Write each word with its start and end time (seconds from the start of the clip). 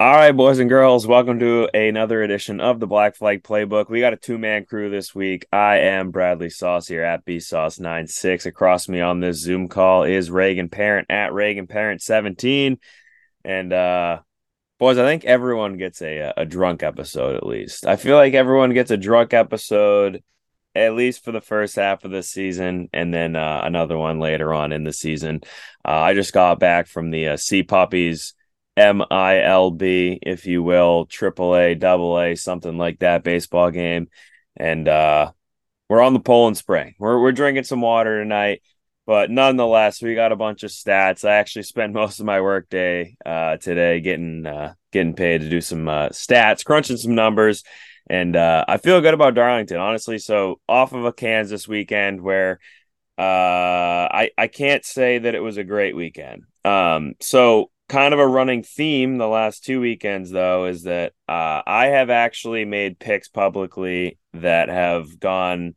All 0.00 0.14
right, 0.14 0.32
boys 0.32 0.60
and 0.60 0.70
girls, 0.70 1.06
welcome 1.06 1.40
to 1.40 1.68
another 1.74 2.22
edition 2.22 2.58
of 2.58 2.80
the 2.80 2.86
Black 2.86 3.16
Flag 3.16 3.42
Playbook. 3.42 3.90
We 3.90 4.00
got 4.00 4.14
a 4.14 4.16
two 4.16 4.38
man 4.38 4.64
crew 4.64 4.88
this 4.88 5.14
week. 5.14 5.44
I 5.52 5.80
am 5.80 6.10
Bradley 6.10 6.48
Sauce 6.48 6.88
here 6.88 7.02
at 7.02 7.26
BSauce96. 7.26 8.46
Across 8.46 8.88
me 8.88 9.02
on 9.02 9.20
this 9.20 9.42
Zoom 9.42 9.68
call 9.68 10.04
is 10.04 10.30
Reagan 10.30 10.70
Parent 10.70 11.08
at 11.10 11.34
Reagan 11.34 11.66
Parent 11.66 12.00
17. 12.00 12.78
And 13.44 13.72
uh 13.74 14.20
boys, 14.78 14.96
I 14.96 15.04
think 15.04 15.26
everyone 15.26 15.76
gets 15.76 16.00
a 16.00 16.32
a 16.34 16.46
drunk 16.46 16.82
episode 16.82 17.36
at 17.36 17.44
least. 17.44 17.84
I 17.84 17.96
feel 17.96 18.16
like 18.16 18.32
everyone 18.32 18.72
gets 18.72 18.90
a 18.90 18.96
drunk 18.96 19.34
episode 19.34 20.22
at 20.74 20.94
least 20.94 21.22
for 21.22 21.32
the 21.32 21.42
first 21.42 21.76
half 21.76 22.06
of 22.06 22.10
the 22.10 22.22
season, 22.22 22.88
and 22.94 23.12
then 23.12 23.36
uh, 23.36 23.60
another 23.64 23.98
one 23.98 24.18
later 24.18 24.54
on 24.54 24.72
in 24.72 24.82
the 24.84 24.94
season. 24.94 25.42
Uh, 25.84 25.90
I 25.90 26.14
just 26.14 26.32
got 26.32 26.58
back 26.58 26.86
from 26.86 27.10
the 27.10 27.28
uh, 27.28 27.36
Sea 27.36 27.64
Puppies 27.64 28.32
MILB, 28.76 30.18
if 30.22 30.46
you 30.46 30.62
will, 30.62 31.06
triple 31.06 31.56
A, 31.56 31.74
double 31.74 32.18
A, 32.18 32.34
something 32.36 32.78
like 32.78 33.00
that 33.00 33.24
baseball 33.24 33.70
game. 33.70 34.08
And 34.56 34.88
uh 34.88 35.32
we're 35.88 36.02
on 36.02 36.12
the 36.14 36.20
Poland 36.20 36.56
Spring. 36.56 36.94
We're 36.98 37.20
we're 37.20 37.32
drinking 37.32 37.64
some 37.64 37.80
water 37.80 38.22
tonight, 38.22 38.62
but 39.06 39.30
nonetheless, 39.30 40.00
we 40.00 40.14
got 40.14 40.32
a 40.32 40.36
bunch 40.36 40.62
of 40.62 40.70
stats. 40.70 41.28
I 41.28 41.34
actually 41.36 41.64
spent 41.64 41.92
most 41.94 42.20
of 42.20 42.26
my 42.26 42.40
workday 42.40 43.16
uh 43.24 43.56
today 43.58 44.00
getting 44.00 44.46
uh 44.46 44.74
getting 44.92 45.14
paid 45.14 45.40
to 45.42 45.50
do 45.50 45.60
some 45.60 45.88
uh 45.88 46.08
stats, 46.10 46.64
crunching 46.64 46.96
some 46.96 47.14
numbers. 47.14 47.64
And 48.08 48.36
uh 48.36 48.64
I 48.68 48.76
feel 48.78 49.00
good 49.00 49.14
about 49.14 49.34
Darlington, 49.34 49.78
honestly. 49.78 50.18
So 50.18 50.60
off 50.68 50.92
of 50.92 51.04
a 51.04 51.12
Kansas 51.12 51.66
weekend 51.68 52.20
where 52.20 52.60
uh 53.18 54.08
I 54.10 54.30
I 54.38 54.46
can't 54.46 54.84
say 54.84 55.18
that 55.18 55.34
it 55.34 55.40
was 55.40 55.56
a 55.58 55.64
great 55.64 55.94
weekend. 55.96 56.44
Um 56.64 57.14
so 57.20 57.70
kind 57.90 58.14
of 58.14 58.20
a 58.20 58.26
running 58.26 58.62
theme 58.62 59.18
the 59.18 59.26
last 59.26 59.64
two 59.64 59.80
weekends 59.80 60.30
though 60.30 60.66
is 60.66 60.84
that 60.84 61.12
uh, 61.28 61.60
I 61.66 61.86
have 61.86 62.08
actually 62.08 62.64
made 62.64 63.00
picks 63.00 63.28
publicly 63.28 64.16
that 64.32 64.68
have 64.68 65.18
gone 65.18 65.74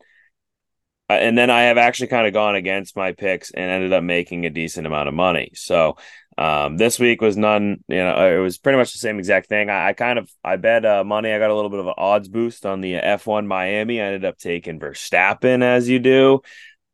uh, 1.09 1.13
and 1.13 1.35
then 1.37 1.49
I 1.49 1.63
have 1.63 1.77
actually 1.77 2.07
kind 2.07 2.27
of 2.27 2.33
gone 2.33 2.55
against 2.55 2.95
my 2.95 3.13
picks 3.13 3.51
and 3.51 3.69
ended 3.69 3.93
up 3.93 4.03
making 4.03 4.45
a 4.45 4.51
decent 4.51 4.87
amount 4.87 5.09
of 5.09 5.15
money. 5.15 5.51
So 5.55 5.97
um, 6.37 6.77
this 6.77 6.99
week 6.99 7.19
was 7.19 7.35
none, 7.35 7.83
you 7.87 7.97
know, 7.97 8.35
it 8.35 8.39
was 8.39 8.57
pretty 8.57 8.77
much 8.77 8.93
the 8.93 8.99
same 8.99 9.19
exact 9.19 9.49
thing. 9.49 9.69
I, 9.69 9.89
I 9.89 9.93
kind 9.93 10.17
of 10.17 10.31
I 10.43 10.55
bet 10.55 10.85
uh, 10.85 11.03
money. 11.03 11.31
I 11.31 11.39
got 11.39 11.49
a 11.49 11.55
little 11.55 11.69
bit 11.69 11.79
of 11.79 11.87
an 11.87 11.93
odds 11.97 12.29
boost 12.29 12.65
on 12.65 12.81
the 12.81 12.93
F1 12.93 13.47
Miami. 13.47 13.99
I 13.99 14.05
ended 14.05 14.25
up 14.25 14.37
taking 14.37 14.79
Verstappen 14.79 15.63
as 15.63 15.89
you 15.89 15.99
do. 15.99 16.41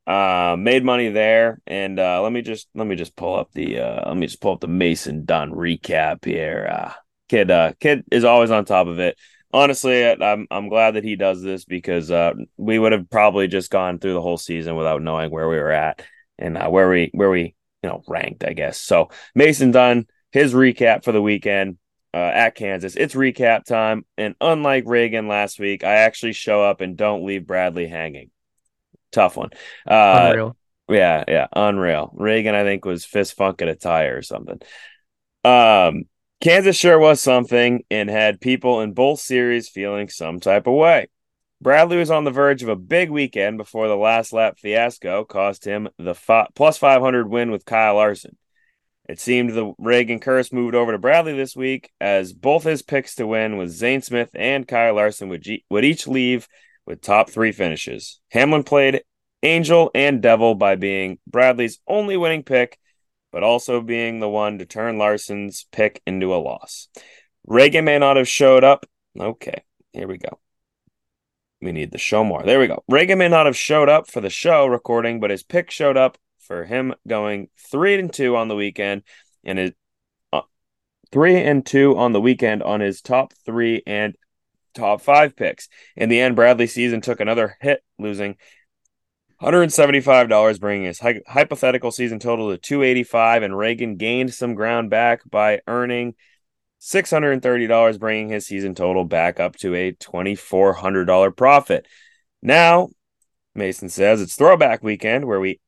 Uh, 0.10 0.56
made 0.58 0.84
money 0.84 1.10
there, 1.10 1.62
and 1.68 2.00
uh, 2.00 2.20
let 2.24 2.32
me 2.32 2.42
just 2.42 2.68
let 2.74 2.88
me 2.88 2.96
just 2.96 3.16
pull 3.16 3.36
up 3.36 3.52
the 3.54 3.80
uh, 3.80 4.08
let 4.08 4.18
me 4.18 4.26
just 4.26 4.42
pull 4.42 4.54
up 4.54 4.60
the 4.60 4.68
Mason 4.68 5.24
Dunn 5.24 5.52
recap 5.52 6.26
here. 6.26 6.68
Uh, 6.68 6.94
kid, 7.28 7.52
uh, 7.52 7.74
kid 7.80 8.06
is 8.12 8.24
always 8.24 8.50
on 8.50 8.66
top 8.66 8.88
of 8.88 8.98
it. 8.98 9.20
Honestly, 9.54 10.04
I'm 10.04 10.48
I'm 10.50 10.68
glad 10.68 10.96
that 10.96 11.04
he 11.04 11.16
does 11.16 11.44
this 11.44 11.64
because 11.64 12.10
uh, 12.10 12.34
we 12.58 12.80
would 12.80 12.92
have 12.92 13.08
probably 13.12 13.48
just 13.48 13.70
gone 13.70 14.00
through 14.00 14.16
the 14.16 14.22
whole 14.22 14.40
season 14.40 14.76
without 14.76 15.04
knowing 15.04 15.30
where 15.30 15.48
we 15.48 15.58
were 15.58 15.70
at 15.70 16.02
and 16.40 16.58
uh, 16.58 16.70
where 16.70 16.90
we 16.90 17.12
where 17.14 17.30
we 17.30 17.54
you 17.84 17.90
know 17.90 18.02
ranked, 18.08 18.44
I 18.44 18.54
guess. 18.54 18.82
So 18.82 19.10
Mason 19.36 19.70
Dunn, 19.70 20.08
his 20.32 20.56
recap 20.56 21.04
for 21.04 21.12
the 21.12 21.22
weekend 21.22 21.78
uh, 22.16 22.18
at 22.18 22.56
Kansas. 22.56 22.96
It's 22.96 23.14
recap 23.14 23.64
time, 23.64 24.08
and 24.18 24.34
unlike 24.42 24.86
Reagan 24.88 25.28
last 25.28 25.60
week, 25.60 25.84
I 25.84 25.98
actually 25.98 26.34
show 26.34 26.64
up 26.64 26.82
and 26.82 26.98
don't 26.98 27.28
leave 27.28 27.46
Bradley 27.46 27.86
hanging 27.86 28.32
tough 29.12 29.38
one. 29.38 29.50
Uh, 29.88 30.30
unreal. 30.30 30.56
Yeah, 30.90 31.24
yeah, 31.28 31.48
unreal. 31.54 32.12
Reagan, 32.16 32.56
I 32.56 32.64
think, 32.64 32.86
was 32.86 33.06
fist 33.06 33.36
funking 33.36 33.68
a 33.68 33.76
tire 33.76 34.18
or 34.18 34.22
something. 34.22 34.60
Um, 35.44 36.06
Kansas 36.42 36.76
sure 36.76 36.98
was 36.98 37.22
something 37.22 37.84
and 37.92 38.10
had 38.10 38.42
people 38.42 38.82
in 38.82 38.94
both 38.94 39.20
series 39.20 39.70
feeling 39.70 40.10
some 40.10 40.40
type 40.40 40.68
of 40.68 40.74
way. 40.74 41.08
Bradley 41.62 41.98
was 41.98 42.10
on 42.10 42.24
the 42.24 42.32
verge 42.32 42.64
of 42.64 42.70
a 42.70 42.76
big 42.76 43.10
weekend 43.10 43.58
before 43.58 43.90
the 43.90 43.98
last 43.98 44.32
lap 44.32 44.58
fiasco 44.58 45.26
cost 45.26 45.66
him 45.66 45.90
the 45.98 46.16
fi- 46.16 46.48
plus 46.56 46.78
500 46.78 47.30
win 47.30 47.52
with 47.52 47.66
Kyle 47.66 47.96
Larson. 47.96 48.38
It 49.10 49.20
seemed 49.20 49.52
the 49.52 49.74
Reagan 49.78 50.20
curse 50.20 50.54
moved 50.54 50.76
over 50.76 50.94
to 50.94 50.98
Bradley 50.98 51.34
this 51.34 51.56
week 51.56 51.92
as 52.00 52.32
both 52.32 52.64
his 52.64 52.82
picks 52.82 53.16
to 53.16 53.28
win 53.28 53.58
with 53.58 53.72
Zane 53.72 54.02
Smith 54.02 54.30
and 54.34 54.68
Kyle 54.68 54.94
Larson 54.94 55.30
would, 55.30 55.42
G- 55.42 55.66
would 55.70 55.84
each 55.84 56.08
leave 56.08 56.48
with 56.90 57.02
top 57.02 57.30
three 57.30 57.52
finishes. 57.52 58.20
Hamlin 58.32 58.64
played 58.64 59.04
Angel 59.44 59.92
and 59.94 60.22
Devil 60.22 60.56
by 60.56 60.76
being 60.76 61.20
Bradley's 61.28 61.80
only 61.88 62.18
winning 62.18 62.44
pick, 62.44 62.80
but 63.32 63.44
also 63.44 63.80
being 63.80 64.20
the 64.20 64.28
one 64.28 64.58
to 64.58 64.66
turn 64.66 64.98
Larson's 64.98 65.68
pick 65.72 66.02
into 66.08 66.34
a 66.34 66.38
loss. 66.38 66.90
Reagan 67.46 67.86
may 67.86 68.00
not 68.00 68.18
have 68.18 68.28
showed 68.28 68.64
up. 68.64 68.88
Okay, 69.18 69.64
here 69.94 70.08
we 70.08 70.18
go. 70.18 70.40
We 71.62 71.72
need 71.72 71.92
the 71.92 72.00
show 72.00 72.24
more. 72.24 72.42
There 72.44 72.60
we 72.60 72.68
go. 72.68 72.84
Reagan 72.90 73.20
may 73.20 73.30
not 73.30 73.46
have 73.46 73.58
showed 73.58 73.88
up 73.88 74.10
for 74.10 74.20
the 74.20 74.30
show 74.30 74.66
recording, 74.66 75.20
but 75.20 75.30
his 75.30 75.44
pick 75.44 75.70
showed 75.70 75.96
up 75.96 76.18
for 76.40 76.66
him 76.66 76.96
going 77.08 77.50
three 77.72 78.00
and 78.00 78.12
two 78.12 78.36
on 78.36 78.48
the 78.48 78.56
weekend, 78.56 79.04
and 79.44 79.60
his 79.60 79.72
uh, 80.34 80.42
three 81.12 81.36
and 81.36 81.66
two 81.66 81.96
on 81.98 82.14
the 82.14 82.22
weekend 82.22 82.64
on 82.64 82.80
his 82.80 83.02
top 83.02 83.34
three 83.46 83.84
and 83.86 84.16
top 84.74 85.02
five 85.02 85.36
picks. 85.36 85.68
In 85.96 86.10
the 86.10 86.20
end, 86.20 86.36
Bradley 86.36 86.68
season 86.68 87.02
took 87.02 87.20
another 87.20 87.58
hit, 87.62 87.84
losing 87.98 88.38
$175, 89.42 90.60
bringing 90.60 90.86
his 90.86 91.00
hy- 91.00 91.22
hypothetical 91.28 91.92
season 91.92 92.20
total 92.20 92.52
to 92.52 92.58
285 92.58 93.44
and 93.44 93.58
Reagan 93.58 93.96
gained 93.96 94.34
some 94.34 94.54
ground 94.54 94.90
back 94.90 95.22
by 95.30 95.62
earning 95.68 96.16
$630, 96.82 98.00
bringing 98.00 98.30
his 98.30 98.46
season 98.46 98.76
total 98.76 99.06
back 99.06 99.40
up 99.40 99.56
to 99.58 99.76
a 99.76 99.94
$2,400 99.94 101.36
profit. 101.36 101.88
Now, 102.42 102.90
Mason 103.56 103.90
says 103.90 104.22
it's 104.22 104.36
throwback 104.36 104.84
weekend 104.84 105.26
where 105.26 105.40
we 105.40 105.60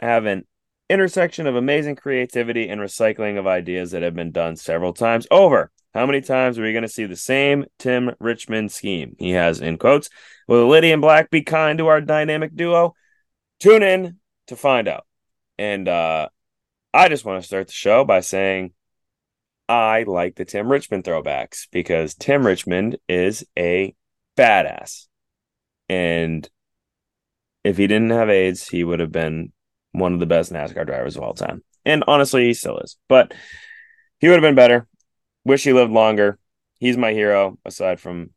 have 0.00 0.26
an 0.26 0.44
intersection 0.88 1.46
of 1.46 1.56
amazing 1.56 1.96
creativity 1.96 2.68
and 2.68 2.80
recycling 2.80 3.38
of 3.38 3.46
ideas 3.46 3.90
that 3.90 4.02
have 4.02 4.14
been 4.14 4.32
done 4.32 4.56
several 4.56 4.92
times 4.92 5.26
over. 5.30 5.70
How 5.96 6.04
many 6.04 6.20
times 6.20 6.58
are 6.58 6.62
we 6.62 6.74
going 6.74 6.82
to 6.82 6.88
see 6.88 7.06
the 7.06 7.16
same 7.16 7.64
Tim 7.78 8.10
Richmond 8.20 8.70
scheme? 8.70 9.16
He 9.18 9.30
has 9.30 9.62
in 9.62 9.78
quotes. 9.78 10.10
Will 10.46 10.68
Lady 10.68 10.90
in 10.90 11.00
Black 11.00 11.30
be 11.30 11.40
kind 11.40 11.78
to 11.78 11.86
our 11.86 12.02
dynamic 12.02 12.54
duo? 12.54 12.94
Tune 13.60 13.82
in 13.82 14.18
to 14.48 14.56
find 14.56 14.88
out. 14.88 15.06
And 15.56 15.88
uh, 15.88 16.28
I 16.92 17.08
just 17.08 17.24
want 17.24 17.40
to 17.40 17.46
start 17.46 17.68
the 17.68 17.72
show 17.72 18.04
by 18.04 18.20
saying 18.20 18.74
I 19.70 20.02
like 20.02 20.34
the 20.34 20.44
Tim 20.44 20.70
Richmond 20.70 21.04
throwbacks 21.04 21.66
because 21.72 22.14
Tim 22.14 22.46
Richmond 22.46 22.98
is 23.08 23.46
a 23.58 23.94
badass. 24.36 25.06
And 25.88 26.46
if 27.64 27.78
he 27.78 27.86
didn't 27.86 28.10
have 28.10 28.28
AIDS, 28.28 28.68
he 28.68 28.84
would 28.84 29.00
have 29.00 29.12
been 29.12 29.50
one 29.92 30.12
of 30.12 30.20
the 30.20 30.26
best 30.26 30.52
NASCAR 30.52 30.84
drivers 30.84 31.16
of 31.16 31.22
all 31.22 31.32
time. 31.32 31.64
And 31.86 32.04
honestly, 32.06 32.48
he 32.48 32.52
still 32.52 32.80
is. 32.80 32.98
But 33.08 33.32
he 34.18 34.28
would 34.28 34.34
have 34.34 34.42
been 34.42 34.54
better. 34.54 34.86
Wish 35.46 35.62
he 35.62 35.72
lived 35.72 35.92
longer. 35.92 36.40
He's 36.80 36.96
my 36.96 37.12
hero, 37.12 37.56
aside 37.64 38.00
from 38.00 38.30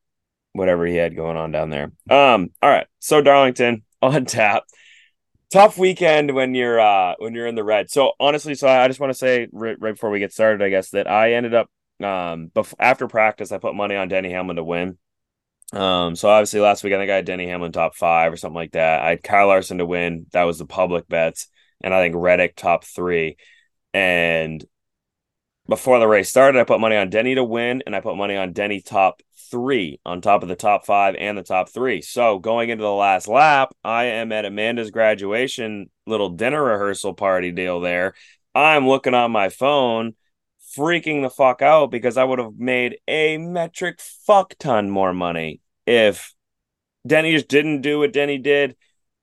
whatever 0.53 0.85
he 0.85 0.95
had 0.95 1.15
going 1.15 1.37
on 1.37 1.51
down 1.51 1.71
there. 1.71 1.91
Um, 2.07 2.51
all 2.61 2.69
right. 2.69 2.85
So 2.99 3.19
Darlington 3.19 3.81
on 4.03 4.25
tap. 4.25 4.65
Tough 5.51 5.79
weekend 5.79 6.35
when 6.35 6.53
you're 6.53 6.79
uh 6.79 7.15
when 7.17 7.33
you're 7.33 7.47
in 7.47 7.55
the 7.55 7.63
red. 7.63 7.89
So 7.89 8.11
honestly, 8.19 8.53
so 8.53 8.67
I 8.67 8.87
just 8.87 8.99
want 8.99 9.09
to 9.09 9.17
say 9.17 9.47
right, 9.51 9.75
right 9.79 9.95
before 9.95 10.11
we 10.11 10.19
get 10.19 10.31
started, 10.31 10.61
I 10.63 10.69
guess 10.69 10.91
that 10.91 11.09
I 11.09 11.33
ended 11.33 11.55
up 11.55 11.71
um 11.99 12.51
before 12.53 12.77
after 12.79 13.07
practice 13.07 13.51
I 13.51 13.57
put 13.57 13.73
money 13.73 13.95
on 13.95 14.07
Denny 14.07 14.31
Hamlin 14.31 14.57
to 14.57 14.63
win. 14.63 14.99
Um, 15.73 16.15
so 16.15 16.29
obviously 16.29 16.59
last 16.59 16.83
week 16.83 16.93
I 16.93 16.97
think 16.97 17.09
I 17.09 17.15
had 17.15 17.25
Denny 17.25 17.47
Hamlin 17.47 17.71
top 17.71 17.95
five 17.95 18.31
or 18.31 18.37
something 18.37 18.53
like 18.53 18.73
that. 18.73 19.01
I 19.01 19.09
had 19.09 19.23
Kyle 19.23 19.47
Larson 19.47 19.79
to 19.79 19.85
win. 19.87 20.27
That 20.33 20.43
was 20.43 20.59
the 20.59 20.67
public 20.67 21.07
bets, 21.07 21.47
and 21.81 21.91
I 21.91 22.03
think 22.03 22.13
Reddick 22.15 22.55
top 22.55 22.83
three. 22.83 23.37
And 23.95 24.63
before 25.69 25.99
the 25.99 26.07
race 26.07 26.29
started, 26.29 26.59
I 26.59 26.63
put 26.63 26.79
money 26.79 26.95
on 26.95 27.09
Denny 27.09 27.35
to 27.35 27.43
win, 27.43 27.83
and 27.85 27.95
I 27.95 28.01
put 28.01 28.17
money 28.17 28.35
on 28.35 28.53
Denny 28.53 28.81
top 28.81 29.21
three 29.49 29.99
on 30.05 30.21
top 30.21 30.43
of 30.43 30.49
the 30.49 30.55
top 30.55 30.85
five 30.85 31.15
and 31.17 31.37
the 31.37 31.43
top 31.43 31.69
three. 31.69 32.01
So 32.01 32.39
going 32.39 32.69
into 32.69 32.83
the 32.83 32.91
last 32.91 33.27
lap, 33.27 33.73
I 33.83 34.05
am 34.05 34.31
at 34.31 34.45
Amanda's 34.45 34.91
graduation 34.91 35.89
little 36.05 36.29
dinner 36.29 36.63
rehearsal 36.63 37.13
party 37.13 37.51
deal 37.51 37.79
there. 37.79 38.13
I'm 38.53 38.87
looking 38.87 39.13
on 39.13 39.31
my 39.31 39.49
phone, 39.49 40.15
freaking 40.77 41.21
the 41.21 41.29
fuck 41.29 41.61
out 41.61 41.91
because 41.91 42.17
I 42.17 42.23
would 42.23 42.39
have 42.39 42.57
made 42.57 42.97
a 43.07 43.37
metric 43.37 44.01
fuck 44.01 44.55
ton 44.59 44.89
more 44.89 45.13
money 45.13 45.61
if 45.85 46.33
Denny 47.05 47.33
just 47.33 47.47
didn't 47.47 47.81
do 47.81 47.99
what 47.99 48.13
Denny 48.13 48.37
did. 48.37 48.75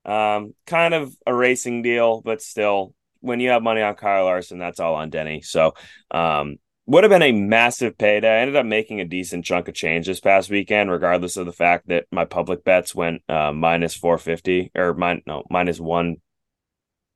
Um, 0.05 0.55
kind 0.67 0.95
of 0.95 1.15
a 1.27 1.35
racing 1.35 1.83
deal, 1.83 2.21
but 2.21 2.41
still 2.41 2.95
when 3.27 3.41
you 3.41 3.51
have 3.51 3.63
money 3.63 3.83
on 3.83 3.95
Kyle 3.95 4.25
Larson, 4.25 4.59
that's 4.59 4.81
all 4.81 4.95
on 4.95 5.11
Denny. 5.11 5.43
So, 5.43 5.75
um, 6.11 6.57
would 6.87 7.03
have 7.03 7.11
been 7.11 7.23
a 7.23 7.33
massive 7.33 7.99
payday. 7.99 8.29
I 8.29 8.41
ended 8.43 8.57
up 8.57 8.65
making 8.65 9.01
a 9.01 9.05
decent 9.05 9.45
chunk 9.45 9.67
of 9.67 9.75
change 9.75 10.07
this 10.07 10.21
past 10.21 10.49
weekend, 10.49 10.91
regardless 10.91 11.37
of 11.37 11.45
the 11.45 11.53
fact 11.53 11.89
that 11.89 12.07
my 12.13 12.25
public 12.25 12.65
bets 12.65 12.95
went 12.95 13.23
uh, 13.29 13.53
minus 13.53 13.95
450 13.97 14.71
or 14.77 14.95
mine, 14.95 15.23
no, 15.27 15.43
minus 15.51 15.81
one, 15.81 16.17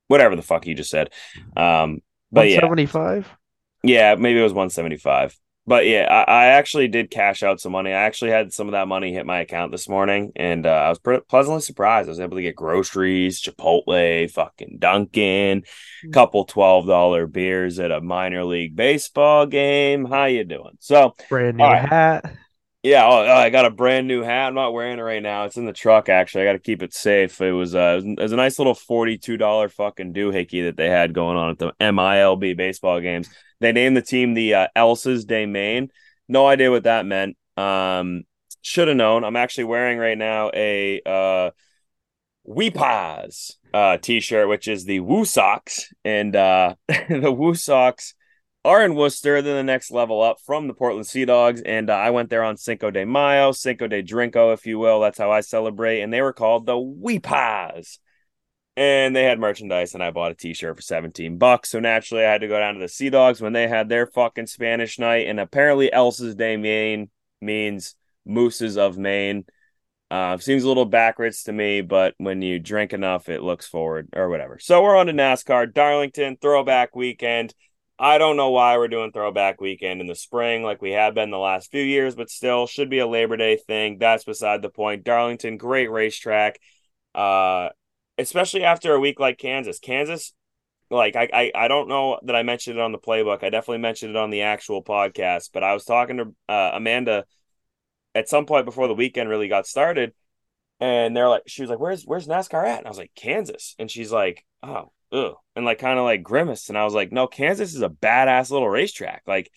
whatever 0.09 0.35
the 0.35 0.43
fuck 0.43 0.67
you 0.67 0.75
just 0.75 0.91
said. 0.91 1.13
Um, 1.57 2.01
but 2.33 2.47
175? 2.49 3.29
Yeah, 3.85 4.11
yeah, 4.11 4.15
maybe 4.17 4.41
it 4.41 4.43
was 4.43 4.53
175. 4.53 5.39
But 5.71 5.87
yeah, 5.87 6.09
I, 6.11 6.33
I, 6.33 6.47
actually 6.47 6.89
did 6.89 7.13
cash 7.13 7.45
out 7.45 7.61
some 7.61 7.71
money. 7.71 7.91
I 7.91 8.03
actually 8.03 8.33
had 8.33 8.53
some 8.53 8.67
of 8.67 8.73
that 8.73 8.89
money 8.89 9.13
hit 9.13 9.25
my 9.25 9.39
account 9.39 9.71
this 9.71 9.89
morning, 9.89 10.33
and 10.35 10.67
uh, 10.67 10.71
I 10.71 10.89
was 10.89 10.99
pre- 10.99 11.21
pleasantly 11.21 11.61
surprised. 11.61 12.09
I 12.09 12.11
was 12.11 12.19
able 12.19 12.39
to 12.39 12.43
get 12.43 12.57
groceries, 12.57 13.41
Chipotle, 13.41 14.29
fucking 14.33 14.79
Dunkin', 14.81 15.63
hmm. 16.03 16.11
couple 16.11 16.45
twelve 16.45 16.89
dollar 16.89 17.29
beers 17.29 17.79
at 17.79 17.93
a 17.93 18.01
minor 18.01 18.45
league 18.45 18.75
baseball 18.75 19.47
game. 19.47 20.07
How 20.07 20.25
you 20.25 20.43
doing? 20.43 20.77
So 20.81 21.15
brand 21.29 21.59
new 21.59 21.63
right. 21.63 21.89
hat. 21.89 22.35
Yeah, 22.83 23.07
oh, 23.07 23.27
oh, 23.27 23.33
I 23.33 23.51
got 23.51 23.67
a 23.67 23.71
brand 23.71 24.09
new 24.09 24.23
hat. 24.23 24.49
I'm 24.49 24.55
not 24.55 24.73
wearing 24.73 24.99
it 24.99 25.03
right 25.03 25.23
now. 25.23 25.45
It's 25.45 25.57
in 25.57 25.67
the 25.67 25.73
truck. 25.73 26.09
Actually, 26.09 26.43
I 26.43 26.47
got 26.47 26.53
to 26.55 26.59
keep 26.59 26.83
it 26.83 26.95
safe. 26.95 27.41
It 27.41 27.53
was, 27.53 27.77
uh, 27.77 28.01
it 28.03 28.19
was 28.19 28.33
a 28.33 28.37
nice 28.37 28.59
little 28.59 28.75
forty-two 28.75 29.37
dollar 29.37 29.69
fucking 29.69 30.15
doohickey 30.15 30.65
that 30.65 30.77
they 30.77 30.91
had 30.91 31.15
going 31.15 31.37
on 31.37 31.51
at 31.51 31.59
the 31.59 31.73
MILB 31.79 32.57
baseball 32.57 33.01
games. 33.01 33.31
They 33.61 33.73
named 33.73 33.97
the 33.97 34.03
team 34.03 34.35
the 34.35 34.55
uh, 34.55 34.69
Alces 34.77 35.27
de 35.27 35.47
Maine. 35.47 35.91
No 36.29 36.47
idea 36.47 36.71
what 36.71 36.85
that 36.85 37.07
meant. 37.07 37.37
Um, 37.57 38.25
should 38.63 38.89
have 38.89 38.97
known. 38.97 39.25
I'm 39.25 39.37
actually 39.37 39.65
wearing 39.65 39.99
right 39.99 40.17
now 40.17 40.51
a 40.55 41.01
uh, 41.05 41.51
Weepaws 42.47 43.53
uh, 43.73 43.99
t-shirt, 43.99 44.49
which 44.49 44.69
is 44.69 44.85
the 44.85 45.01
Woo 45.01 45.25
Sox, 45.25 45.93
and 46.05 46.35
uh, 46.35 46.75
the 46.89 47.33
Woo 47.33 47.55
Sox 47.55 48.15
are 48.65 48.85
in 48.85 48.95
Worcester. 48.95 49.43
They're 49.43 49.55
the 49.55 49.63
next 49.63 49.91
level 49.91 50.23
up 50.23 50.39
from 50.45 50.67
the 50.67 50.75
Portland 50.75 51.07
Sea 51.07 51.25
Dogs, 51.25 51.61
and 51.63 51.91
uh, 51.91 51.95
I 51.95 52.11
went 52.11 52.31
there 52.31 52.45
on 52.45 52.57
Cinco 52.57 52.91
de 52.91 53.05
Mayo, 53.05 53.53
Cinco 53.53 53.87
de 53.89 54.03
Drinko, 54.03 54.55
if 54.55 54.67
you 54.67 54.79
will. 54.79 55.01
That's 55.01 55.19
how 55.19 55.31
I 55.31 55.41
celebrate, 55.41 56.01
and 56.01 56.13
they 56.13 56.23
were 56.23 56.33
called 56.33 56.67
the 56.67 56.75
Weepaws 56.75 57.99
and 58.77 59.15
they 59.15 59.25
had 59.25 59.39
merchandise 59.39 59.95
and 59.95 60.03
I 60.03 60.11
bought 60.11 60.33
a 60.33 60.35
t-shirt 60.35 60.77
for 60.77 60.83
17 60.83 61.39
bucks. 61.39 61.71
So 61.71 61.81
naturally 61.81 62.25
I 62.25 62.31
had 62.31 62.41
to 62.43 62.49
go 62.49 62.59
down 62.59 62.75
to 62.75 62.81
the 62.81 62.89
Sea 62.89 63.11
Dogs 63.11 63.41
when 63.41 63.53
they 63.53 63.69
had 63.69 63.89
their 63.89 64.07
fucking 64.07 64.47
Spanish 64.47 64.99
night 64.99 65.27
and 65.27 65.41
apparently 65.41 65.91
Alces 65.91 66.37
de 66.37 66.57
Maine 66.57 67.11
means 67.41 67.95
mooses 68.25 68.77
of 68.77 68.97
Maine. 68.97 69.45
Uh, 70.11 70.39
seems 70.39 70.65
a 70.65 70.69
little 70.69 70.87
backwards 70.87 71.45
to 71.45 71.53
me, 71.53 71.83
but 71.83 72.15
when 72.19 72.43
you 72.43 72.59
drink 72.59 72.93
enough, 72.93 73.29
it 73.29 73.43
looks 73.43 73.67
forward 73.67 74.09
or 74.15 74.29
whatever. 74.29 74.59
So 74.59 74.83
we're 74.83 74.97
on 74.97 75.07
to 75.07 75.13
NASCAR, 75.13 75.73
Darlington 75.73 76.37
throwback 76.41 76.97
weekend. 76.97 77.55
I 77.97 78.19
don't 78.19 78.37
know 78.37 78.51
why 78.51 78.79
we're 78.79 78.89
doing 78.89 79.13
throwback 79.13 79.61
weekend 79.61 80.01
in 80.01 80.07
the 80.07 80.15
spring 80.15 80.63
like 80.63 80.81
we 80.81 80.93
have 80.93 81.15
been 81.15 81.31
the 81.31 81.39
last 81.39 81.71
few 81.71 81.83
years, 81.83 82.17
but 82.17 82.31
still 82.31 82.67
should 82.67 82.89
be 82.89 82.99
a 82.99 83.07
Labor 83.07 83.37
Day 83.37 83.57
thing. 83.57 83.99
That's 83.99 84.25
beside 84.25 84.63
the 84.63 84.71
point. 84.71 85.05
Darlington, 85.05 85.59
great 85.59 85.91
racetrack. 85.91 86.59
Uh, 87.15 87.69
especially 88.21 88.65
after 88.65 88.95
a 88.95 89.01
week 89.01 89.19
like 89.21 89.39
Kansas. 89.39 89.79
Kansas, 89.79 90.33
like 90.91 91.17
I, 91.17 91.29
I, 91.33 91.53
I 91.55 91.69
don't 91.69 91.89
know 91.89 92.19
that 92.25 92.37
I 92.37 92.43
mentioned 92.43 92.79
it 92.79 92.83
on 92.83 92.93
the 92.93 92.99
playbook. 92.99 93.45
I 93.45 93.51
definitely 93.51 93.79
mentioned 93.79 94.11
it 94.11 94.17
on 94.17 94.31
the 94.31 94.43
actual 94.43 94.83
podcast, 94.83 95.51
but 95.53 95.63
I 95.63 95.73
was 95.73 95.85
talking 95.85 96.17
to 96.19 96.35
uh, 96.49 96.71
Amanda 96.75 97.25
at 98.15 98.29
some 98.29 98.47
point 98.47 98.67
before 98.67 98.89
the 98.89 98.95
weekend 98.95 99.29
really 99.29 99.49
got 99.49 99.67
started, 99.67 100.13
and 100.81 101.17
they're 101.17 101.29
like, 101.29 101.43
she 101.47 101.63
was 101.63 101.71
like, 101.71 101.79
"Where's 101.79 102.05
where's 102.05 102.27
NASCAR 102.27 102.67
at?" 102.67 102.79
And 102.79 102.87
I 102.87 102.91
was 102.91 102.99
like, 102.99 103.13
"Kansas," 103.15 103.77
and 103.79 103.91
she's 103.91 104.11
like, 104.11 104.45
"Oh, 104.63 104.91
ugh," 105.13 105.37
and 105.55 105.65
like 105.65 105.79
kind 105.79 105.99
of 105.99 106.05
like 106.05 106.23
grimaced, 106.23 106.71
and 106.71 106.79
I 106.79 106.85
was 106.85 106.95
like, 106.95 107.13
"No, 107.13 107.27
Kansas 107.27 107.75
is 107.75 107.83
a 107.83 107.89
badass 107.89 108.51
little 108.51 108.69
racetrack, 108.69 109.23
like." 109.27 109.51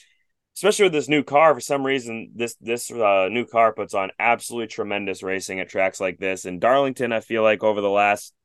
Especially 0.56 0.84
with 0.84 0.94
this 0.94 1.10
new 1.10 1.24
car, 1.24 1.52
for 1.56 1.60
some 1.60 1.84
reason, 1.84 2.30
this 2.36 2.56
this 2.62 2.92
uh, 2.92 3.28
new 3.28 3.44
car 3.44 3.74
puts 3.74 3.96
on 3.96 4.12
absolutely 4.20 4.68
tremendous 4.68 5.24
racing 5.24 5.60
at 5.60 5.68
tracks 5.68 6.00
like 6.00 6.20
this. 6.20 6.46
And 6.46 6.62
Darlington, 6.62 7.12
I 7.12 7.22
feel 7.22 7.42
like 7.42 7.64
over 7.64 7.82
the 7.82 7.90
last 7.90 8.36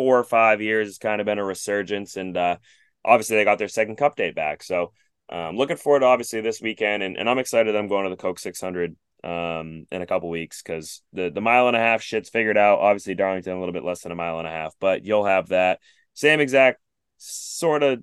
four 0.00 0.18
or 0.18 0.24
five 0.24 0.62
years, 0.62 0.88
it's 0.88 0.96
kind 0.96 1.20
of 1.20 1.26
been 1.26 1.38
a 1.38 1.44
resurgence. 1.44 2.16
And 2.16 2.34
uh, 2.34 2.56
obviously, 3.04 3.36
they 3.36 3.44
got 3.44 3.58
their 3.58 3.68
second 3.68 3.96
cup 3.96 4.16
date 4.16 4.34
back. 4.34 4.62
So 4.62 4.94
um, 5.28 5.58
looking 5.58 5.76
forward 5.76 6.00
to 6.00 6.06
obviously 6.06 6.40
this 6.40 6.62
weekend. 6.62 7.02
And, 7.02 7.18
and 7.18 7.28
I'm 7.28 7.38
excited 7.38 7.76
I'm 7.76 7.86
going 7.86 8.04
to 8.04 8.10
the 8.10 8.16
Coke 8.16 8.38
600 8.38 8.96
um, 9.22 9.84
in 9.92 10.00
a 10.00 10.06
couple 10.06 10.30
weeks 10.30 10.62
because 10.62 11.02
the, 11.12 11.28
the 11.28 11.42
mile 11.42 11.68
and 11.68 11.76
a 11.76 11.80
half 11.80 12.00
shit's 12.00 12.30
figured 12.30 12.56
out. 12.56 12.78
Obviously, 12.78 13.14
Darlington, 13.14 13.52
a 13.52 13.60
little 13.60 13.74
bit 13.74 13.84
less 13.84 14.00
than 14.00 14.12
a 14.12 14.16
mile 14.16 14.38
and 14.38 14.48
a 14.48 14.50
half, 14.50 14.74
but 14.80 15.04
you'll 15.04 15.26
have 15.26 15.48
that 15.48 15.80
same 16.14 16.40
exact 16.40 16.80
sort 17.18 17.82
of. 17.82 18.02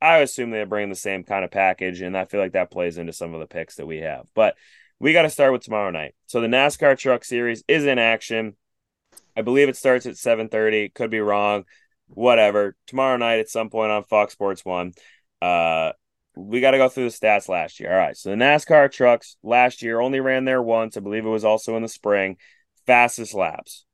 I 0.00 0.20
assume 0.20 0.50
they 0.50 0.64
bring 0.64 0.88
the 0.88 0.94
same 0.94 1.24
kind 1.24 1.44
of 1.44 1.50
package, 1.50 2.00
and 2.00 2.16
I 2.16 2.24
feel 2.24 2.40
like 2.40 2.52
that 2.52 2.70
plays 2.70 2.96
into 2.96 3.12
some 3.12 3.34
of 3.34 3.40
the 3.40 3.46
picks 3.46 3.74
that 3.74 3.86
we 3.86 3.98
have. 3.98 4.28
But 4.34 4.56
we 4.98 5.12
got 5.12 5.22
to 5.22 5.30
start 5.30 5.52
with 5.52 5.62
tomorrow 5.62 5.90
night. 5.90 6.14
So 6.26 6.40
the 6.40 6.46
NASCAR 6.46 6.96
Truck 6.96 7.22
Series 7.22 7.64
is 7.68 7.84
in 7.84 7.98
action. 7.98 8.54
I 9.36 9.42
believe 9.42 9.68
it 9.68 9.76
starts 9.76 10.06
at 10.06 10.16
7:30. 10.16 10.88
Could 10.94 11.10
be 11.10 11.20
wrong. 11.20 11.64
Whatever. 12.08 12.76
Tomorrow 12.86 13.16
night 13.18 13.40
at 13.40 13.48
some 13.48 13.70
point 13.70 13.92
on 13.92 14.04
Fox 14.04 14.32
Sports 14.32 14.64
One. 14.64 14.92
Uh, 15.40 15.92
we 16.34 16.60
got 16.60 16.70
to 16.70 16.78
go 16.78 16.88
through 16.88 17.10
the 17.10 17.16
stats 17.16 17.48
last 17.48 17.80
year. 17.80 17.92
All 17.92 17.98
right. 17.98 18.16
So 18.16 18.30
the 18.30 18.36
NASCAR 18.36 18.90
trucks 18.90 19.36
last 19.42 19.82
year 19.82 20.00
only 20.00 20.20
ran 20.20 20.44
there 20.44 20.62
once. 20.62 20.96
I 20.96 21.00
believe 21.00 21.26
it 21.26 21.30
was 21.30 21.44
also 21.44 21.76
in 21.76 21.82
the 21.82 21.88
spring. 21.88 22.36
Fastest 22.86 23.34
laps. 23.34 23.84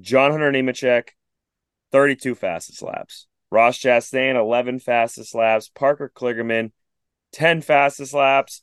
John 0.00 0.30
Hunter 0.30 0.50
Nemechek, 0.50 1.10
32 1.92 2.34
fastest 2.34 2.82
laps. 2.82 3.26
Ross 3.50 3.78
Chastain, 3.78 4.34
11 4.34 4.78
fastest 4.78 5.34
laps. 5.34 5.68
Parker 5.68 6.10
Kligerman, 6.14 6.72
10 7.32 7.60
fastest 7.60 8.14
laps. 8.14 8.62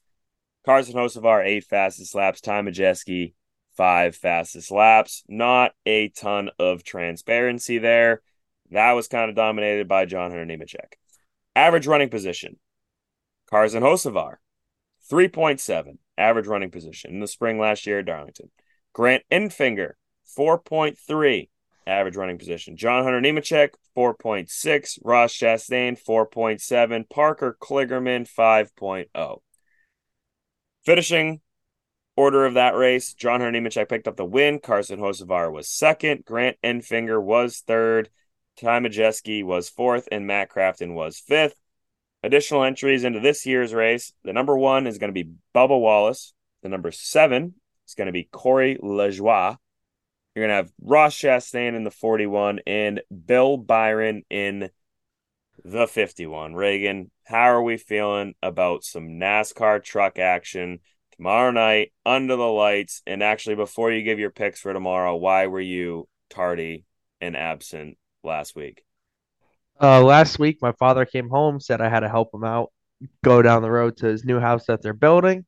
Carson 0.65 0.95
Hocevar, 0.95 1.45
8 1.45 1.63
fastest 1.63 2.15
laps. 2.15 2.41
Ty 2.41 2.61
Majeski, 2.61 3.33
five 3.79 4.13
fastest 4.13 4.71
laps. 4.71 5.23
Not 5.29 5.71
a 5.85 6.09
ton 6.09 6.49
of 6.59 6.83
transparency 6.83 7.77
there. 7.77 8.21
That 8.71 8.91
was 8.91 9.07
kind 9.07 9.29
of 9.29 9.37
dominated 9.37 9.87
by 9.87 10.03
John 10.03 10.31
Hunter 10.31 10.45
Nemechek. 10.45 10.95
Average 11.55 11.87
running 11.87 12.09
position. 12.09 12.57
Carson 13.49 13.81
Hocevar, 13.81 14.35
3.7 15.09 15.97
average 16.17 16.45
running 16.45 16.71
position 16.71 17.11
in 17.11 17.21
the 17.21 17.27
spring 17.27 17.57
last 17.57 17.87
year 17.87 17.99
at 17.99 18.05
Darlington. 18.05 18.51
Grant 18.91 19.23
Enfinger, 19.31 19.93
4.3 20.37 21.47
average 21.87 22.17
running 22.17 22.37
position. 22.37 22.75
John 22.75 23.05
Hunter 23.05 23.21
Nemechek, 23.21 23.75
4.6. 23.97 24.99
Ross 25.05 25.33
Chastain, 25.33 25.97
4.7. 25.97 27.09
Parker 27.09 27.57
Kligerman, 27.61 28.29
5.0. 28.29 29.37
Finishing 30.83 31.39
order 32.19 32.45
of 32.45 32.56
that 32.56 32.75
race, 32.75 33.13
John 33.13 33.39
Hunter 33.39 33.57
Nemechek 33.57 33.88
picked 33.88 34.07
up 34.07 34.18
the 34.18 34.25
win. 34.25 34.60
Carson 34.60 35.00
Hocevar 35.00 35.50
was 35.54 35.69
second. 35.69 36.25
Grant 36.25 36.57
Enfinger 36.62 37.21
was 37.24 37.63
third. 37.66 38.10
Ty 38.60 38.81
Majeski 38.81 39.42
was 39.42 39.69
fourth. 39.69 40.10
And 40.12 40.27
Matt 40.27 40.50
Crafton 40.50 40.94
was 40.94 41.18
fifth. 41.18 41.56
Additional 42.21 42.66
entries 42.66 43.06
into 43.06 43.21
this 43.21 43.45
year's 43.45 43.74
race. 43.74 44.12
The 44.25 44.33
number 44.33 44.57
one 44.57 44.86
is 44.86 44.98
going 44.98 45.13
to 45.13 45.24
be 45.24 45.31
Bubba 45.56 45.80
Wallace. 45.80 46.33
The 46.62 46.68
number 46.68 46.92
seven 46.92 47.54
is 47.88 47.95
going 47.95 48.07
to 48.07 48.11
be 48.11 48.28
Corey 48.30 48.78
LaJoie. 48.83 49.56
You're 50.35 50.47
going 50.47 50.49
to 50.49 50.56
have 50.56 50.73
Ross 50.81 51.16
Chastain 51.16 51.73
in 51.73 51.85
the 51.85 51.92
41 51.92 52.59
and 52.68 53.02
Bill 53.26 53.56
Byron 53.56 54.23
in 54.30 54.71
the 55.64 55.88
51. 55.88 56.54
Reagan, 56.54 57.11
how 57.23 57.49
are 57.52 57.64
we 57.64 57.78
feeling 57.78 58.35
about 58.44 58.83
some 58.83 59.07
NASCAR 59.07 59.81
truck 59.81 60.19
action 60.19 60.81
tomorrow 61.19 61.52
night 61.52 61.92
under 62.06 62.38
the 62.38 62.44
lights. 62.44 63.02
And 63.06 63.21
actually, 63.21 63.56
before 63.56 63.92
you 63.92 64.04
give 64.04 64.19
your 64.19 64.30
picks 64.30 64.61
for 64.61 64.71
tomorrow, 64.71 65.18
why 65.18 65.47
were 65.47 65.59
you 65.59 66.07
tardy 66.30 66.85
and 67.19 67.35
absent 67.35 67.97
last 68.23 68.56
week? 68.56 68.83
Uh, 69.81 70.02
last 70.02 70.40
week, 70.40 70.59
my 70.61 70.71
father 70.71 71.06
came 71.06 71.30
home, 71.30 71.59
said 71.59 71.81
I 71.81 71.90
had 71.90 72.02
to 72.02 72.09
help 72.09 72.33
him 72.33 72.45
out, 72.45 72.71
go 73.23 73.42
down 73.42 73.61
the 73.61 73.71
road 73.71 73.97
to 73.97 74.07
his 74.07 74.23
new 74.23 74.40
house 74.40 74.66
that 74.68 74.81
they're 74.81 74.94
building, 74.94 75.45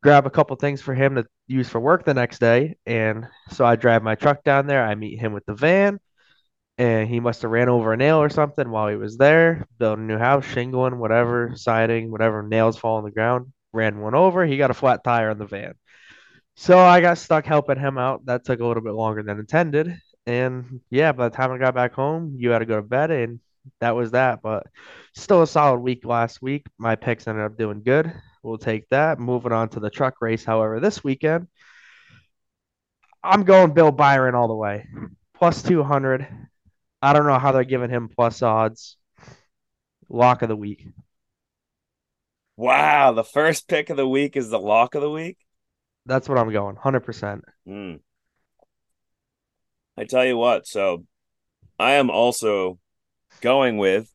grab 0.00 0.26
a 0.26 0.30
couple 0.30 0.54
things 0.54 0.80
for 0.80 0.94
him 0.94 1.16
to 1.16 1.26
use 1.48 1.68
for 1.68 1.80
work 1.80 2.04
the 2.04 2.14
next 2.14 2.38
day. 2.38 2.76
And 2.86 3.26
so 3.50 3.64
I 3.64 3.74
drive 3.74 4.04
my 4.04 4.14
truck 4.14 4.44
down 4.44 4.68
there. 4.68 4.84
I 4.84 4.94
meet 4.94 5.20
him 5.20 5.32
with 5.32 5.44
the 5.44 5.54
van, 5.54 5.98
and 6.78 7.08
he 7.08 7.18
must 7.18 7.42
have 7.42 7.50
ran 7.50 7.68
over 7.68 7.92
a 7.92 7.96
nail 7.96 8.18
or 8.18 8.28
something 8.28 8.70
while 8.70 8.86
he 8.86 8.96
was 8.96 9.16
there, 9.16 9.66
building 9.78 10.04
a 10.04 10.06
new 10.06 10.18
house, 10.18 10.44
shingling, 10.44 10.98
whatever, 10.98 11.52
siding, 11.56 12.12
whatever, 12.12 12.44
nails 12.44 12.78
fall 12.78 12.98
on 12.98 13.04
the 13.04 13.10
ground 13.10 13.52
ran 13.72 14.00
one 14.00 14.14
over. 14.14 14.44
He 14.44 14.56
got 14.56 14.70
a 14.70 14.74
flat 14.74 15.04
tire 15.04 15.30
on 15.30 15.38
the 15.38 15.46
van. 15.46 15.74
So 16.56 16.78
I 16.78 17.00
got 17.00 17.18
stuck 17.18 17.46
helping 17.46 17.78
him 17.78 17.98
out. 17.98 18.26
That 18.26 18.44
took 18.44 18.60
a 18.60 18.66
little 18.66 18.82
bit 18.82 18.92
longer 18.92 19.22
than 19.22 19.38
intended. 19.38 19.98
And 20.26 20.80
yeah, 20.90 21.12
by 21.12 21.28
the 21.28 21.36
time 21.36 21.52
I 21.52 21.58
got 21.58 21.74
back 21.74 21.94
home, 21.94 22.34
you 22.36 22.50
had 22.50 22.58
to 22.60 22.66
go 22.66 22.76
to 22.76 22.82
bed, 22.82 23.10
and 23.10 23.40
that 23.80 23.96
was 23.96 24.10
that. 24.10 24.42
But 24.42 24.66
still 25.14 25.42
a 25.42 25.46
solid 25.46 25.80
week 25.80 26.04
last 26.04 26.42
week. 26.42 26.66
My 26.78 26.96
picks 26.96 27.26
ended 27.26 27.44
up 27.44 27.56
doing 27.56 27.82
good. 27.82 28.12
We'll 28.42 28.58
take 28.58 28.88
that. 28.90 29.18
Moving 29.18 29.52
on 29.52 29.68
to 29.70 29.80
the 29.80 29.90
truck 29.90 30.20
race, 30.20 30.44
however, 30.44 30.80
this 30.80 31.02
weekend, 31.02 31.48
I'm 33.22 33.44
going 33.44 33.72
Bill 33.72 33.92
Byron 33.92 34.34
all 34.34 34.48
the 34.48 34.54
way. 34.54 34.86
Plus 35.34 35.62
200. 35.62 36.26
I 37.02 37.12
don't 37.12 37.26
know 37.26 37.38
how 37.38 37.52
they're 37.52 37.64
giving 37.64 37.90
him 37.90 38.08
plus 38.08 38.42
odds. 38.42 38.96
Lock 40.08 40.42
of 40.42 40.48
the 40.48 40.56
week. 40.56 40.86
Wow, 42.60 43.12
the 43.12 43.24
first 43.24 43.68
pick 43.68 43.88
of 43.88 43.96
the 43.96 44.06
week 44.06 44.36
is 44.36 44.50
the 44.50 44.58
lock 44.58 44.94
of 44.94 45.00
the 45.00 45.08
week. 45.08 45.38
That's 46.04 46.28
what 46.28 46.36
I'm 46.36 46.52
going, 46.52 46.76
hundred 46.76 47.00
percent. 47.00 47.42
Mm. 47.66 48.00
I 49.96 50.04
tell 50.04 50.26
you 50.26 50.36
what, 50.36 50.66
so 50.66 51.06
I 51.78 51.92
am 51.92 52.10
also 52.10 52.78
going 53.40 53.78
with 53.78 54.12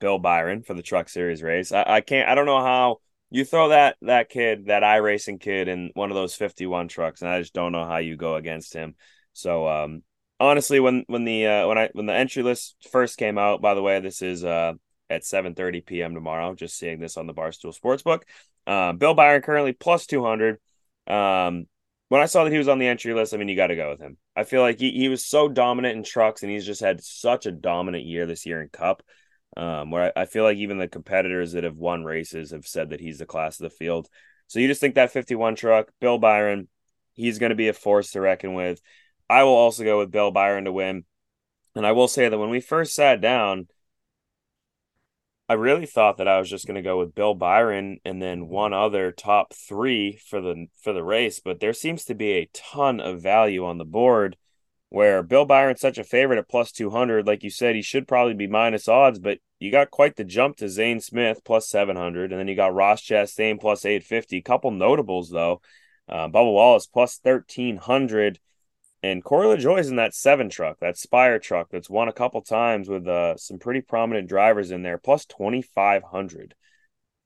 Bill 0.00 0.18
Byron 0.18 0.62
for 0.62 0.72
the 0.72 0.80
Truck 0.80 1.10
Series 1.10 1.42
race. 1.42 1.70
I, 1.70 1.84
I 1.86 2.00
can't, 2.00 2.30
I 2.30 2.34
don't 2.34 2.46
know 2.46 2.62
how 2.62 2.96
you 3.28 3.44
throw 3.44 3.68
that 3.68 3.96
that 4.00 4.30
kid, 4.30 4.68
that 4.68 4.82
iRacing 4.82 5.38
kid, 5.38 5.68
in 5.68 5.90
one 5.92 6.10
of 6.10 6.14
those 6.14 6.34
51 6.34 6.88
trucks, 6.88 7.20
and 7.20 7.28
I 7.28 7.40
just 7.40 7.52
don't 7.52 7.72
know 7.72 7.84
how 7.84 7.98
you 7.98 8.16
go 8.16 8.36
against 8.36 8.72
him. 8.72 8.94
So 9.34 9.68
um, 9.68 10.02
honestly, 10.40 10.80
when 10.80 11.04
when 11.08 11.26
the 11.26 11.46
uh, 11.46 11.68
when 11.68 11.76
I 11.76 11.90
when 11.92 12.06
the 12.06 12.14
entry 12.14 12.42
list 12.42 12.88
first 12.90 13.18
came 13.18 13.36
out, 13.36 13.60
by 13.60 13.74
the 13.74 13.82
way, 13.82 14.00
this 14.00 14.22
is 14.22 14.46
uh, 14.46 14.72
at 15.12 15.22
7:30 15.22 15.84
p.m. 15.84 16.14
tomorrow. 16.14 16.54
Just 16.54 16.78
seeing 16.78 16.98
this 16.98 17.16
on 17.16 17.26
the 17.26 17.34
Barstool 17.34 17.78
Sportsbook. 17.78 18.22
Uh, 18.66 18.92
Bill 18.92 19.14
Byron 19.14 19.42
currently 19.42 19.72
plus 19.72 20.06
200. 20.06 20.58
Um, 21.06 21.66
when 22.08 22.20
I 22.20 22.26
saw 22.26 22.44
that 22.44 22.52
he 22.52 22.58
was 22.58 22.68
on 22.68 22.78
the 22.78 22.86
entry 22.86 23.14
list, 23.14 23.34
I 23.34 23.36
mean, 23.36 23.48
you 23.48 23.56
got 23.56 23.68
to 23.68 23.76
go 23.76 23.90
with 23.90 24.00
him. 24.00 24.16
I 24.36 24.44
feel 24.44 24.60
like 24.60 24.78
he, 24.78 24.90
he 24.90 25.08
was 25.08 25.24
so 25.24 25.48
dominant 25.48 25.96
in 25.96 26.04
trucks, 26.04 26.42
and 26.42 26.50
he's 26.50 26.66
just 26.66 26.80
had 26.80 27.02
such 27.02 27.46
a 27.46 27.52
dominant 27.52 28.04
year 28.04 28.26
this 28.26 28.46
year 28.46 28.60
in 28.60 28.68
Cup. 28.68 29.02
Um, 29.54 29.90
where 29.90 30.12
I, 30.16 30.22
I 30.22 30.24
feel 30.24 30.44
like 30.44 30.56
even 30.56 30.78
the 30.78 30.88
competitors 30.88 31.52
that 31.52 31.64
have 31.64 31.76
won 31.76 32.04
races 32.04 32.52
have 32.52 32.66
said 32.66 32.90
that 32.90 33.00
he's 33.00 33.18
the 33.18 33.26
class 33.26 33.60
of 33.60 33.64
the 33.64 33.76
field. 33.76 34.08
So 34.46 34.60
you 34.60 34.68
just 34.68 34.80
think 34.80 34.94
that 34.94 35.12
51 35.12 35.56
truck, 35.56 35.90
Bill 36.00 36.18
Byron, 36.18 36.68
he's 37.14 37.38
going 37.38 37.50
to 37.50 37.56
be 37.56 37.68
a 37.68 37.74
force 37.74 38.12
to 38.12 38.20
reckon 38.20 38.54
with. 38.54 38.80
I 39.28 39.44
will 39.44 39.52
also 39.52 39.84
go 39.84 39.98
with 39.98 40.10
Bill 40.10 40.30
Byron 40.30 40.64
to 40.64 40.72
win. 40.72 41.04
And 41.74 41.86
I 41.86 41.92
will 41.92 42.08
say 42.08 42.28
that 42.28 42.38
when 42.38 42.50
we 42.50 42.60
first 42.60 42.94
sat 42.94 43.20
down, 43.20 43.68
I 45.52 45.56
really 45.56 45.84
thought 45.84 46.16
that 46.16 46.28
I 46.28 46.38
was 46.38 46.48
just 46.48 46.66
going 46.66 46.76
to 46.76 46.80
go 46.80 46.98
with 46.98 47.14
Bill 47.14 47.34
Byron 47.34 47.98
and 48.06 48.22
then 48.22 48.48
one 48.48 48.72
other 48.72 49.12
top 49.12 49.52
three 49.52 50.16
for 50.16 50.40
the 50.40 50.68
for 50.80 50.94
the 50.94 51.04
race, 51.04 51.40
but 51.40 51.60
there 51.60 51.74
seems 51.74 52.06
to 52.06 52.14
be 52.14 52.32
a 52.32 52.48
ton 52.54 53.00
of 53.00 53.20
value 53.20 53.66
on 53.66 53.76
the 53.76 53.84
board. 53.84 54.38
Where 54.88 55.22
Bill 55.22 55.44
Byron's 55.44 55.82
such 55.82 55.98
a 55.98 56.04
favorite 56.04 56.38
at 56.38 56.48
plus 56.48 56.72
two 56.72 56.88
hundred, 56.88 57.26
like 57.26 57.42
you 57.42 57.50
said, 57.50 57.74
he 57.74 57.82
should 57.82 58.08
probably 58.08 58.32
be 58.32 58.46
minus 58.46 58.88
odds, 58.88 59.18
but 59.18 59.40
you 59.58 59.70
got 59.70 59.90
quite 59.90 60.16
the 60.16 60.24
jump 60.24 60.56
to 60.56 60.70
Zane 60.70 61.00
Smith 61.00 61.42
plus 61.44 61.68
seven 61.68 61.96
hundred, 61.96 62.32
and 62.32 62.40
then 62.40 62.48
you 62.48 62.56
got 62.56 62.72
Ross 62.72 63.02
Chastain 63.02 63.60
plus 63.60 63.84
eight 63.84 64.04
fifty. 64.04 64.40
Couple 64.40 64.70
notables 64.70 65.28
though, 65.28 65.60
uh, 66.08 66.28
Bubba 66.28 66.50
Wallace 66.50 66.86
plus 66.86 67.18
thirteen 67.18 67.76
hundred. 67.76 68.40
And 69.02 69.24
Corey 69.24 69.48
LaJoie 69.48 69.80
is 69.80 69.88
in 69.88 69.96
that 69.96 70.14
seven 70.14 70.48
truck, 70.48 70.78
that 70.80 70.96
Spire 70.96 71.40
truck 71.40 71.68
that's 71.70 71.90
won 71.90 72.08
a 72.08 72.12
couple 72.12 72.40
times 72.40 72.88
with 72.88 73.06
uh, 73.08 73.36
some 73.36 73.58
pretty 73.58 73.80
prominent 73.80 74.28
drivers 74.28 74.70
in 74.70 74.82
there, 74.82 74.98
plus 74.98 75.26
2,500 75.26 76.54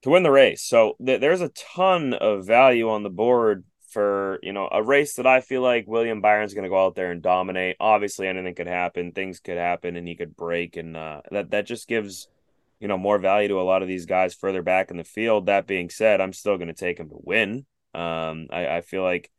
to 0.03 0.11
win 0.11 0.23
the 0.23 0.31
race. 0.31 0.63
So 0.63 0.97
th- 1.05 1.21
there's 1.21 1.43
a 1.43 1.51
ton 1.51 2.15
of 2.15 2.47
value 2.47 2.89
on 2.89 3.03
the 3.03 3.11
board 3.11 3.65
for, 3.91 4.39
you 4.43 4.55
know, 4.55 4.69
a 4.71 4.83
race 4.83 5.17
that 5.17 5.27
I 5.27 5.43
feel 5.43 5.61
like 5.61 5.87
William 5.87 6.23
Byron's 6.23 6.55
going 6.55 6.65
to 6.65 6.71
go 6.71 6.83
out 6.83 6.95
there 6.95 7.11
and 7.11 7.21
dominate. 7.21 7.77
Obviously, 7.79 8.27
anything 8.27 8.55
could 8.55 8.67
happen, 8.67 9.13
things 9.13 9.41
could 9.41 9.59
happen, 9.59 9.97
and 9.97 10.09
he 10.09 10.17
could 10.17 10.35
break. 10.35 10.77
And 10.77 10.97
uh, 10.97 11.23
that, 11.31 11.51
that 11.51 11.67
just 11.67 11.89
gives, 11.89 12.29
you 12.81 12.89
know, 12.89 12.97
more 12.97 13.19
value 13.19 13.49
to 13.49 13.61
a 13.61 13.63
lot 13.63 13.83
of 13.83 13.89
these 13.89 14.07
guys 14.07 14.35
further 14.35 14.63
back 14.63 14.91
in 14.91 14.97
the 14.97 15.05
field. 15.05 15.47
That 15.47 15.67
being 15.67 15.91
said, 15.91 16.23
I'm 16.23 16.33
still 16.33 16.57
going 16.57 16.69
to 16.69 16.75
take 16.75 16.99
him 16.99 17.11
to 17.11 17.19
win. 17.19 17.67
Um, 17.95 18.49
I, 18.51 18.77
I 18.77 18.81
feel 18.81 19.03
like 19.03 19.31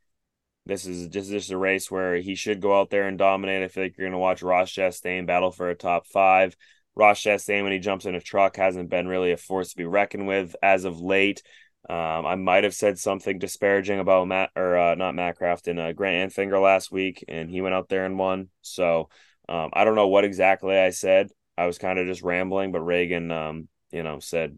this 0.67 0.85
is 0.85 1.07
just 1.07 1.51
a 1.51 1.57
race 1.57 1.89
where 1.89 2.17
he 2.17 2.35
should 2.35 2.61
go 2.61 2.79
out 2.79 2.89
there 2.89 3.07
and 3.07 3.17
dominate. 3.17 3.63
I 3.63 3.67
feel 3.67 3.83
like 3.83 3.97
you're 3.97 4.05
going 4.05 4.11
to 4.11 4.17
watch 4.17 4.43
Ross 4.43 4.71
Chastain 4.71 5.25
battle 5.25 5.51
for 5.51 5.69
a 5.69 5.75
top 5.75 6.07
five. 6.07 6.55
Ross 6.95 7.21
Chastain, 7.21 7.63
when 7.63 7.71
he 7.71 7.79
jumps 7.79 8.05
in 8.05 8.15
a 8.15 8.21
truck, 8.21 8.55
hasn't 8.57 8.89
been 8.89 9.07
really 9.07 9.31
a 9.31 9.37
force 9.37 9.69
to 9.69 9.77
be 9.77 9.85
reckoned 9.85 10.27
with 10.27 10.55
as 10.61 10.83
of 10.83 10.99
late. 10.99 11.41
Um, 11.89 12.25
I 12.25 12.35
might 12.35 12.65
have 12.65 12.73
said 12.73 12.99
something 12.99 13.39
disparaging 13.39 13.99
about 13.99 14.27
Matt 14.27 14.51
or 14.55 14.77
uh, 14.77 14.95
not 14.95 15.15
Matt 15.15 15.39
Crafton, 15.39 15.79
uh, 15.79 15.93
Grant 15.93 16.33
Enfinger 16.33 16.61
last 16.61 16.91
week, 16.91 17.23
and 17.27 17.49
he 17.49 17.61
went 17.61 17.75
out 17.75 17.87
there 17.87 18.05
and 18.05 18.19
won. 18.19 18.49
So 18.61 19.09
um, 19.47 19.69
I 19.73 19.85
don't 19.85 19.95
know 19.95 20.07
what 20.07 20.25
exactly 20.25 20.77
I 20.77 20.89
said. 20.89 21.29
I 21.57 21.65
was 21.65 21.77
kind 21.77 21.97
of 21.97 22.07
just 22.07 22.23
rambling, 22.23 22.71
but 22.71 22.81
Reagan, 22.81 23.31
um, 23.31 23.67
you 23.91 24.03
know, 24.03 24.19
said 24.19 24.57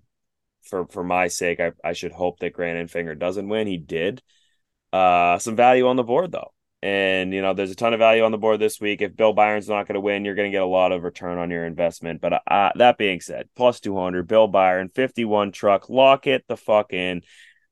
for 0.63 0.87
for 0.87 1.03
my 1.03 1.27
sake, 1.27 1.59
I, 1.59 1.73
I 1.83 1.93
should 1.93 2.11
hope 2.11 2.39
that 2.39 2.53
Grant 2.53 2.89
Enfinger 2.89 3.17
doesn't 3.17 3.47
win. 3.47 3.67
He 3.67 3.77
did. 3.77 4.23
Uh, 4.91 5.37
some 5.39 5.55
value 5.55 5.87
on 5.87 5.95
the 5.95 6.03
board 6.03 6.31
though. 6.31 6.51
And 6.81 7.33
you 7.33 7.41
know, 7.41 7.53
there's 7.53 7.71
a 7.71 7.75
ton 7.75 7.93
of 7.93 7.99
value 7.99 8.23
on 8.23 8.31
the 8.31 8.37
board 8.37 8.59
this 8.59 8.79
week. 8.79 9.01
If 9.01 9.15
Bill 9.15 9.33
Byron's 9.33 9.67
not 9.67 9.87
going 9.87 9.95
to 9.95 10.01
win, 10.01 10.23
you're 10.23 10.35
going 10.35 10.49
to 10.49 10.55
get 10.55 10.61
a 10.61 10.67
lot 10.67 10.91
of 10.91 11.03
return 11.03 11.37
on 11.37 11.51
your 11.51 11.65
investment. 11.65 12.21
But 12.21 12.41
uh, 12.47 12.71
that 12.75 12.97
being 12.97 13.19
said, 13.19 13.49
plus 13.55 13.81
200, 13.81 14.27
Bill 14.27 14.47
Byron, 14.47 14.89
51 14.95 15.51
truck, 15.51 15.89
lock 15.89 16.25
it 16.25 16.45
the 16.47 16.55
fuck 16.55 16.93
in. 16.93 17.21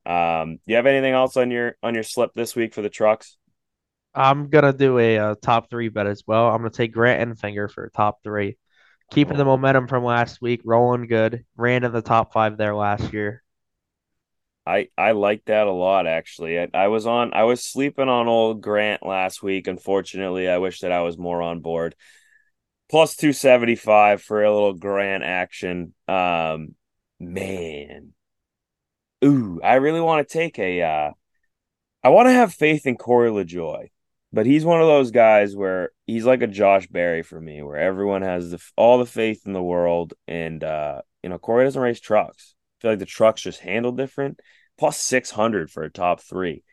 Um, 0.05 0.59
you 0.65 0.75
have 0.75 0.86
anything 0.86 1.13
else 1.13 1.38
on 1.38 1.51
your 1.51 1.75
on 1.83 1.93
your 1.93 2.03
slip 2.03 2.31
this 2.33 2.55
week 2.55 2.74
for 2.74 2.81
the 2.81 2.89
trucks? 2.89 3.38
I'm 4.13 4.50
gonna 4.50 4.74
do 4.74 4.97
a, 4.97 5.17
uh 5.19 5.36
top 5.41 5.69
three 5.69 5.89
bet 5.89 6.07
as 6.07 6.24
well. 6.25 6.47
I'm 6.47 6.57
gonna 6.57 6.69
take 6.71 6.93
Grant 6.93 7.29
Enfinger 7.29 7.69
for 7.71 7.89
top 7.89 8.24
three, 8.24 8.57
keeping 9.12 9.38
the 9.38 9.45
momentum 9.45 9.88
from 9.88 10.03
last 10.03 10.41
week, 10.41 10.62
rolling 10.65 11.07
good. 11.07 11.45
Ran 11.55 11.83
in 11.83 11.91
the 11.91 12.01
top 12.01 12.33
five 12.33 12.57
there 12.57 12.75
last 12.75 13.13
year. 13.13 13.43
I 14.67 14.89
I 14.97 15.12
like 15.13 15.45
that 15.45 15.67
a 15.67 15.71
lot 15.71 16.07
actually. 16.07 16.59
I, 16.59 16.67
I 16.74 16.88
was 16.89 17.07
on 17.07 17.33
I 17.33 17.43
was 17.43 17.63
sleeping 17.63 18.09
on 18.09 18.27
old 18.27 18.62
Grant 18.62 19.05
last 19.05 19.41
week. 19.41 19.67
Unfortunately, 19.67 20.50
I 20.50 20.57
wish 20.57 20.81
that 20.81 20.91
I 20.91 21.01
was 21.01 21.17
more 21.17 21.41
on 21.41 21.62
board. 21.62 21.95
Plus 22.89 23.15
275 23.15 24.21
for 24.21 24.43
a 24.43 24.53
little 24.53 24.74
Grant 24.74 25.24
action. 25.24 25.93
Um 26.07 26.75
man. 27.19 28.13
Ooh, 29.24 29.59
I 29.63 29.75
really 29.75 30.01
want 30.01 30.27
to 30.27 30.33
take 30.33 30.59
a 30.59 30.81
uh 30.81 31.12
I 32.03 32.09
want 32.09 32.27
to 32.27 32.33
have 32.33 32.53
faith 32.53 32.86
in 32.86 32.97
Corey 32.97 33.29
LaJoie, 33.29 33.89
but 34.31 34.45
he's 34.45 34.65
one 34.65 34.81
of 34.81 34.88
those 34.88 35.12
guys 35.12 35.55
where 35.55 35.91
he's 36.05 36.25
like 36.25 36.41
a 36.41 36.47
Josh 36.47 36.88
Berry 36.88 37.24
for 37.24 37.39
me, 37.39 37.62
where 37.63 37.77
everyone 37.77 38.21
has 38.21 38.51
the 38.51 38.62
all 38.75 38.97
the 38.97 39.05
faith 39.05 39.43
in 39.45 39.53
the 39.53 39.63
world, 39.63 40.13
and 40.27 40.63
uh, 40.63 41.01
you 41.24 41.29
know 41.29 41.39
Corey 41.39 41.65
doesn't 41.65 41.81
race 41.81 42.00
trucks. 42.00 42.55
Feel 42.79 42.91
like 42.91 43.00
the 43.00 43.05
trucks 43.05 43.41
just 43.41 43.60
handle 43.60 43.91
different 43.91 44.39
plus 44.77 44.98
600 44.98 45.72
for 45.72 45.84
a 45.84 45.91
top 45.91 46.22
three. 46.22 46.63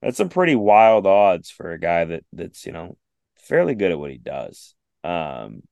That's 0.00 0.16
some 0.16 0.28
pretty 0.28 0.56
wild 0.56 1.06
odds 1.06 1.50
for 1.50 1.72
a 1.72 1.78
guy 1.78 2.04
that 2.04 2.24
that's, 2.32 2.66
you 2.66 2.72
know, 2.72 2.96
fairly 3.36 3.74
good 3.74 3.92
at 3.92 3.98
what 3.98 4.10
he 4.10 4.18
does. 4.18 4.74
Um, 5.04 5.62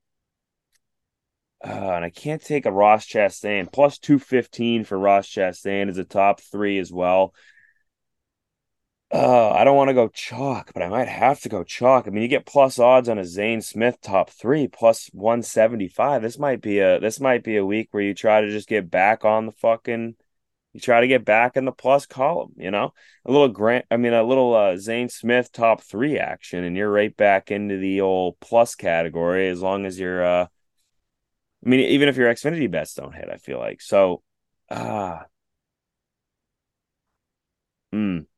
uh, 1.64 1.92
and 1.94 2.04
I 2.04 2.10
can't 2.10 2.42
take 2.42 2.64
a 2.64 2.72
Ross 2.72 3.06
Chastain 3.06 3.70
plus 3.70 3.98
215 3.98 4.84
for 4.84 4.98
Ross 4.98 5.28
Chastain 5.28 5.88
as 5.88 5.98
a 5.98 6.04
top 6.04 6.40
three 6.40 6.78
as 6.78 6.92
well. 6.92 7.34
Uh, 9.12 9.50
I 9.50 9.64
don't 9.64 9.76
want 9.76 9.88
to 9.88 9.94
go 9.94 10.06
chalk, 10.08 10.70
but 10.72 10.84
I 10.84 10.88
might 10.88 11.08
have 11.08 11.40
to 11.40 11.48
go 11.48 11.64
chalk. 11.64 12.06
I 12.06 12.10
mean, 12.10 12.22
you 12.22 12.28
get 12.28 12.46
plus 12.46 12.78
odds 12.78 13.08
on 13.08 13.18
a 13.18 13.24
Zane 13.24 13.60
Smith 13.60 14.00
top 14.00 14.30
three 14.30 14.68
plus 14.68 15.08
175. 15.12 16.22
This 16.22 16.38
might 16.38 16.60
be 16.60 16.78
a 16.78 17.00
this 17.00 17.18
might 17.18 17.42
be 17.42 17.56
a 17.56 17.66
week 17.66 17.88
where 17.90 18.04
you 18.04 18.14
try 18.14 18.40
to 18.40 18.50
just 18.50 18.68
get 18.68 18.88
back 18.88 19.24
on 19.24 19.46
the 19.46 19.52
fucking 19.52 20.14
you 20.74 20.80
try 20.80 21.00
to 21.00 21.08
get 21.08 21.24
back 21.24 21.56
in 21.56 21.64
the 21.66 21.72
plus 21.72 22.06
column, 22.06 22.54
you 22.58 22.70
know, 22.70 22.94
a 23.26 23.32
little 23.32 23.48
Grant, 23.48 23.86
I 23.90 23.96
mean, 23.98 24.14
a 24.14 24.24
little 24.24 24.54
uh, 24.54 24.76
Zane 24.78 25.08
Smith 25.10 25.52
top 25.52 25.82
three 25.82 26.18
action, 26.18 26.64
and 26.64 26.76
you're 26.76 26.90
right 26.92 27.16
back 27.16 27.50
into 27.50 27.78
the 27.78 28.02
old 28.02 28.40
plus 28.40 28.74
category 28.76 29.48
as 29.48 29.62
long 29.62 29.86
as 29.86 29.98
you're, 30.00 30.24
uh, 30.24 30.46
I 31.64 31.68
mean, 31.68 31.80
even 31.80 32.08
if 32.08 32.16
your 32.16 32.32
Xfinity 32.32 32.70
bets 32.70 32.94
don't 32.94 33.14
hit, 33.14 33.28
I 33.30 33.36
feel 33.36 33.58
like 33.58 33.80
so. 33.80 34.22
Ah, 34.70 35.22
uh, 35.22 35.26
hmm 37.92 38.29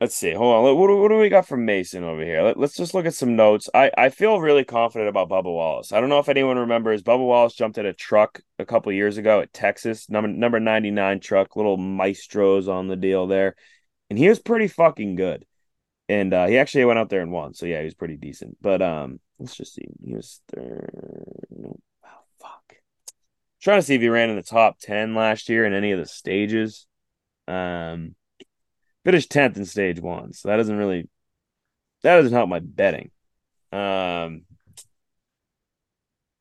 let's 0.00 0.16
see. 0.16 0.32
Hold 0.32 0.54
on. 0.54 0.76
What, 0.76 0.98
what, 0.98 1.08
do 1.08 1.16
we 1.16 1.28
got 1.28 1.46
from 1.46 1.64
Mason 1.64 2.04
over 2.04 2.24
here? 2.24 2.42
Let, 2.42 2.56
us 2.56 2.74
just 2.74 2.94
look 2.94 3.06
at 3.06 3.14
some 3.14 3.36
notes. 3.36 3.68
I, 3.74 3.90
I 3.96 4.08
feel 4.08 4.40
really 4.40 4.64
confident 4.64 5.08
about 5.08 5.28
Bubba 5.28 5.44
Wallace. 5.44 5.92
I 5.92 6.00
don't 6.00 6.08
know 6.08 6.18
if 6.18 6.28
anyone 6.28 6.58
remembers. 6.58 7.02
Bubba 7.02 7.26
Wallace 7.26 7.54
jumped 7.54 7.78
at 7.78 7.84
a 7.84 7.92
truck 7.92 8.40
a 8.58 8.64
couple 8.64 8.92
years 8.92 9.18
ago 9.18 9.40
at 9.40 9.52
Texas, 9.52 10.08
number 10.08 10.28
number 10.28 10.58
99 10.58 11.20
truck, 11.20 11.56
little 11.56 11.76
maestros 11.76 12.66
on 12.68 12.88
the 12.88 12.96
deal 12.96 13.26
there. 13.26 13.56
And 14.08 14.18
he 14.18 14.28
was 14.28 14.38
pretty 14.38 14.68
fucking 14.68 15.16
good. 15.16 15.44
And 16.08 16.34
uh, 16.34 16.46
he 16.46 16.58
actually 16.58 16.86
went 16.86 16.98
out 16.98 17.10
there 17.10 17.20
and 17.20 17.30
won. 17.30 17.54
So 17.54 17.66
yeah, 17.66 17.78
he 17.78 17.84
was 17.84 17.94
pretty 17.94 18.16
decent. 18.16 18.56
But 18.60 18.82
um, 18.82 19.20
let's 19.38 19.56
just 19.56 19.74
see. 19.74 19.86
He 20.04 20.14
was 20.14 20.40
third. 20.48 20.90
Oh, 22.04 22.24
fuck. 22.40 22.74
trying 23.62 23.78
to 23.78 23.82
see 23.82 23.94
if 23.94 24.00
he 24.00 24.08
ran 24.08 24.30
in 24.30 24.36
the 24.36 24.42
top 24.42 24.78
10 24.80 25.14
last 25.14 25.48
year 25.48 25.64
in 25.66 25.74
any 25.74 25.92
of 25.92 26.00
the 26.00 26.06
stages. 26.06 26.86
Um, 27.46 28.16
finished 29.04 29.30
10th 29.30 29.56
in 29.56 29.64
stage 29.64 30.00
one. 30.00 30.32
So 30.32 30.48
that 30.48 30.56
doesn't 30.56 30.76
really 30.76 31.08
that 32.02 32.16
doesn't 32.16 32.32
help 32.32 32.48
my 32.48 32.60
betting. 32.60 33.10
Um 33.72 34.42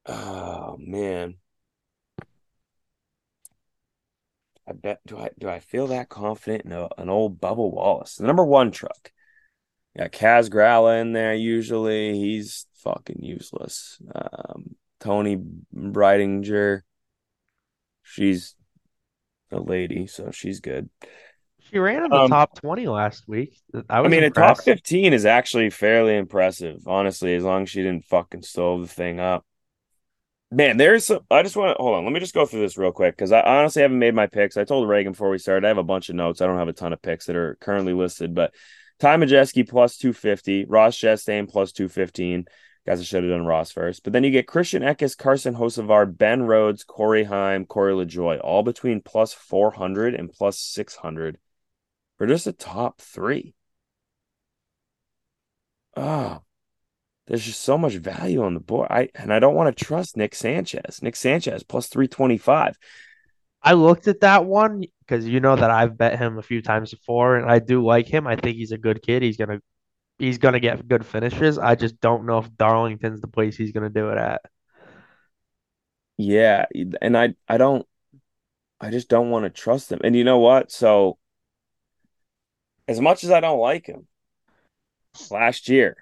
oh 0.06 0.78
man. 0.80 1.36
I 4.68 4.74
bet 4.74 5.00
do 5.06 5.18
I 5.18 5.30
do 5.38 5.50
I 5.50 5.60
feel 5.60 5.88
that 5.88 6.10
confident 6.10 6.66
in 6.66 6.72
a, 6.72 6.90
an 6.98 7.10
old 7.10 7.42
Bubba 7.42 7.72
Wallace, 7.72 8.16
the 8.16 8.28
number 8.28 8.46
one 8.46 8.72
truck? 8.72 9.12
Got 9.98 10.12
Kaz 10.12 10.50
Grala 10.50 11.02
in 11.02 11.14
there 11.14 11.34
usually. 11.34 12.14
He's 12.14 12.68
fucking 12.76 13.24
useless. 13.24 14.00
Um, 14.14 14.76
Toni 15.00 15.42
Breidinger. 15.76 16.82
She's 18.04 18.56
a 19.52 19.60
lady, 19.60 20.08
so 20.08 20.32
she's 20.32 20.60
good. 20.60 20.90
She 21.72 21.78
ran 21.78 22.04
in 22.04 22.10
the 22.10 22.16
um, 22.16 22.30
top 22.30 22.60
20 22.60 22.88
last 22.88 23.28
week. 23.28 23.60
I, 23.90 24.00
I 24.00 24.08
mean, 24.08 24.24
impressed. 24.24 24.62
a 24.62 24.64
top 24.64 24.66
15 24.66 25.14
is 25.14 25.26
actually 25.26 25.70
fairly 25.70 26.16
impressive, 26.18 26.88
honestly, 26.88 27.36
as 27.36 27.44
long 27.44 27.64
as 27.64 27.70
she 27.70 27.84
didn't 27.84 28.06
fucking 28.06 28.42
stove 28.42 28.82
the 28.82 28.88
thing 28.88 29.20
up. 29.20 29.46
Man, 30.52 30.78
there's 30.78 31.06
some, 31.06 31.20
I 31.30 31.44
just 31.44 31.56
want 31.56 31.78
to 31.78 31.84
hold 31.84 31.96
on. 31.96 32.06
Let 32.06 32.14
me 32.14 32.20
just 32.20 32.34
go 32.34 32.48
through 32.48 32.62
this 32.62 32.78
real 32.78 32.92
quick 32.92 33.16
because 33.16 33.32
I 33.32 33.42
honestly 33.42 33.84
haven't 33.84 34.00
made 34.00 34.16
my 34.16 34.26
picks. 34.26 34.58
I 34.58 34.64
told 34.64 34.90
Reagan 34.90 35.12
before 35.12 35.30
we 35.30 35.38
started, 35.38 35.64
I 35.64 35.68
have 35.68 35.78
a 35.78 35.84
bunch 35.84 36.10
of 36.10 36.16
notes. 36.16 36.42
I 36.42 36.48
don't 36.48 36.58
have 36.58 36.68
a 36.68 36.74
ton 36.74 36.92
of 36.92 37.04
picks 37.04 37.28
that 37.28 37.36
are 37.36 37.56
currently 37.62 37.94
listed, 37.94 38.34
but 38.34 38.52
Ty 39.00 39.18
Majeski 39.18 39.70
plus 39.70 39.98
250, 39.98 40.66
Ross 40.66 40.98
Chastain 40.98 41.48
plus 41.48 41.72
215. 41.72 42.46
Guys, 42.88 43.00
I 43.00 43.04
should 43.04 43.24
have 43.24 43.32
done 43.32 43.46
Ross 43.46 43.72
first. 43.72 44.04
But 44.04 44.14
then 44.14 44.24
you 44.24 44.32
get 44.32 44.48
Christian 44.48 44.82
Eckes, 44.82 45.16
Carson 45.16 45.54
Hocevar, 45.54 46.18
Ben 46.18 46.42
Rhodes, 46.42 46.84
Corey 46.84 47.26
Heim, 47.26 47.66
Corey 47.66 47.94
LaJoie, 47.94 48.40
all 48.44 48.64
between 48.64 49.02
plus 49.02 49.34
400 49.34 50.16
and 50.16 50.32
plus 50.32 50.58
600 50.58 51.38
for 52.20 52.28
just 52.28 52.46
a 52.46 52.54
top 52.54 53.02
three. 53.02 53.56
Oh, 55.98 56.42
there's 57.26 57.46
just 57.46 57.62
so 57.62 57.78
much 57.78 57.94
value 57.94 58.44
on 58.44 58.54
the 58.54 58.60
board. 58.60 58.90
I 58.92 59.10
and 59.16 59.34
I 59.34 59.40
don't 59.40 59.56
want 59.56 59.76
to 59.76 59.86
trust 59.86 60.18
Nick 60.18 60.36
Sanchez. 60.36 61.02
Nick 61.02 61.16
Sanchez 61.16 61.64
plus 61.64 61.88
325. 61.88 62.78
I 63.64 63.74
looked 63.74 64.08
at 64.08 64.22
that 64.22 64.46
one 64.46 64.84
because 65.00 65.28
you 65.28 65.40
know 65.40 65.56
that 65.56 65.72
I've 65.72 65.98
bet 65.98 66.20
him 66.20 66.38
a 66.38 66.44
few 66.44 66.62
times 66.62 66.92
before, 66.92 67.38
and 67.38 67.50
I 67.50 67.60
do 67.60 67.84
like 67.84 68.08
him. 68.08 68.28
I 68.28 68.36
think 68.36 68.58
he's 68.58 68.72
a 68.72 68.78
good 68.78 69.02
kid. 69.02 69.24
He's 69.24 69.38
gonna 69.38 69.62
he's 70.18 70.38
gonna 70.38 70.60
get 70.60 70.88
good 70.88 71.06
finishes. 71.06 71.58
I 71.58 71.76
just 71.76 72.00
don't 72.02 72.26
know 72.26 72.40
if 72.40 72.56
Darlington's 72.58 73.22
the 73.22 73.28
place 73.28 73.56
he's 73.56 73.72
gonna 73.72 73.90
do 73.90 74.10
it 74.10 74.18
at. 74.18 74.42
Yeah, 76.18 76.66
and 77.02 77.18
I 77.18 77.36
I 77.48 77.58
don't 77.58 77.88
I 78.82 78.92
just 78.92 79.08
don't 79.08 79.30
want 79.30 79.46
to 79.46 79.50
trust 79.50 79.92
him. 79.92 80.00
And 80.04 80.16
you 80.16 80.26
know 80.26 80.40
what? 80.40 80.72
So 80.72 81.18
as 82.90 83.00
much 83.00 83.24
as 83.24 83.30
I 83.30 83.40
don't 83.40 83.60
like 83.60 83.86
him, 83.86 84.08
last 85.30 85.70
year, 85.70 85.96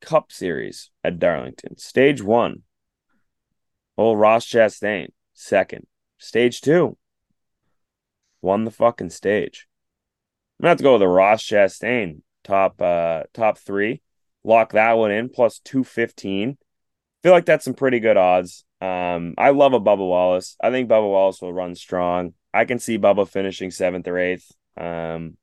Cup 0.00 0.30
Series 0.30 0.90
at 1.02 1.18
Darlington, 1.18 1.76
stage 1.78 2.22
one, 2.22 2.62
old 3.98 4.18
Ross 4.18 4.46
Chastain, 4.46 5.08
second. 5.34 5.86
Stage 6.18 6.60
two, 6.60 6.96
won 8.40 8.64
the 8.64 8.70
fucking 8.70 9.10
stage. 9.10 9.66
I'm 10.58 10.62
gonna 10.62 10.70
have 10.70 10.78
to 10.78 10.84
go 10.84 10.92
with 10.92 11.00
the 11.00 11.08
Ross 11.08 11.42
Chastain 11.42 12.22
top 12.44 12.80
uh 12.80 13.24
top 13.34 13.58
three. 13.58 14.00
Lock 14.44 14.72
that 14.72 14.92
one 14.92 15.10
in 15.10 15.28
plus 15.28 15.58
215. 15.58 16.56
Feel 17.24 17.32
like 17.32 17.46
that's 17.46 17.64
some 17.64 17.74
pretty 17.74 17.98
good 17.98 18.16
odds. 18.16 18.64
Um, 18.80 19.34
I 19.36 19.50
love 19.50 19.72
a 19.72 19.80
Bubba 19.80 20.08
Wallace. 20.08 20.56
I 20.62 20.70
think 20.70 20.88
Bubba 20.88 21.10
Wallace 21.10 21.42
will 21.42 21.52
run 21.52 21.74
strong. 21.74 22.34
I 22.54 22.64
can 22.64 22.78
see 22.78 22.96
Bubba 22.96 23.28
finishing 23.28 23.72
seventh 23.72 24.06
or 24.06 24.16
eighth. 24.18 24.52
Um, 24.76 25.36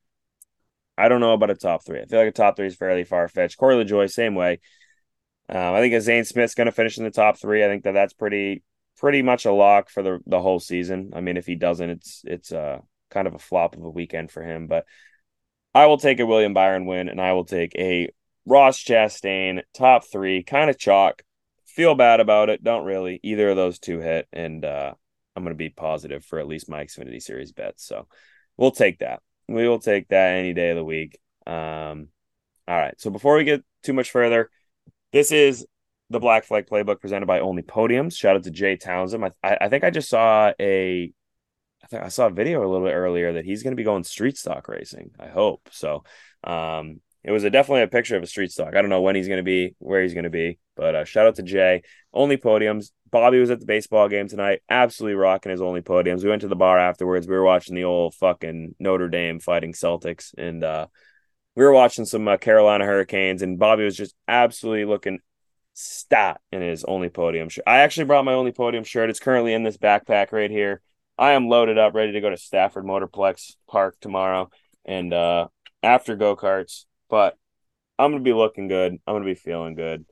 I 0.98 1.10
don't 1.10 1.22
know 1.22 1.34
about 1.34 1.50
a 1.50 1.56
top 1.56 1.86
three. 1.86 2.00
I 2.00 2.06
feel 2.06 2.20
like 2.20 2.30
a 2.30 2.32
top 2.32 2.56
three 2.56 2.68
is 2.68 2.76
fairly 2.76 3.04
far 3.04 3.28
fetched. 3.28 3.58
Corey 3.58 3.84
LaJoie, 3.84 4.12
same 4.12 4.36
way. 4.36 4.60
Um, 5.50 5.74
I 5.74 5.80
think 5.80 6.00
Zane 6.02 6.24
Smith's 6.24 6.56
going 6.56 6.66
to 6.66 6.72
finish 6.72 6.98
in 6.98 7.04
the 7.04 7.12
top 7.12 7.40
three. 7.40 7.64
I 7.64 7.68
think 7.68 7.84
that 7.84 7.94
that's 7.94 8.14
pretty 8.14 8.64
pretty 9.00 9.22
much 9.22 9.46
a 9.46 9.52
lock 9.52 9.90
for 9.90 10.04
the 10.04 10.20
the 10.26 10.42
whole 10.42 10.60
season. 10.60 11.12
I 11.14 11.22
mean, 11.22 11.38
if 11.38 11.46
he 11.46 11.56
doesn't, 11.56 11.90
it's 11.90 12.22
it's 12.26 12.52
uh 12.52 12.80
kind 13.10 13.28
of 13.28 13.36
a 13.36 13.40
flop 13.40 13.76
of 13.76 13.84
a 13.84 13.90
weekend 13.90 14.32
for 14.32 14.42
him. 14.44 14.68
But 14.68 14.86
I 15.74 15.88
will 15.88 15.98
take 15.98 16.20
a 16.20 16.26
William 16.26 16.54
Byron 16.54 16.86
win, 16.86 17.10
and 17.10 17.20
I 17.20 17.34
will 17.34 17.46
take 17.46 17.76
a 17.76 18.10
Ross 18.46 18.78
Chastain 18.84 19.62
top 19.74 20.06
three, 20.06 20.44
kind 20.44 20.70
of 20.70 20.78
chalk. 20.78 21.24
Feel 21.66 21.96
bad 21.96 22.20
about 22.20 22.50
it. 22.50 22.64
Don't 22.64 22.86
really. 22.86 23.20
Either 23.24 23.50
of 23.50 23.56
those 23.56 23.80
two 23.80 24.00
hit, 24.00 24.28
and 24.32 24.64
uh, 24.64 24.94
I'm 25.36 25.44
going 25.44 25.56
to 25.56 25.58
be 25.58 25.70
positive 25.70 26.24
for 26.24 26.40
at 26.40 26.48
least 26.48 26.70
my 26.70 26.84
Xfinity 26.84 27.22
Series 27.22 27.52
bets. 27.52 27.86
So 27.86 28.08
we'll 28.58 28.72
take 28.72 29.00
that. 29.00 29.22
We 29.48 29.68
will 29.68 29.80
take 29.80 30.08
that 30.10 30.36
any 30.36 30.54
day 30.54 30.70
of 30.70 30.78
the 30.78 30.84
week. 30.84 31.20
Um, 31.46 32.08
all 32.68 32.78
right. 32.78 33.00
So 33.00 33.10
before 33.10 33.36
we 33.36 33.44
get 33.44 33.64
too 33.84 33.94
much 33.94 34.12
further, 34.12 34.50
this 35.12 35.32
is 35.32 35.66
the 36.10 36.20
Black 36.20 36.46
Flag 36.46 36.66
Playbook 36.68 37.02
presented 37.02 37.26
by 37.26 37.40
Only 37.40 37.62
Podiums. 37.62 38.16
Shout 38.16 38.36
out 38.36 38.44
to 38.44 38.52
Jay 38.52 38.78
Townsend. 38.78 39.26
I, 39.44 39.58
I 39.62 39.70
think 39.70 39.84
I 39.84 39.90
just 39.90 40.10
saw 40.10 40.52
a, 40.60 41.12
I 41.84 41.88
think 41.88 42.04
I 42.04 42.08
saw 42.10 42.28
a 42.28 42.32
video 42.32 42.60
a 42.60 42.70
little 42.70 42.86
bit 42.86 42.94
earlier 42.94 43.34
that 43.34 43.46
he's 43.46 43.64
going 43.64 43.74
to 43.74 43.78
be 43.78 43.84
going 43.84 44.04
street 44.04 44.38
stock 44.38 44.68
racing. 44.68 45.12
I 45.20 45.28
hope 45.28 45.70
so. 45.72 46.04
Um, 46.44 47.02
it 47.24 47.32
was 47.32 47.44
a, 47.44 47.50
definitely 47.50 47.84
a 47.84 47.88
picture 47.88 48.18
of 48.18 48.24
a 48.24 48.28
street 48.28 48.52
stock. 48.52 48.76
I 48.76 48.82
don't 48.82 48.90
know 48.90 49.02
when 49.02 49.16
he's 49.16 49.28
going 49.28 49.38
to 49.38 49.44
be, 49.44 49.76
where 49.80 50.02
he's 50.02 50.14
going 50.14 50.26
to 50.26 50.30
be, 50.30 50.60
but 50.76 50.96
uh, 50.96 51.06
shout 51.06 51.28
out 51.28 51.36
to 51.36 51.44
Jay. 51.44 51.84
Only 52.14 52.38
Podiums. 52.38 52.92
Bobby 53.12 53.40
was 53.40 53.52
at 53.52 53.60
the 53.60 53.68
baseball 53.68 54.10
game 54.10 54.28
tonight, 54.28 54.62
absolutely 54.68 55.16
rocking 55.16 55.52
his 55.52 55.62
only 55.62 55.82
podiums. 55.82 56.24
We 56.24 56.30
went 56.30 56.42
to 56.42 56.48
the 56.48 56.56
bar 56.56 56.80
afterwards. 56.80 57.28
We 57.28 57.36
were 57.36 57.44
watching 57.44 57.76
the 57.76 57.84
old 57.84 58.16
fucking 58.16 58.74
Notre 58.80 59.08
Dame 59.08 59.40
fighting 59.40 59.74
Celtics, 59.74 60.34
and 60.36 60.64
uh, 60.64 60.88
we 61.56 61.64
were 61.64 61.72
watching 61.72 62.06
some 62.06 62.28
uh, 62.28 62.38
Carolina 62.38 62.86
Hurricanes, 62.86 63.44
and 63.44 63.60
Bobby 63.60 63.84
was 63.84 63.96
just 63.96 64.16
absolutely 64.28 64.86
looking 64.86 65.20
stat 65.76 66.42
in 66.52 66.64
his 66.64 66.84
only 66.86 67.10
podium 67.10 67.50
shirt. 67.50 67.66
I 67.68 67.80
actually 67.80 68.06
brought 68.06 68.26
my 68.26 68.34
only 68.34 68.52
podium 68.52 68.84
shirt. 68.84 69.12
It's 69.12 69.20
currently 69.20 69.54
in 69.54 69.62
this 69.62 69.78
backpack 69.78 70.32
right 70.32 70.50
here. 70.50 70.82
I 71.16 71.32
am 71.34 71.48
loaded 71.48 71.78
up, 71.78 71.94
ready 71.94 72.14
to 72.14 72.22
go 72.22 72.32
to 72.32 72.38
Stafford 72.38 72.86
Motorplex 72.86 73.56
Park 73.68 73.98
tomorrow 74.02 74.50
and 74.86 75.14
uh, 75.14 75.48
after 75.84 76.16
go 76.16 76.36
karts. 76.36 76.86
But 77.14 77.38
I'm 78.00 78.10
gonna 78.10 78.24
be 78.24 78.34
looking 78.34 78.68
good. 78.68 78.94
I'm 78.94 79.14
gonna 79.14 79.24
be 79.24 79.36
feeling 79.36 79.76
good. 79.76 80.04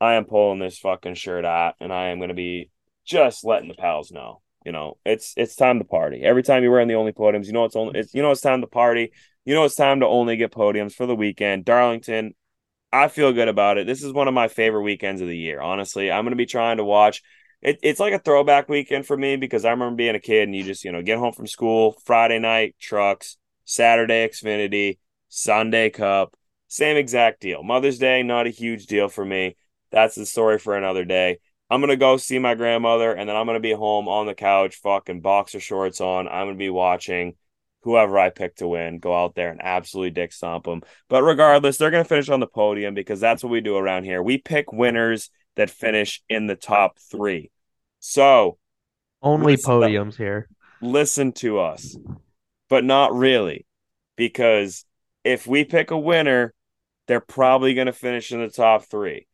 I 0.00 0.14
am 0.14 0.24
pulling 0.24 0.58
this 0.58 0.80
fucking 0.80 1.14
shirt 1.14 1.44
out, 1.44 1.76
and 1.78 1.92
I 1.92 2.08
am 2.08 2.18
to 2.18 2.34
be 2.34 2.70
just 3.04 3.44
letting 3.44 3.68
the 3.68 3.74
pals 3.74 4.10
know. 4.10 4.42
You 4.66 4.72
know, 4.72 4.98
it's 5.06 5.32
it's 5.36 5.54
time 5.54 5.78
to 5.78 5.84
party. 5.84 6.22
Every 6.24 6.42
time 6.42 6.64
you're 6.64 6.72
wearing 6.72 6.88
the 6.88 6.94
only 6.94 7.12
podiums, 7.12 7.46
you 7.46 7.52
know 7.52 7.66
it's 7.66 7.76
only 7.76 8.00
it's 8.00 8.14
you 8.14 8.22
know 8.22 8.32
it's 8.32 8.40
time 8.40 8.62
to 8.62 8.66
party. 8.66 9.12
You 9.44 9.54
know 9.54 9.62
it's 9.62 9.76
time 9.76 10.00
to 10.00 10.08
only 10.08 10.36
get 10.36 10.50
podiums 10.50 10.92
for 10.92 11.06
the 11.06 11.14
weekend. 11.14 11.64
Darlington, 11.64 12.34
I 12.92 13.06
feel 13.06 13.32
good 13.32 13.46
about 13.46 13.78
it. 13.78 13.86
This 13.86 14.02
is 14.02 14.12
one 14.12 14.26
of 14.26 14.34
my 14.34 14.48
favorite 14.48 14.82
weekends 14.82 15.22
of 15.22 15.28
the 15.28 15.38
year. 15.38 15.60
Honestly, 15.60 16.10
I'm 16.10 16.28
to 16.30 16.34
be 16.34 16.46
trying 16.46 16.78
to 16.78 16.84
watch. 16.84 17.22
It, 17.62 17.78
it's 17.84 18.00
like 18.00 18.12
a 18.12 18.18
throwback 18.18 18.68
weekend 18.68 19.06
for 19.06 19.16
me 19.16 19.36
because 19.36 19.64
I 19.64 19.70
remember 19.70 19.94
being 19.94 20.16
a 20.16 20.20
kid 20.20 20.48
and 20.48 20.56
you 20.56 20.64
just 20.64 20.84
you 20.84 20.90
know 20.90 21.00
get 21.00 21.20
home 21.20 21.32
from 21.32 21.46
school 21.46 21.94
Friday 22.06 22.40
night 22.40 22.74
trucks, 22.80 23.36
Saturday 23.64 24.26
Xfinity, 24.26 24.98
Sunday 25.28 25.90
Cup, 25.90 26.34
same 26.70 26.96
exact 26.96 27.40
deal. 27.40 27.62
Mother's 27.62 27.98
Day 27.98 28.22
not 28.22 28.46
a 28.46 28.50
huge 28.50 28.86
deal 28.86 29.08
for 29.08 29.24
me 29.24 29.56
that's 29.90 30.14
the 30.14 30.26
story 30.26 30.58
for 30.58 30.76
another 30.76 31.04
day. 31.04 31.40
I'm 31.68 31.80
gonna 31.80 31.96
go 31.96 32.16
see 32.16 32.38
my 32.38 32.54
grandmother, 32.54 33.12
and 33.12 33.28
then 33.28 33.36
I'm 33.36 33.46
gonna 33.46 33.60
be 33.60 33.72
home 33.72 34.08
on 34.08 34.26
the 34.26 34.34
couch, 34.34 34.76
fucking 34.76 35.20
boxer 35.20 35.60
shorts 35.60 36.00
on. 36.00 36.26
I'm 36.28 36.46
gonna 36.46 36.56
be 36.56 36.70
watching 36.70 37.34
whoever 37.82 38.18
I 38.18 38.30
pick 38.30 38.56
to 38.56 38.68
win 38.68 38.98
go 38.98 39.16
out 39.16 39.34
there 39.34 39.50
and 39.50 39.60
absolutely 39.62 40.10
dick 40.10 40.32
stomp 40.32 40.64
them. 40.64 40.82
But 41.08 41.22
regardless, 41.22 41.76
they're 41.76 41.90
gonna 41.90 42.04
finish 42.04 42.28
on 42.28 42.40
the 42.40 42.46
podium 42.46 42.94
because 42.94 43.20
that's 43.20 43.42
what 43.42 43.50
we 43.50 43.60
do 43.60 43.76
around 43.76 44.04
here. 44.04 44.22
We 44.22 44.38
pick 44.38 44.72
winners 44.72 45.30
that 45.56 45.70
finish 45.70 46.22
in 46.28 46.46
the 46.46 46.56
top 46.56 46.98
three. 46.98 47.50
So 48.00 48.58
only 49.22 49.56
podiums 49.56 50.16
here. 50.16 50.48
Listen 50.80 51.32
to 51.32 51.60
us, 51.60 51.96
but 52.68 52.84
not 52.84 53.14
really, 53.14 53.66
because 54.16 54.84
if 55.24 55.46
we 55.46 55.64
pick 55.64 55.90
a 55.90 55.98
winner, 55.98 56.54
they're 57.10 57.18
probably 57.18 57.74
gonna 57.74 57.92
finish 57.92 58.30
in 58.30 58.38
the 58.38 58.48
top 58.48 58.84
three. 58.84 59.26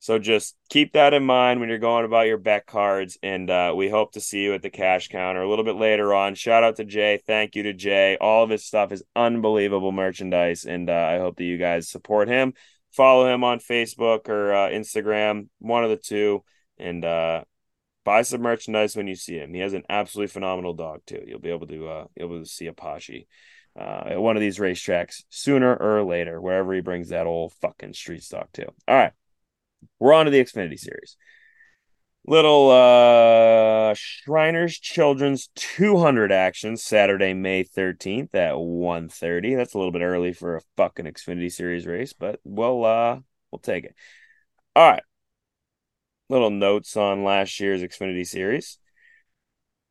So 0.00 0.18
just 0.18 0.54
keep 0.68 0.92
that 0.92 1.14
in 1.14 1.24
mind 1.24 1.60
when 1.60 1.70
you're 1.70 1.78
going 1.78 2.04
about 2.04 2.26
your 2.26 2.36
bet 2.36 2.66
cards. 2.66 3.16
And 3.22 3.48
uh, 3.48 3.72
we 3.74 3.88
hope 3.88 4.12
to 4.12 4.20
see 4.20 4.42
you 4.42 4.52
at 4.52 4.60
the 4.60 4.68
cash 4.68 5.08
counter 5.08 5.40
a 5.40 5.48
little 5.48 5.64
bit 5.64 5.76
later 5.76 6.12
on. 6.12 6.34
Shout 6.34 6.62
out 6.62 6.76
to 6.76 6.84
Jay. 6.84 7.22
Thank 7.26 7.56
you 7.56 7.62
to 7.62 7.72
Jay. 7.72 8.18
All 8.20 8.44
of 8.44 8.50
his 8.50 8.66
stuff 8.66 8.92
is 8.92 9.02
unbelievable 9.16 9.92
merchandise. 9.92 10.66
And 10.66 10.90
uh, 10.90 10.92
I 10.92 11.16
hope 11.16 11.38
that 11.38 11.44
you 11.44 11.56
guys 11.56 11.88
support 11.88 12.28
him. 12.28 12.52
Follow 12.92 13.32
him 13.32 13.44
on 13.44 13.60
Facebook 13.60 14.28
or 14.28 14.52
uh, 14.52 14.68
Instagram, 14.68 15.48
one 15.58 15.84
of 15.84 15.88
the 15.88 15.96
two. 15.96 16.44
And 16.76 17.02
uh, 17.02 17.44
buy 18.04 18.20
some 18.20 18.42
merchandise 18.42 18.94
when 18.94 19.06
you 19.06 19.16
see 19.16 19.38
him. 19.38 19.54
He 19.54 19.60
has 19.60 19.72
an 19.72 19.84
absolutely 19.88 20.28
phenomenal 20.28 20.74
dog, 20.74 21.00
too. 21.06 21.24
You'll 21.26 21.40
be 21.40 21.50
able 21.50 21.66
to, 21.68 21.88
uh, 21.88 22.04
able 22.18 22.40
to 22.40 22.46
see 22.46 22.66
Apache. 22.66 23.26
Uh, 23.78 24.04
at 24.12 24.20
one 24.20 24.36
of 24.36 24.40
these 24.40 24.58
racetracks 24.58 25.22
sooner 25.28 25.74
or 25.74 26.02
later, 26.02 26.40
wherever 26.40 26.72
he 26.72 26.80
brings 26.80 27.10
that 27.10 27.26
old 27.26 27.52
fucking 27.60 27.92
street 27.92 28.22
stock 28.22 28.50
to. 28.52 28.66
All 28.88 28.96
right. 28.96 29.12
We're 29.98 30.14
on 30.14 30.24
to 30.24 30.30
the 30.30 30.42
Xfinity 30.42 30.78
series. 30.78 31.16
Little 32.28 32.70
uh 32.70 33.94
Shriners 33.94 34.80
Children's 34.80 35.48
200 35.54 36.32
action 36.32 36.76
Saturday, 36.76 37.34
May 37.34 37.62
13th 37.62 38.34
at 38.34 38.58
1:30. 38.58 39.54
That's 39.54 39.74
a 39.74 39.78
little 39.78 39.92
bit 39.92 40.02
early 40.02 40.32
for 40.32 40.56
a 40.56 40.60
fucking 40.76 41.04
Xfinity 41.06 41.52
series 41.52 41.86
race, 41.86 42.12
but 42.14 42.40
we'll 42.42 42.84
uh 42.84 43.20
we'll 43.52 43.60
take 43.60 43.84
it. 43.84 43.94
All 44.74 44.90
right. 44.90 45.02
Little 46.28 46.50
notes 46.50 46.96
on 46.96 47.22
last 47.22 47.60
year's 47.60 47.82
Xfinity 47.82 48.26
series. 48.26 48.78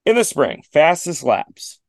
In 0.05 0.15
the 0.15 0.25
spring, 0.25 0.63
fastest 0.71 1.23
laps. 1.23 1.79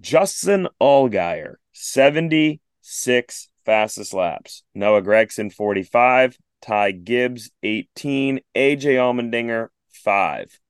Justin 0.00 0.68
Allgaier, 0.80 1.56
76 1.72 3.48
fastest 3.64 4.14
laps. 4.14 4.62
Noah 4.74 5.02
Gragson, 5.02 5.52
45. 5.52 6.38
Ty 6.60 6.92
Gibbs, 6.92 7.50
18. 7.62 8.40
AJ 8.54 8.84
Allmendinger, 8.84 9.68
5. 9.90 10.60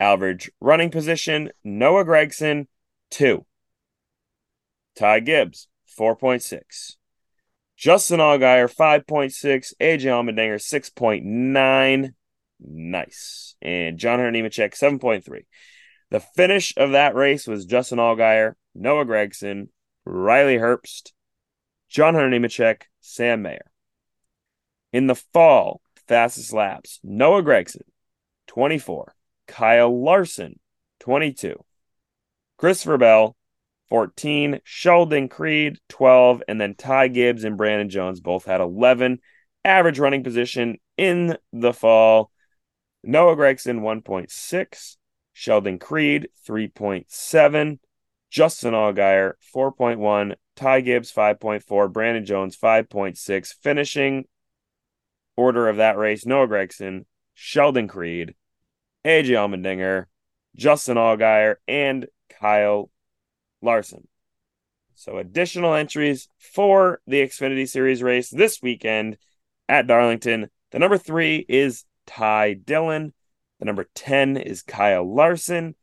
Average 0.00 0.50
running 0.60 0.90
position, 0.90 1.50
Noah 1.62 2.04
Gragson, 2.04 2.66
2. 3.10 3.44
Ty 4.96 5.20
Gibbs, 5.20 5.68
4.6. 5.98 6.96
Justin 7.76 8.20
Allgaier, 8.20 8.72
5.6. 8.72 9.74
AJ 9.80 10.02
Allmendinger, 10.02 10.60
6.9. 10.60 12.14
Nice. 12.60 13.56
And 13.60 13.98
John 13.98 14.18
Hunter 14.18 14.38
7.3. 14.40 15.44
The 16.10 16.20
finish 16.20 16.74
of 16.76 16.92
that 16.92 17.14
race 17.14 17.46
was 17.46 17.64
Justin 17.64 17.98
Allgaier, 17.98 18.54
Noah 18.74 19.04
Gragson, 19.04 19.68
Riley 20.04 20.58
Herbst, 20.58 21.12
John 21.88 22.14
Hunter 22.14 22.30
Nemechek, 22.30 22.82
Sam 23.00 23.42
Mayer. 23.42 23.70
In 24.92 25.06
the 25.06 25.14
fall, 25.14 25.80
fastest 26.06 26.52
laps, 26.52 27.00
Noah 27.02 27.42
Gragson, 27.42 27.82
24. 28.48 29.14
Kyle 29.46 30.02
Larson, 30.02 30.58
22. 31.00 31.62
Christopher 32.56 32.98
Bell, 32.98 33.36
14. 33.90 34.60
Sheldon 34.64 35.28
Creed, 35.28 35.78
12. 35.88 36.42
And 36.48 36.60
then 36.60 36.74
Ty 36.74 37.08
Gibbs 37.08 37.44
and 37.44 37.56
Brandon 37.56 37.88
Jones 37.88 38.20
both 38.20 38.44
had 38.44 38.60
11. 38.60 39.18
Average 39.64 39.98
running 39.98 40.24
position 40.24 40.78
in 40.96 41.36
the 41.52 41.72
fall. 41.72 42.30
Noah 43.02 43.36
Gragson, 43.36 43.80
1.6. 43.80 44.96
Sheldon 45.34 45.78
Creed, 45.78 46.28
3.7. 46.48 47.78
Justin 48.32 48.72
Allgaier, 48.72 49.34
4.1. 49.54 50.34
Ty 50.56 50.80
Gibbs, 50.80 51.12
5.4. 51.12 51.92
Brandon 51.92 52.24
Jones, 52.24 52.56
5.6. 52.56 53.54
Finishing 53.62 54.24
order 55.36 55.68
of 55.68 55.76
that 55.76 55.98
race 55.98 56.24
Noah 56.24 56.48
Gragson, 56.48 57.04
Sheldon 57.34 57.88
Creed, 57.88 58.34
AJ 59.04 59.28
Allmendinger, 59.28 60.06
Justin 60.56 60.96
Allgaier, 60.96 61.56
and 61.68 62.06
Kyle 62.40 62.90
Larson. 63.60 64.08
So 64.94 65.18
additional 65.18 65.74
entries 65.74 66.28
for 66.38 67.00
the 67.06 67.20
Xfinity 67.20 67.68
Series 67.68 68.02
race 68.02 68.30
this 68.30 68.62
weekend 68.62 69.18
at 69.68 69.86
Darlington. 69.86 70.48
The 70.70 70.78
number 70.78 70.96
three 70.96 71.44
is 71.48 71.84
Ty 72.06 72.54
Dillon. 72.54 73.12
The 73.58 73.66
number 73.66 73.88
10 73.94 74.38
is 74.38 74.62
Kyle 74.62 75.04
Larson. 75.04 75.74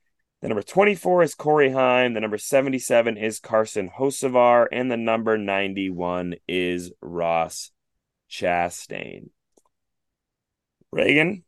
The 0.41 0.47
number 0.47 0.63
24 0.63 1.23
is 1.23 1.35
Corey 1.35 1.71
Heim. 1.71 2.13
The 2.13 2.21
number 2.21 2.37
77 2.37 3.17
is 3.17 3.39
Carson 3.39 3.89
Hocevar. 3.97 4.67
And 4.71 4.89
the 4.89 4.97
number 4.97 5.37
91 5.37 6.35
is 6.47 6.93
Ross 7.01 7.71
Chastain. 8.29 9.29
Reagan, 10.91 11.43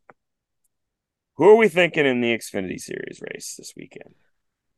who 1.35 1.49
are 1.49 1.55
we 1.55 1.69
thinking 1.69 2.05
in 2.05 2.21
the 2.21 2.37
Xfinity 2.37 2.79
Series 2.79 3.21
race 3.21 3.55
this 3.57 3.73
weekend? 3.77 4.13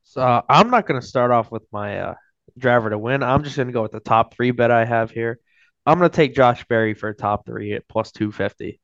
So 0.04 0.44
I'm 0.48 0.70
not 0.70 0.86
going 0.86 1.02
to 1.02 1.06
start 1.06 1.32
off 1.32 1.52
with 1.52 1.64
my 1.72 2.00
uh, 2.00 2.14
driver 2.58 2.92
to 2.92 2.98
win. 2.98 3.24
I'm 3.24 3.44
just 3.44 3.56
going 3.56 3.68
to 3.68 3.74
go 3.74 3.82
with 3.82 3.92
the 3.92 4.00
top 4.00 4.36
three 4.36 4.52
bet 4.52 4.70
I 4.70 4.86
have 4.86 5.12
here. 5.12 5.40
I'm 5.86 5.98
going 5.98 6.10
to 6.10 6.16
take 6.16 6.36
Josh 6.36 6.64
Berry 6.66 6.94
for 6.94 7.10
a 7.10 7.16
top 7.16 7.46
three 7.46 7.74
at 7.74 7.88
plus 7.88 8.12
250. 8.12 8.80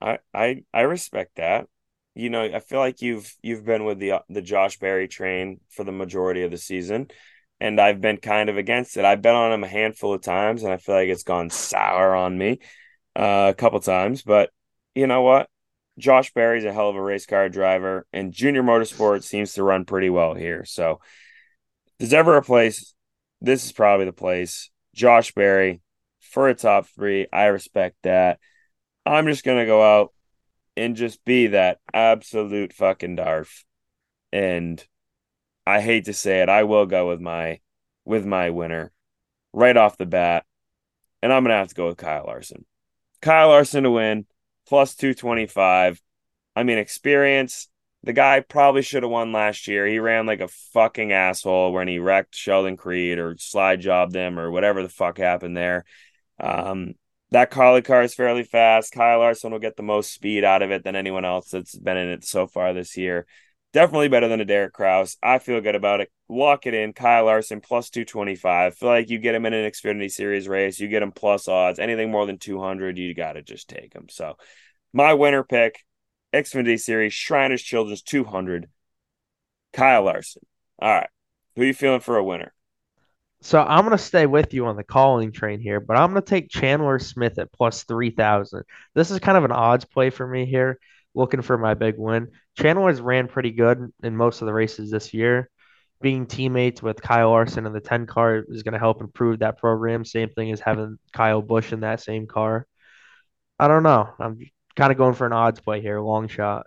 I 0.00 0.18
I 0.32 0.62
I 0.72 0.82
respect 0.82 1.36
that. 1.36 1.66
You 2.14 2.30
know, 2.30 2.42
I 2.42 2.60
feel 2.60 2.78
like 2.78 3.02
you've 3.02 3.32
you've 3.42 3.64
been 3.64 3.84
with 3.84 3.98
the 3.98 4.22
the 4.28 4.42
Josh 4.42 4.78
Berry 4.78 5.08
train 5.08 5.60
for 5.70 5.84
the 5.84 5.92
majority 5.92 6.42
of 6.42 6.50
the 6.50 6.56
season, 6.56 7.08
and 7.60 7.80
I've 7.80 8.00
been 8.00 8.18
kind 8.18 8.48
of 8.48 8.56
against 8.56 8.96
it. 8.96 9.04
I've 9.04 9.22
been 9.22 9.34
on 9.34 9.52
him 9.52 9.64
a 9.64 9.68
handful 9.68 10.14
of 10.14 10.22
times, 10.22 10.62
and 10.62 10.72
I 10.72 10.76
feel 10.76 10.94
like 10.94 11.08
it's 11.08 11.24
gone 11.24 11.50
sour 11.50 12.14
on 12.14 12.38
me 12.38 12.60
uh, 13.16 13.52
a 13.52 13.54
couple 13.54 13.80
times. 13.80 14.22
But 14.22 14.50
you 14.94 15.06
know 15.06 15.22
what? 15.22 15.48
Josh 15.98 16.32
Berry's 16.32 16.64
a 16.64 16.72
hell 16.72 16.88
of 16.88 16.96
a 16.96 17.02
race 17.02 17.26
car 17.26 17.48
driver, 17.48 18.06
and 18.12 18.32
Junior 18.32 18.62
Motorsports 18.62 19.24
seems 19.24 19.54
to 19.54 19.64
run 19.64 19.84
pretty 19.84 20.10
well 20.10 20.34
here. 20.34 20.64
So, 20.64 21.00
there's 21.98 22.12
ever 22.12 22.36
a 22.36 22.42
place, 22.42 22.94
this 23.40 23.64
is 23.64 23.72
probably 23.72 24.06
the 24.06 24.12
place. 24.12 24.70
Josh 24.94 25.32
Berry 25.32 25.80
for 26.20 26.48
a 26.48 26.54
top 26.54 26.86
three. 26.86 27.26
I 27.32 27.46
respect 27.46 27.96
that. 28.02 28.38
I'm 29.06 29.26
just 29.26 29.44
gonna 29.44 29.66
go 29.66 29.82
out 29.82 30.13
and 30.76 30.96
just 30.96 31.24
be 31.24 31.48
that 31.48 31.78
absolute 31.92 32.72
fucking 32.72 33.16
darf. 33.16 33.64
And 34.32 34.84
I 35.66 35.80
hate 35.80 36.06
to 36.06 36.12
say 36.12 36.42
it, 36.42 36.48
I 36.48 36.64
will 36.64 36.86
go 36.86 37.08
with 37.08 37.20
my 37.20 37.60
with 38.04 38.26
my 38.26 38.50
winner 38.50 38.92
right 39.52 39.76
off 39.76 39.96
the 39.96 40.06
bat. 40.06 40.44
And 41.22 41.32
I'm 41.32 41.42
gonna 41.44 41.54
have 41.54 41.68
to 41.68 41.74
go 41.74 41.86
with 41.86 41.96
Kyle 41.96 42.24
Larson. 42.26 42.66
Kyle 43.22 43.48
Larson 43.48 43.84
to 43.84 43.90
win, 43.90 44.26
plus 44.66 44.94
225. 44.94 46.02
I 46.56 46.62
mean, 46.62 46.78
experience. 46.78 47.68
The 48.02 48.12
guy 48.12 48.40
probably 48.40 48.82
should 48.82 49.02
have 49.02 49.10
won 49.10 49.32
last 49.32 49.66
year. 49.66 49.86
He 49.86 49.98
ran 49.98 50.26
like 50.26 50.40
a 50.40 50.48
fucking 50.48 51.10
asshole 51.10 51.72
when 51.72 51.88
he 51.88 51.98
wrecked 51.98 52.34
Sheldon 52.34 52.76
Creed 52.76 53.18
or 53.18 53.36
slide 53.38 53.80
jobbed 53.80 54.14
him 54.14 54.38
or 54.38 54.50
whatever 54.50 54.82
the 54.82 54.90
fuck 54.90 55.16
happened 55.16 55.56
there. 55.56 55.86
Um, 56.38 56.96
that 57.30 57.50
Kaulig 57.50 57.84
car 57.84 58.02
is 58.02 58.14
fairly 58.14 58.44
fast. 58.44 58.92
Kyle 58.92 59.18
Larson 59.18 59.52
will 59.52 59.58
get 59.58 59.76
the 59.76 59.82
most 59.82 60.12
speed 60.12 60.44
out 60.44 60.62
of 60.62 60.70
it 60.70 60.84
than 60.84 60.96
anyone 60.96 61.24
else 61.24 61.50
that's 61.50 61.76
been 61.76 61.96
in 61.96 62.08
it 62.08 62.24
so 62.24 62.46
far 62.46 62.72
this 62.72 62.96
year. 62.96 63.26
Definitely 63.72 64.08
better 64.08 64.28
than 64.28 64.40
a 64.40 64.44
Derek 64.44 64.72
Kraus. 64.72 65.16
I 65.20 65.40
feel 65.40 65.60
good 65.60 65.74
about 65.74 66.00
it. 66.00 66.12
Lock 66.28 66.66
it 66.66 66.74
in. 66.74 66.92
Kyle 66.92 67.24
Larson 67.24 67.60
plus 67.60 67.90
225. 67.90 68.76
Feel 68.76 68.88
like 68.88 69.10
you 69.10 69.18
get 69.18 69.34
him 69.34 69.46
in 69.46 69.52
an 69.52 69.68
Xfinity 69.68 70.10
Series 70.10 70.46
race, 70.46 70.78
you 70.78 70.86
get 70.86 71.02
him 71.02 71.10
plus 71.10 71.48
odds. 71.48 71.80
Anything 71.80 72.12
more 72.12 72.24
than 72.24 72.38
200, 72.38 72.98
you 72.98 73.14
got 73.14 73.32
to 73.32 73.42
just 73.42 73.68
take 73.68 73.92
him. 73.92 74.06
So, 74.08 74.36
my 74.92 75.14
winner 75.14 75.42
pick 75.42 75.84
Xfinity 76.32 76.78
Series, 76.78 77.12
Shriners 77.12 77.62
Children's 77.62 78.02
200, 78.02 78.68
Kyle 79.72 80.04
Larson. 80.04 80.42
All 80.78 80.92
right. 80.92 81.08
Who 81.56 81.62
are 81.62 81.66
you 81.66 81.74
feeling 81.74 82.00
for 82.00 82.16
a 82.16 82.24
winner? 82.24 82.54
So 83.44 83.62
I'm 83.62 83.84
going 83.84 83.90
to 83.90 84.02
stay 84.02 84.24
with 84.24 84.54
you 84.54 84.64
on 84.64 84.76
the 84.76 84.82
Kaulig 84.82 85.34
train 85.34 85.60
here, 85.60 85.78
but 85.78 85.98
I'm 85.98 86.12
going 86.12 86.22
to 86.22 86.26
take 86.26 86.48
Chandler 86.48 86.98
Smith 86.98 87.38
at 87.38 87.52
plus 87.52 87.84
3,000. 87.84 88.64
This 88.94 89.10
is 89.10 89.18
kind 89.18 89.36
of 89.36 89.44
an 89.44 89.52
odds 89.52 89.84
play 89.84 90.08
for 90.08 90.26
me 90.26 90.46
here, 90.46 90.78
looking 91.14 91.42
for 91.42 91.58
my 91.58 91.74
big 91.74 91.98
win. 91.98 92.30
Chandler's 92.58 93.02
ran 93.02 93.28
pretty 93.28 93.50
good 93.50 93.92
in 94.02 94.16
most 94.16 94.40
of 94.40 94.46
the 94.46 94.54
races 94.54 94.90
this 94.90 95.12
year. 95.12 95.50
Being 96.00 96.24
teammates 96.24 96.82
with 96.82 97.02
Kyle 97.02 97.32
Larson 97.32 97.66
in 97.66 97.74
the 97.74 97.80
10 97.80 98.06
car 98.06 98.42
is 98.48 98.62
going 98.62 98.72
to 98.72 98.78
help 98.78 99.02
improve 99.02 99.40
that 99.40 99.58
program. 99.58 100.06
Same 100.06 100.30
thing 100.30 100.50
as 100.50 100.60
having 100.60 100.98
Kyle 101.12 101.42
Busch 101.42 101.70
in 101.74 101.80
that 101.80 102.00
same 102.00 102.26
car. 102.26 102.66
I 103.58 103.68
don't 103.68 103.82
know. 103.82 104.08
I'm 104.18 104.38
kind 104.74 104.90
of 104.90 104.96
going 104.96 105.14
for 105.14 105.26
an 105.26 105.34
odds 105.34 105.60
play 105.60 105.82
here, 105.82 106.00
long 106.00 106.28
shot. 106.28 106.64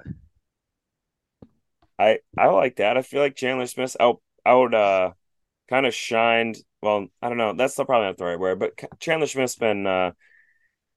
I 1.98 2.20
I 2.38 2.50
like 2.50 2.76
that. 2.76 2.98
I 2.98 3.02
feel 3.02 3.22
like 3.22 3.36
Chandler 3.36 3.66
Smith 3.66 3.98
out 4.00 4.22
out 4.46 4.76
uh 4.76 5.12
kind 5.68 5.86
of 5.86 5.94
shined. 5.94 6.58
Well, 6.82 7.08
I 7.22 7.30
don't 7.30 7.38
know. 7.38 7.54
That's 7.54 7.74
still 7.74 7.86
probably 7.86 8.08
not 8.08 8.18
the 8.18 8.26
right 8.26 8.40
word, 8.40 8.60
but 8.60 9.00
Chandler 9.00 9.28
Smith's 9.28 9.56
been 9.56 9.88
uh, 9.88 10.12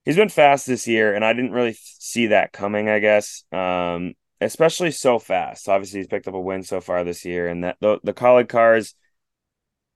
he's 0.05 0.17
been 0.17 0.29
fast 0.29 0.67
this 0.67 0.87
year, 0.87 1.15
and 1.15 1.25
I 1.25 1.33
didn't 1.33 1.53
really 1.53 1.77
see 1.79 2.29
that 2.29 2.53
coming. 2.53 2.89
I 2.89 2.99
guess, 2.99 3.45
um, 3.53 4.15
especially 4.41 4.91
so 4.91 5.19
fast. 5.19 5.69
Obviously, 5.69 6.01
he's 6.01 6.07
picked 6.07 6.29
up 6.29 6.35
a 6.35 6.41
win 6.41 6.63
so 6.63 6.81
far 6.81 7.05
this 7.05 7.25
year, 7.25 7.49
and 7.49 7.65
that 7.65 7.77
the 7.81 7.99
the 8.03 8.13
Kaulig 8.13 8.49
cars. 8.49 8.95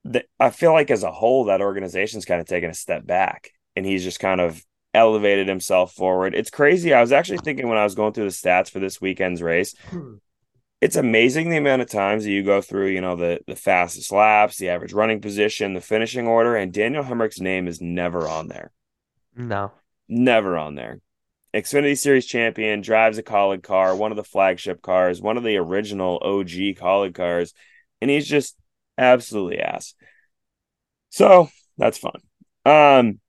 The, 0.03 0.23
I 0.39 0.51
feel 0.51 0.71
like 0.71 0.91
as 0.91 1.01
a 1.01 1.11
whole, 1.11 1.45
that 1.45 1.61
organization's 1.61 2.25
kind 2.25 2.39
of 2.39 2.45
taken 2.45 2.69
a 2.69 2.75
step 2.75 3.05
back, 3.05 3.51
and 3.75 3.85
he's 3.85 4.03
just 4.03 4.19
kind 4.19 4.39
of 4.39 4.63
elevated 4.93 5.47
himself 5.47 5.93
forward. 5.93 6.35
It's 6.35 6.51
crazy. 6.51 6.93
I 6.93 7.01
was 7.01 7.11
actually 7.11 7.39
thinking 7.39 7.67
when 7.67 7.77
I 7.77 7.83
was 7.83 7.95
going 7.95 8.13
through 8.13 8.25
the 8.25 8.29
stats 8.29 8.69
for 8.69 8.79
this 8.79 9.01
weekend's 9.01 9.41
race, 9.41 9.75
hmm 9.89 10.15
it's 10.81 10.95
amazing 10.95 11.49
the 11.49 11.57
amount 11.57 11.81
of 11.81 11.89
times 11.89 12.23
that 12.23 12.31
you 12.31 12.43
go 12.43 12.61
through, 12.61 12.87
you 12.87 13.01
know, 13.01 13.15
the 13.15 13.39
the 13.47 13.55
fastest 13.55 14.11
laps, 14.11 14.57
the 14.57 14.69
average 14.69 14.93
running 14.93 15.21
position, 15.21 15.73
the 15.73 15.81
finishing 15.81 16.27
order, 16.27 16.55
and 16.55 16.73
Daniel 16.73 17.03
Hemric's 17.03 17.39
name 17.39 17.67
is 17.67 17.81
never 17.81 18.27
on 18.27 18.47
there. 18.47 18.71
No. 19.35 19.71
Never 20.07 20.57
on 20.57 20.75
there. 20.75 20.99
Xfinity 21.53 21.97
Series 21.97 22.25
champion, 22.25 22.81
drives 22.81 23.17
a 23.17 23.23
Kaulig 23.23 23.63
car, 23.63 23.95
one 23.95 24.11
of 24.11 24.17
the 24.17 24.23
flagship 24.23 24.81
cars, 24.81 25.21
one 25.21 25.37
of 25.37 25.43
the 25.43 25.55
original 25.55 26.19
OG 26.21 26.75
Kaulig 26.75 27.15
cars, 27.15 27.53
and 28.01 28.11
he's 28.11 28.27
just 28.27 28.57
absolutely 28.97 29.59
ass. 29.59 29.93
So 31.09 31.49
that's 31.77 31.97
fun. 31.97 32.19
Um, 32.65 33.19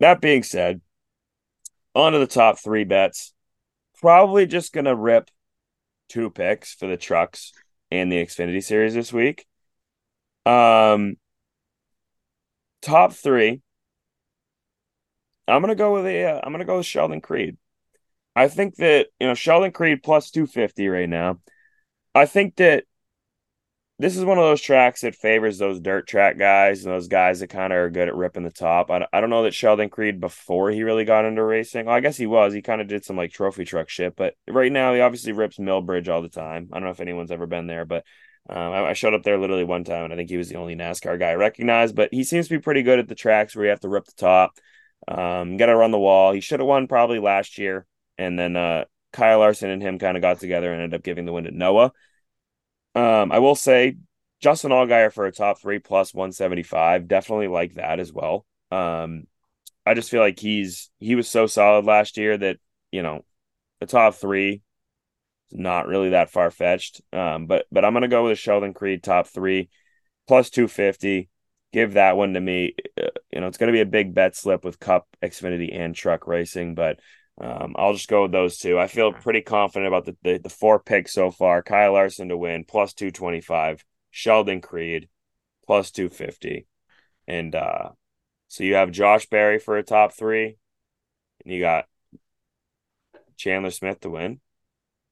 that 0.00 0.22
being 0.22 0.42
said, 0.42 0.80
on 1.94 2.12
to 2.12 2.18
the 2.18 2.26
top 2.26 2.58
three 2.58 2.84
bets. 2.84 3.32
Probably 4.00 4.46
just 4.46 4.72
gonna 4.72 4.94
rip 4.94 5.30
two 6.08 6.30
picks 6.30 6.74
for 6.74 6.86
the 6.86 6.96
trucks 6.96 7.52
and 7.90 8.10
the 8.10 8.16
Xfinity 8.16 8.62
series 8.62 8.94
this 8.94 9.12
week. 9.12 9.46
Um, 10.44 11.16
top 12.82 13.12
three. 13.12 13.60
I'm 15.48 15.60
gonna 15.60 15.74
go 15.74 15.92
with 15.94 16.06
a. 16.06 16.24
uh, 16.24 16.50
gonna 16.50 16.64
go 16.64 16.78
with 16.78 16.86
Sheldon 16.86 17.20
Creed. 17.20 17.56
I 18.34 18.48
think 18.48 18.76
that 18.76 19.08
you 19.20 19.26
know 19.26 19.34
Sheldon 19.34 19.72
Creed 19.72 20.02
plus 20.02 20.30
two 20.30 20.46
fifty 20.46 20.88
right 20.88 21.08
now. 21.08 21.40
I 22.14 22.26
think 22.26 22.56
that 22.56 22.84
this 23.98 24.16
is 24.16 24.24
one 24.24 24.36
of 24.36 24.44
those 24.44 24.60
tracks 24.60 25.00
that 25.00 25.14
favors 25.14 25.56
those 25.58 25.80
dirt 25.80 26.06
track 26.06 26.38
guys 26.38 26.84
and 26.84 26.92
those 26.92 27.08
guys 27.08 27.40
that 27.40 27.48
kind 27.48 27.72
of 27.72 27.78
are 27.78 27.90
good 27.90 28.08
at 28.08 28.14
ripping 28.14 28.42
the 28.42 28.50
top. 28.50 28.90
I, 28.90 29.06
I 29.10 29.20
don't 29.20 29.30
know 29.30 29.44
that 29.44 29.54
Sheldon 29.54 29.88
Creed 29.88 30.20
before 30.20 30.70
he 30.70 30.82
really 30.82 31.06
got 31.06 31.24
into 31.24 31.42
racing. 31.42 31.86
Well, 31.86 31.94
I 31.94 32.00
guess 32.00 32.16
he 32.16 32.26
was. 32.26 32.52
He 32.52 32.60
kind 32.60 32.82
of 32.82 32.88
did 32.88 33.06
some 33.06 33.16
like 33.16 33.32
trophy 33.32 33.64
truck 33.64 33.88
shit, 33.88 34.14
but 34.14 34.34
right 34.48 34.70
now 34.70 34.92
he 34.92 35.00
obviously 35.00 35.32
rips 35.32 35.56
Millbridge 35.56 36.08
all 36.08 36.20
the 36.20 36.28
time. 36.28 36.68
I 36.72 36.76
don't 36.76 36.84
know 36.84 36.90
if 36.90 37.00
anyone's 37.00 37.30
ever 37.30 37.46
been 37.46 37.66
there, 37.66 37.86
but 37.86 38.04
um, 38.50 38.58
I, 38.58 38.90
I, 38.90 38.92
showed 38.92 39.14
up 39.14 39.24
there 39.24 39.38
literally 39.38 39.64
one 39.64 39.82
time 39.82 40.04
and 40.04 40.12
I 40.12 40.16
think 40.16 40.30
he 40.30 40.36
was 40.36 40.48
the 40.48 40.58
only 40.58 40.76
NASCAR 40.76 41.18
guy 41.18 41.30
I 41.30 41.34
recognized. 41.34 41.96
But 41.96 42.10
he 42.12 42.22
seems 42.22 42.48
to 42.48 42.54
be 42.54 42.62
pretty 42.62 42.82
good 42.82 42.98
at 42.98 43.08
the 43.08 43.14
tracks 43.14 43.56
where 43.56 43.64
you 43.64 43.70
have 43.70 43.80
to 43.80 43.88
rip 43.88 44.04
the 44.04 44.12
top. 44.12 44.52
Um, 45.08 45.56
got 45.56 45.66
to 45.66 45.76
run 45.76 45.90
the 45.90 45.98
wall. 45.98 46.32
He 46.32 46.40
should 46.40 46.60
have 46.60 46.66
won 46.66 46.86
probably 46.86 47.18
last 47.18 47.58
year, 47.58 47.86
and 48.18 48.38
then 48.38 48.56
uh, 48.56 48.84
Kyle 49.12 49.38
Larson 49.38 49.70
and 49.70 49.82
him 49.82 49.98
kind 49.98 50.16
of 50.16 50.22
got 50.22 50.38
together 50.38 50.72
and 50.72 50.82
ended 50.82 50.98
up 50.98 51.04
giving 51.04 51.24
the 51.24 51.32
win 51.32 51.44
to 51.44 51.50
Noah. 51.50 51.92
Um, 52.96 53.30
I 53.32 53.38
will 53.40 53.54
say 53.54 53.96
Justin 54.40 54.72
Allgaier 54.72 55.12
for 55.12 55.26
a 55.26 55.32
top 55.32 55.60
three 55.60 55.78
plus 55.78 56.14
175. 56.14 57.08
Definitely 57.08 57.48
like 57.48 57.74
that 57.74 58.00
as 58.00 58.12
well. 58.12 58.46
Um, 58.70 59.26
I 59.86 59.94
just 59.94 60.10
feel 60.10 60.20
like 60.22 60.38
he's 60.38 60.90
he 60.98 61.14
was 61.14 61.28
so 61.28 61.46
solid 61.46 61.86
last 61.86 62.16
year 62.18 62.36
that 62.38 62.58
you 62.92 63.02
know 63.02 63.24
the 63.80 63.86
top 63.86 64.14
three 64.16 64.62
is 65.50 65.58
not 65.58 65.88
really 65.88 66.10
that 66.10 66.30
far 66.30 66.50
fetched. 66.50 67.02
Um, 67.12 67.46
but 67.46 67.66
but 67.72 67.84
I'm 67.84 67.94
gonna 67.94 68.08
go 68.08 68.24
with 68.24 68.32
a 68.32 68.36
Sheldon 68.36 68.74
Creed 68.74 69.02
top 69.02 69.28
three 69.28 69.70
plus 70.28 70.50
250. 70.50 71.30
Give 71.72 71.94
that 71.94 72.16
one 72.16 72.34
to 72.34 72.40
me. 72.40 72.74
Uh, 73.00 73.08
you 73.32 73.40
know, 73.40 73.48
it's 73.48 73.58
gonna 73.58 73.72
be 73.72 73.82
a 73.82 73.86
big 73.86 74.14
bet 74.14 74.36
slip 74.36 74.64
with 74.64 74.80
Cup, 74.80 75.08
Xfinity, 75.22 75.74
and 75.76 75.94
Truck 75.94 76.26
Racing, 76.26 76.74
but 76.74 77.00
um, 77.38 77.74
I'll 77.76 77.92
just 77.92 78.08
go 78.08 78.22
with 78.22 78.32
those 78.32 78.56
two. 78.58 78.78
I 78.78 78.86
feel 78.86 79.12
pretty 79.12 79.42
confident 79.42 79.88
about 79.88 80.06
the, 80.06 80.16
the, 80.22 80.38
the 80.38 80.48
four 80.48 80.80
picks 80.80 81.12
so 81.12 81.30
far. 81.30 81.62
Kyle 81.62 81.92
Larson 81.92 82.30
to 82.30 82.36
win 82.36 82.64
plus 82.64 82.94
225, 82.94 83.84
Sheldon 84.10 84.60
Creed 84.62 85.08
plus 85.66 85.90
250. 85.90 86.66
And 87.28 87.54
uh, 87.54 87.90
so 88.48 88.64
you 88.64 88.76
have 88.76 88.90
Josh 88.90 89.26
Berry 89.26 89.58
for 89.58 89.76
a 89.76 89.82
top 89.82 90.14
three, 90.14 90.56
and 91.44 91.52
you 91.52 91.60
got 91.60 91.86
Chandler 93.36 93.70
Smith 93.70 94.00
to 94.00 94.10
win. 94.10 94.40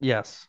Yes. 0.00 0.46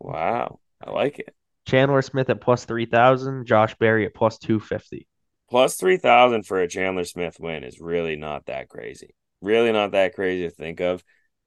Wow. 0.00 0.58
I 0.84 0.90
like 0.90 1.18
it. 1.18 1.34
Chandler 1.66 2.02
Smith 2.02 2.30
at 2.30 2.40
plus 2.40 2.64
3,000, 2.64 3.46
Josh 3.46 3.76
Berry 3.76 4.06
at 4.06 4.14
plus 4.14 4.38
250. 4.38 5.06
Plus 5.48 5.76
3,000 5.76 6.44
for 6.44 6.60
a 6.60 6.68
Chandler 6.68 7.04
Smith 7.04 7.38
win 7.38 7.62
is 7.62 7.80
really 7.80 8.16
not 8.16 8.46
that 8.46 8.68
crazy 8.68 9.14
really 9.40 9.72
not 9.72 9.92
that 9.92 10.14
crazy 10.14 10.44
to 10.44 10.50
think 10.50 10.80
of. 10.80 11.02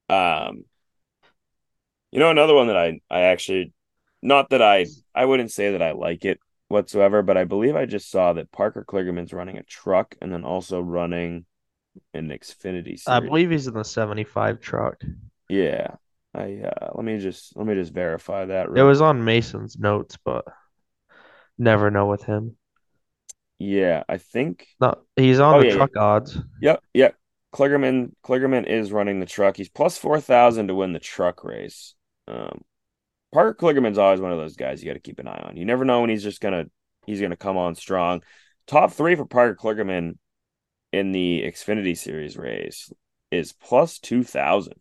Um, 0.10 0.66
you 2.12 2.20
know, 2.20 2.30
another 2.30 2.54
one 2.54 2.68
that 2.68 2.78
I 2.78 3.02
I 3.10 3.22
actually 3.22 3.74
not 4.22 4.50
that 4.52 4.62
I 4.62 4.86
I 5.14 5.26
wouldn't 5.26 5.52
say 5.52 5.72
that 5.72 5.82
I 5.82 5.92
like 5.92 6.26
it 6.26 6.40
whatsoever, 6.68 7.22
but 7.22 7.38
I 7.38 7.44
believe 7.44 7.76
I 7.76 7.86
just 7.86 8.10
saw 8.10 8.34
that 8.34 8.52
Parker 8.52 8.86
Kligerman's 8.88 9.34
running 9.34 9.58
a 9.58 9.64
truck 9.64 10.16
and 10.22 10.32
then 10.32 10.44
also 10.44 10.80
running 10.80 11.46
an 12.14 12.30
Xfinity 12.30 13.00
series. 13.00 13.08
I 13.08 13.20
believe 13.20 13.52
he's 13.52 13.68
in 13.68 13.74
the 13.74 13.84
75 13.84 14.60
truck. 14.60 15.02
Yeah. 15.50 15.96
I 16.36 16.62
uh 16.64 16.92
let 16.96 17.06
me 17.06 17.20
just 17.20 17.56
let 17.56 17.68
me 17.68 17.76
just 17.76 17.94
verify 17.94 18.46
that. 18.46 18.68
It 18.76 18.82
was 18.82 19.02
on 19.02 19.24
Mason's 19.24 19.78
notes, 19.78 20.18
but 20.24 20.46
never 21.58 21.92
know 21.92 22.08
with 22.08 22.24
him. 22.24 22.58
Yeah, 23.60 24.04
I 24.10 24.18
think 24.18 24.68
no, 24.82 24.96
he's 25.16 25.40
on 25.40 25.56
oh, 25.56 25.60
the 25.62 25.68
yeah, 25.68 25.76
truck 25.76 25.92
yeah. 25.96 26.02
odds. 26.02 26.38
Yep, 26.62 26.84
yep. 26.94 27.16
Kligerman 27.54 28.12
Kligerman 28.26 28.66
is 28.66 28.92
running 28.92 29.20
the 29.20 29.26
truck. 29.26 29.56
He's 29.56 29.70
plus 29.70 29.98
four 29.98 30.20
thousand 30.20 30.68
to 30.68 30.76
win 30.76 30.92
the 30.92 31.00
truck 31.00 31.44
race. 31.44 31.94
Um, 32.28 32.62
Parker 33.32 33.66
Kligerman's 33.66 33.98
always 33.98 34.20
one 34.20 34.32
of 34.32 34.40
those 34.40 34.56
guys 34.56 34.82
you 34.82 34.90
got 34.90 34.94
to 34.94 35.00
keep 35.00 35.20
an 35.20 35.28
eye 35.28 35.44
on. 35.48 35.56
You 35.56 35.66
never 35.66 35.86
know 35.86 36.02
when 36.02 36.10
he's 36.10 36.24
just 36.24 36.42
gonna 36.42 36.66
he's 37.06 37.22
gonna 37.22 37.38
come 37.38 37.58
on 37.58 37.76
strong. 37.76 38.24
Top 38.66 38.92
three 38.92 39.16
for 39.16 39.26
Parker 39.26 39.56
Kligerman 39.56 40.18
in 40.92 41.12
the 41.12 41.44
Xfinity 41.46 41.98
Series 41.98 42.38
race 42.38 42.92
is 43.32 43.54
plus 43.54 44.00
two 44.00 44.24
thousand. 44.24 44.76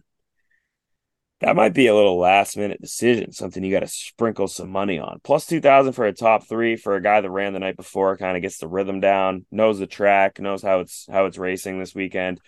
That 1.41 1.57
might 1.57 1.75
be 1.75 1.89
a 1.89 1.95
little 1.95 2.19
last 2.19 2.57
minute 2.57 2.81
decision, 2.81 3.33
something 3.33 3.65
you 3.65 3.73
got 3.73 3.81
to 3.81 3.89
sprinkle 3.89 4.47
some 4.47 4.71
money 4.71 5.01
on. 5.01 5.19
Plus 5.25 5.45
2000 5.45 5.93
for 5.93 6.07
a 6.07 6.13
top 6.13 6.47
3 6.49 6.77
for 6.77 6.95
a 6.95 7.03
guy 7.03 7.21
that 7.21 7.31
ran 7.31 7.53
the 7.53 7.59
night 7.59 7.77
before, 7.77 8.17
kind 8.17 8.37
of 8.37 8.43
gets 8.43 8.59
the 8.59 8.69
rhythm 8.69 9.01
down, 9.01 9.45
knows 9.51 9.81
the 9.81 9.89
track, 9.89 10.39
knows 10.39 10.63
how 10.63 10.79
it's 10.79 11.05
how 11.11 11.27
it's 11.27 11.39
racing 11.39 11.81
this 11.81 11.97
weekend. 11.97 12.41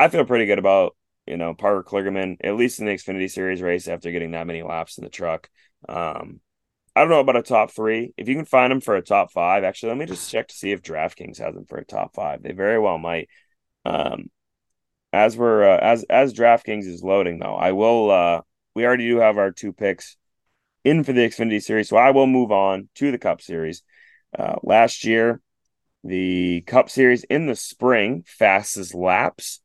I 0.00 0.08
feel 0.08 0.24
pretty 0.24 0.46
good 0.46 0.58
about 0.58 0.96
you 1.26 1.36
know 1.36 1.52
Parker 1.52 1.86
Kligerman 1.86 2.38
at 2.42 2.56
least 2.56 2.80
in 2.80 2.86
the 2.86 2.92
Xfinity 2.92 3.30
Series 3.30 3.60
race 3.60 3.86
after 3.86 4.10
getting 4.10 4.30
that 4.30 4.46
many 4.46 4.62
laps 4.62 4.96
in 4.96 5.04
the 5.04 5.10
truck. 5.10 5.50
Um, 5.86 6.40
I 6.96 7.02
don't 7.02 7.10
know 7.10 7.20
about 7.20 7.36
a 7.36 7.42
top 7.42 7.70
three. 7.70 8.14
If 8.16 8.26
you 8.26 8.34
can 8.34 8.46
find 8.46 8.72
him 8.72 8.80
for 8.80 8.96
a 8.96 9.02
top 9.02 9.30
five, 9.30 9.62
actually, 9.62 9.90
let 9.90 9.98
me 9.98 10.06
just 10.06 10.30
check 10.30 10.48
to 10.48 10.54
see 10.54 10.72
if 10.72 10.80
DraftKings 10.80 11.38
has 11.38 11.54
him 11.54 11.66
for 11.66 11.76
a 11.76 11.84
top 11.84 12.14
five. 12.14 12.42
They 12.42 12.52
very 12.52 12.78
well 12.78 12.96
might. 12.96 13.28
Um, 13.84 14.30
as 15.12 15.36
we're 15.36 15.68
uh, 15.68 15.76
as 15.76 16.02
as 16.08 16.32
DraftKings 16.32 16.86
is 16.86 17.02
loading 17.02 17.38
though, 17.38 17.54
I 17.54 17.72
will. 17.72 18.10
Uh, 18.10 18.40
we 18.74 18.86
already 18.86 19.06
do 19.06 19.18
have 19.18 19.36
our 19.36 19.50
two 19.50 19.74
picks 19.74 20.16
in 20.82 21.04
for 21.04 21.12
the 21.12 21.28
Xfinity 21.28 21.62
Series, 21.62 21.90
so 21.90 21.98
I 21.98 22.12
will 22.12 22.26
move 22.26 22.52
on 22.52 22.88
to 22.94 23.10
the 23.10 23.18
Cup 23.18 23.42
Series. 23.42 23.82
Uh, 24.36 24.54
last 24.62 25.04
year, 25.04 25.42
the 26.04 26.62
Cup 26.66 26.88
Series 26.88 27.24
in 27.24 27.46
the 27.46 27.56
spring, 27.56 28.24
fastest 28.26 28.94
laps 28.94 29.60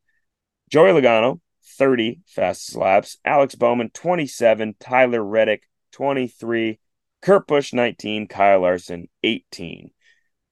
Joey 0.75 0.91
Logano, 0.91 1.39
30 1.77 2.19
fastest 2.25 2.75
laps. 2.75 3.17
Alex 3.23 3.55
Bowman, 3.55 3.91
27. 3.91 4.75
Tyler 4.77 5.23
Reddick, 5.23 5.69
23. 5.93 6.81
Kurt 7.21 7.47
Busch, 7.47 7.71
19. 7.71 8.27
Kyle 8.27 8.59
Larson, 8.59 9.07
18. 9.23 9.91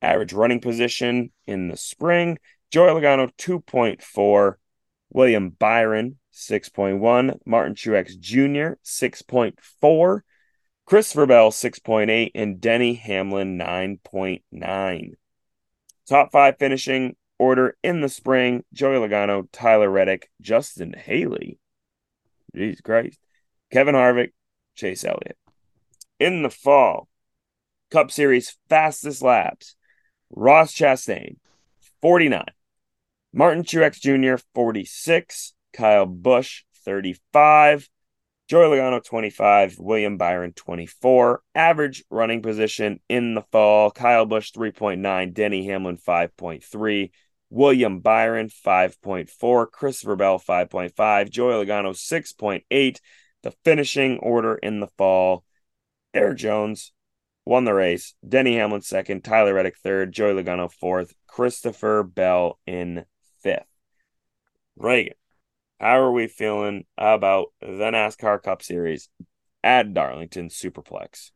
Average 0.01 0.31
running 0.31 0.61
position 0.61 1.33
in 1.45 1.67
the 1.67 1.75
spring. 1.75 2.39
Joey 2.71 3.01
Logano, 3.01 3.33
2.4. 3.37 4.53
William 5.09 5.49
Byron, 5.49 6.19
6.1. 6.33 7.39
Martin 7.45 7.75
Truex 7.75 8.17
Jr., 8.17 8.79
6.4. 8.81 10.21
Christopher 10.85 11.25
Bell, 11.25 11.51
6.8. 11.51 12.31
And 12.33 12.61
Denny 12.61 12.93
Hamlin, 12.93 13.57
9.9. 13.57 15.15
Top 16.07 16.31
five 16.31 16.57
finishing 16.57 17.17
order 17.43 17.75
in 17.83 18.01
the 18.01 18.09
spring. 18.09 18.63
Joey 18.73 18.97
Logano, 18.97 19.47
Tyler 19.51 19.89
Reddick, 19.89 20.29
Justin 20.39 20.93
Haley, 20.93 21.59
Jesus 22.55 22.81
Christ, 22.81 23.19
Kevin 23.71 23.95
Harvick, 23.95 24.31
Chase 24.75 25.03
Elliott. 25.03 25.37
In 26.19 26.43
the 26.43 26.49
fall, 26.49 27.09
Cup 27.91 28.11
Series 28.11 28.57
fastest 28.69 29.21
laps 29.21 29.75
Ross 30.29 30.73
Chastain, 30.73 31.37
49, 32.01 32.45
Martin 33.33 33.63
Truex 33.63 33.99
Jr., 33.99 34.41
46, 34.55 35.53
Kyle 35.73 36.05
Busch, 36.05 36.63
35, 36.85 37.89
Joey 38.47 38.77
Logano 38.77 39.03
25, 39.03 39.79
William 39.79 40.17
Byron 40.17 40.53
24. 40.53 41.41
Average 41.55 42.03
running 42.09 42.41
position 42.41 42.99
in 43.09 43.35
the 43.35 43.41
fall, 43.51 43.89
Kyle 43.89 44.25
Busch 44.25 44.51
3.9, 44.51 45.33
Denny 45.33 45.65
Hamlin 45.65 45.97
5.3, 45.97 47.11
William 47.53 47.99
Byron 47.99 48.49
5.4, 48.49 49.69
Christopher 49.69 50.15
Bell 50.15 50.39
5.5, 50.39 51.29
Joey 51.29 51.63
Logano 51.63 51.91
6.8. 51.93 52.99
The 53.43 53.51
finishing 53.63 54.17
order 54.17 54.55
in 54.55 54.79
the 54.79 54.87
fall, 54.97 55.43
Erik 56.15 56.39
Jones 56.39 56.93
won 57.45 57.65
the 57.65 57.73
race, 57.75 58.15
Denny 58.27 58.55
Hamlin 58.55 58.81
second, 58.81 59.23
Tyler 59.23 59.53
Reddick 59.53 59.77
third, 59.77 60.11
Joey 60.11 60.41
Logano 60.41 60.71
fourth, 60.71 61.13
Christopher 61.27 62.01
Bell 62.01 62.57
in 62.65 63.05
fifth. 63.43 63.67
Reagan, 64.75 65.13
how 65.79 65.99
are 65.99 66.11
we 66.11 66.25
feeling 66.25 66.85
about 66.97 67.49
the 67.59 67.67
NASCAR 67.67 68.41
Cup 68.41 68.63
Series 68.63 69.09
at 69.63 69.93
Darlington 69.93 70.49
Superplex? 70.49 71.29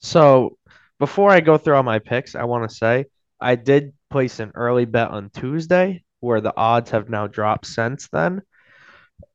So, 0.00 0.58
before 0.98 1.30
I 1.30 1.38
go 1.38 1.58
through 1.58 1.76
all 1.76 1.84
my 1.84 2.00
picks, 2.00 2.34
I 2.34 2.42
want 2.42 2.68
to 2.68 2.74
say 2.74 3.04
I 3.40 3.54
did 3.54 3.92
place 4.12 4.38
an 4.40 4.52
early 4.54 4.84
bet 4.84 5.10
on 5.10 5.30
Tuesday 5.30 6.04
where 6.20 6.40
the 6.40 6.56
odds 6.56 6.90
have 6.90 7.10
now 7.10 7.26
dropped 7.26 7.66
since 7.66 8.08
then. 8.08 8.42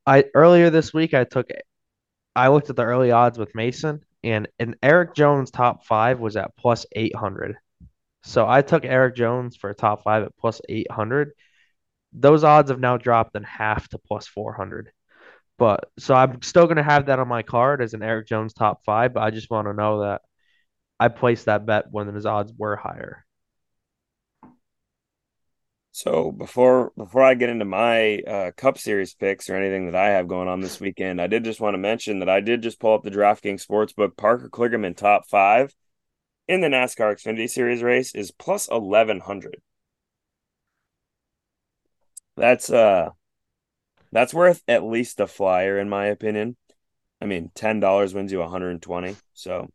I 0.06 0.26
earlier 0.34 0.70
this 0.70 0.94
week 0.94 1.13
I 1.13 1.26
took 1.26 1.50
I 2.36 2.50
looked 2.50 2.70
at 2.70 2.76
the 2.76 2.84
early 2.84 3.12
odds 3.12 3.38
with 3.38 3.56
Mason 3.56 4.02
and 4.24 4.48
an 4.60 4.76
Erik 4.84 5.16
Jones 5.16 5.52
top 5.52 5.86
5 5.86 6.20
was 6.20 6.38
at 6.38 6.56
plus 6.56 6.86
800. 6.94 7.58
So 8.24 8.48
I 8.48 8.62
took 8.62 8.86
Erik 8.86 9.16
Jones 9.16 9.56
for 9.56 9.70
a 9.70 9.76
top 9.76 10.04
5 10.04 10.24
at 10.24 10.38
plus 10.38 10.62
800. 10.70 11.32
Those 12.13 12.44
odds 12.44 12.70
have 12.70 12.80
now 12.80 12.98
dropped 12.98 13.36
in 13.36 13.44
half 13.44 13.88
to 13.90 13.98
plus 13.98 14.28
400. 14.28 14.92
But 15.58 15.90
so 15.98 16.13
I'm 16.13 16.42
still 16.42 16.66
going 16.66 16.78
to 16.78 16.84
have 16.84 17.08
that 17.08 17.20
on 17.20 17.28
my 17.28 17.42
card 17.42 17.82
as 17.82 17.94
an 17.94 18.04
Erik 18.04 18.28
Jones 18.28 18.54
top 18.54 18.84
5, 18.86 19.13
but 19.13 19.24
I 19.24 19.32
just 19.32 19.50
want 19.50 19.68
to 19.68 19.74
know 19.74 20.02
that 20.02 20.22
I 21.00 21.10
placed 21.10 21.46
that 21.46 21.66
bet 21.66 21.86
when 21.92 22.13
his 22.13 22.26
odds 22.26 22.54
were 22.58 22.76
higher. 22.76 23.26
So 25.98 26.32
before 26.32 26.92
before 26.96 27.24
I 27.24 27.34
get 27.34 27.50
into 27.50 27.66
my 27.66 28.20
uh, 28.20 28.52
Cup 28.52 28.78
Series 28.78 29.16
picks 29.16 29.50
or 29.50 29.56
anything 29.56 29.88
that 29.88 29.96
I 29.96 30.10
have 30.10 30.28
going 30.28 30.48
on 30.48 30.60
this 30.60 30.80
weekend, 30.80 31.20
I 31.20 31.26
did 31.26 31.44
just 31.44 31.60
want 31.60 31.74
to 31.74 31.80
mention 31.80 32.20
that 32.20 32.30
I 32.30 32.40
did 32.40 32.62
just 32.62 32.80
pull 32.80 32.94
up 32.94 33.02
the 33.02 33.10
DraftKings 33.10 33.66
Sportsbook. 33.66 34.16
Parker 34.16 34.48
Kligerman 34.48 34.96
top 34.96 35.28
five 35.28 35.74
in 36.48 36.62
the 36.62 36.68
NASCAR 36.68 37.16
Xfinity 37.16 37.50
Series 37.50 37.82
race 37.82 38.14
is 38.14 38.30
plus 38.30 38.68
eleven 38.70 39.22
hundred. 39.22 39.60
That's 42.36 42.70
uh, 42.70 43.10
that's 44.12 44.36
worth 44.36 44.62
at 44.68 44.84
least 44.84 45.20
a 45.20 45.26
flyer 45.26 45.80
in 45.80 45.90
my 45.90 46.06
opinion. 46.06 46.58
I 47.20 47.26
mean, 47.26 47.50
ten 47.56 47.80
dollars 47.80 48.14
wins 48.14 48.32
you 48.32 48.38
one 48.38 48.52
hundred 48.52 48.70
and 48.70 48.84
twenty. 48.84 49.16
So, 49.34 49.72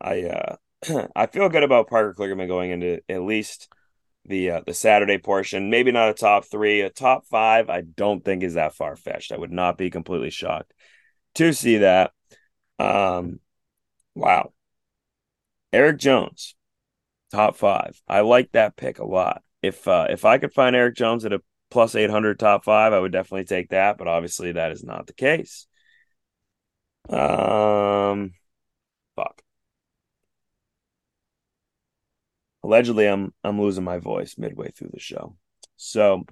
I 0.00 0.26
uh, 0.26 1.08
I 1.16 1.26
feel 1.26 1.48
good 1.48 1.64
about 1.64 1.88
Parker 1.88 2.14
Kligerman 2.16 2.46
going 2.46 2.70
into 2.70 3.00
at 3.08 3.22
least 3.22 3.68
the 4.28 4.50
uh, 4.50 4.60
the 4.66 4.74
Saturday 4.74 5.18
portion. 5.18 5.70
Maybe 5.70 5.92
not 5.92 6.10
a 6.10 6.14
top 6.14 6.44
three, 6.44 6.80
a 6.80 6.90
top 6.90 7.26
five. 7.26 7.70
I 7.70 7.82
don't 7.82 8.24
think 8.24 8.42
is 8.42 8.54
that 8.54 8.74
far 8.74 8.96
fetched. 8.96 9.32
I 9.32 9.38
would 9.38 9.52
not 9.52 9.78
be 9.78 9.90
completely 9.90 10.30
shocked 10.30 10.72
to 11.36 11.52
see 11.52 11.78
that. 11.78 12.12
Um, 12.78 13.40
wow, 14.14 14.52
Erik 15.72 15.98
Jones, 15.98 16.54
top 17.32 17.56
five. 17.56 18.00
I 18.08 18.20
like 18.20 18.52
that 18.52 18.76
pick 18.76 18.98
a 18.98 19.06
lot. 19.06 19.42
If 19.62 19.86
uh, 19.88 20.06
if 20.10 20.24
I 20.24 20.38
could 20.38 20.52
find 20.52 20.76
Erik 20.76 20.96
Jones 20.96 21.24
at 21.24 21.32
a 21.32 21.42
plus 21.70 21.94
eight 21.94 22.10
hundred 22.10 22.38
top 22.38 22.64
five, 22.64 22.92
I 22.92 22.98
would 22.98 23.12
definitely 23.12 23.44
take 23.44 23.70
that. 23.70 23.98
But 23.98 24.08
obviously, 24.08 24.52
that 24.52 24.72
is 24.72 24.84
not 24.84 25.06
the 25.06 25.14
case. 25.14 25.66
Um, 27.08 28.32
fuck. 29.16 29.42
Allegedly, 32.66 33.06
I'm 33.06 33.32
I'm 33.44 33.60
losing 33.60 33.84
my 33.84 33.98
voice 33.98 34.34
midway 34.36 34.72
through 34.72 34.90
the 34.92 34.98
show. 34.98 35.36
So 35.76 36.26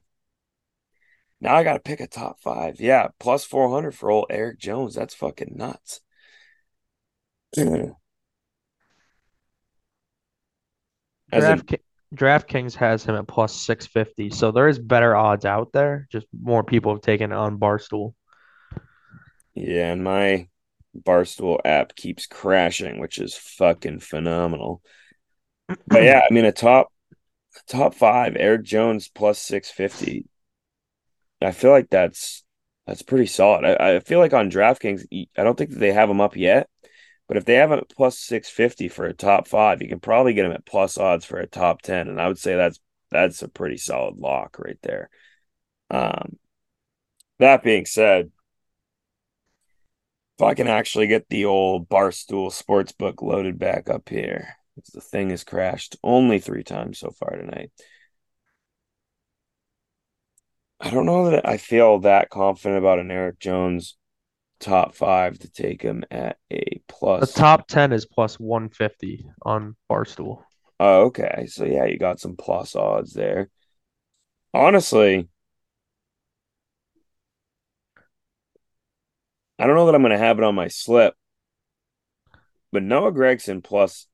now 1.41 1.55
I 1.55 1.63
got 1.63 1.75
to 1.75 1.79
pick 1.79 2.01
a 2.01 2.09
top 2.09 2.41
five. 2.41 2.81
Yeah, 2.81 3.09
plus 3.21 3.45
400 3.45 3.95
for 3.95 4.11
old 4.11 4.27
Erik 4.31 4.59
Jones. 4.59 4.97
That's 4.97 5.15
fucking 5.15 5.53
nuts. 5.55 6.01
Draft, 11.31 11.75
DraftKings 12.13 12.75
has 12.75 13.05
him 13.05 13.15
at 13.15 13.29
plus 13.29 13.55
650. 13.55 14.31
So 14.31 14.51
there 14.51 14.67
is 14.67 14.81
better 14.81 15.15
odds 15.15 15.45
out 15.45 15.71
there. 15.73 16.09
Just 16.11 16.27
more 16.37 16.65
people 16.65 16.93
have 16.93 17.03
taken 17.03 17.31
it 17.31 17.37
on 17.37 17.61
Barstool. 17.61 18.15
Yeah, 19.55 19.93
and 19.93 20.03
my 20.03 20.49
Barstool 20.99 21.61
app 21.65 21.95
keeps 21.95 22.27
crashing, 22.27 22.99
which 22.99 23.19
is 23.19 23.37
fucking 23.37 24.01
phenomenal. 24.01 24.83
But 25.69 26.03
yeah, 26.03 26.23
I 26.29 26.33
mean 26.33 26.45
a 26.45 26.53
top 26.53 26.93
top 27.69 27.95
five, 27.95 28.37
Erik 28.37 28.65
Jones 28.65 29.09
plus 29.09 29.39
six 29.39 29.71
fifty. 29.71 30.27
I 31.41 31.53
feel 31.53 31.71
like 31.71 31.91
that's 31.91 32.45
that's 32.87 33.03
pretty 33.03 33.27
solid. 33.27 33.65
I, 33.65 33.97
I 33.97 34.01
feel 34.01 34.19
like 34.19 34.33
on 34.33 34.51
DraftKings, 34.51 35.07
I 35.37 35.45
don't 35.45 35.57
think 35.57 35.71
that 35.71 35.79
they 35.79 35.93
have 35.93 36.11
him 36.11 36.21
up 36.21 36.37
yet, 36.37 36.69
but 37.29 37.37
if 37.37 37.45
they 37.45 37.55
have 37.55 37.71
him 37.73 37.79
at 37.79 37.89
plus 37.89 38.19
six 38.19 38.49
fifty 38.49 38.89
for 38.89 39.07
a 39.07 39.15
top 39.15 39.49
five, 39.49 39.83
you 39.83 39.89
can 39.89 40.01
probably 40.01 40.35
get 40.35 40.47
him 40.47 40.53
at 40.53 40.67
plus 40.67 40.99
odds 40.99 41.25
for 41.25 41.39
a 41.39 41.47
top 41.47 41.83
ten, 41.83 42.09
and 42.09 42.21
I 42.21 42.29
would 42.29 42.39
say 42.39 42.57
that's 42.57 42.81
that's 43.11 43.43
a 43.43 43.49
pretty 43.49 43.77
solid 43.79 44.19
lock 44.19 44.59
right 44.59 44.79
there. 44.83 45.11
Um, 45.91 46.39
that 47.39 47.63
being 47.63 47.87
said, 47.87 48.31
if 50.39 50.43
I 50.43 50.55
can 50.55 50.69
actually 50.69 51.07
get 51.07 51.29
the 51.29 51.45
old 51.45 51.89
Barstool 51.89 52.51
Sportsbook 52.51 53.23
loaded 53.23 53.59
back 53.59 53.89
up 53.89 54.09
here, 54.09 54.57
the 54.93 55.01
thing 55.01 55.31
has 55.31 55.45
crashed 55.45 55.97
only 56.03 56.39
three 56.39 56.65
times 56.65 56.99
so 56.99 57.11
far 57.11 57.37
tonight. 57.37 57.71
I 60.81 60.91
don't 60.91 61.07
know 61.07 61.31
that 61.31 61.49
I 61.49 61.57
feel 61.57 62.01
that 62.01 62.31
confident 62.31 62.79
about 62.79 62.99
an 62.99 63.11
Erik 63.11 63.39
Jones 63.39 63.97
top 64.61 64.95
five 64.95 65.39
to 65.39 65.51
take 65.51 65.83
him 65.83 66.05
at 66.11 66.39
a 66.53 66.81
plus. 66.89 67.33
The 67.33 67.41
top 67.41 67.69
10 67.69 67.93
is 67.93 68.07
plus 68.07 68.39
150 68.39 69.27
on 69.43 69.77
Barstool. 69.91 70.43
Oh, 70.81 71.05
okay. 71.05 71.47
So, 71.49 71.65
yeah, 71.65 71.85
you 71.85 71.99
got 71.99 72.21
some 72.21 72.37
plus 72.37 72.75
odds 72.75 73.13
there. 73.13 73.49
Honestly, 74.53 75.29
I 79.59 79.67
don't 79.67 79.77
know 79.77 79.87
that 79.87 79.95
I'm 79.95 80.03
going 80.03 80.13
to 80.13 80.19
have 80.19 80.39
it 80.39 80.45
on 80.45 80.55
my 80.55 80.69
slip, 80.69 81.15
but 82.73 82.83
Noah 82.83 83.13
Gragson 83.13 83.63
plus 83.63 84.07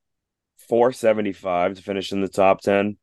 475 0.70 1.74
to 1.74 1.82
finish 1.82 2.12
in 2.12 2.20
the 2.20 2.28
top 2.28 2.60
10. 2.60 2.96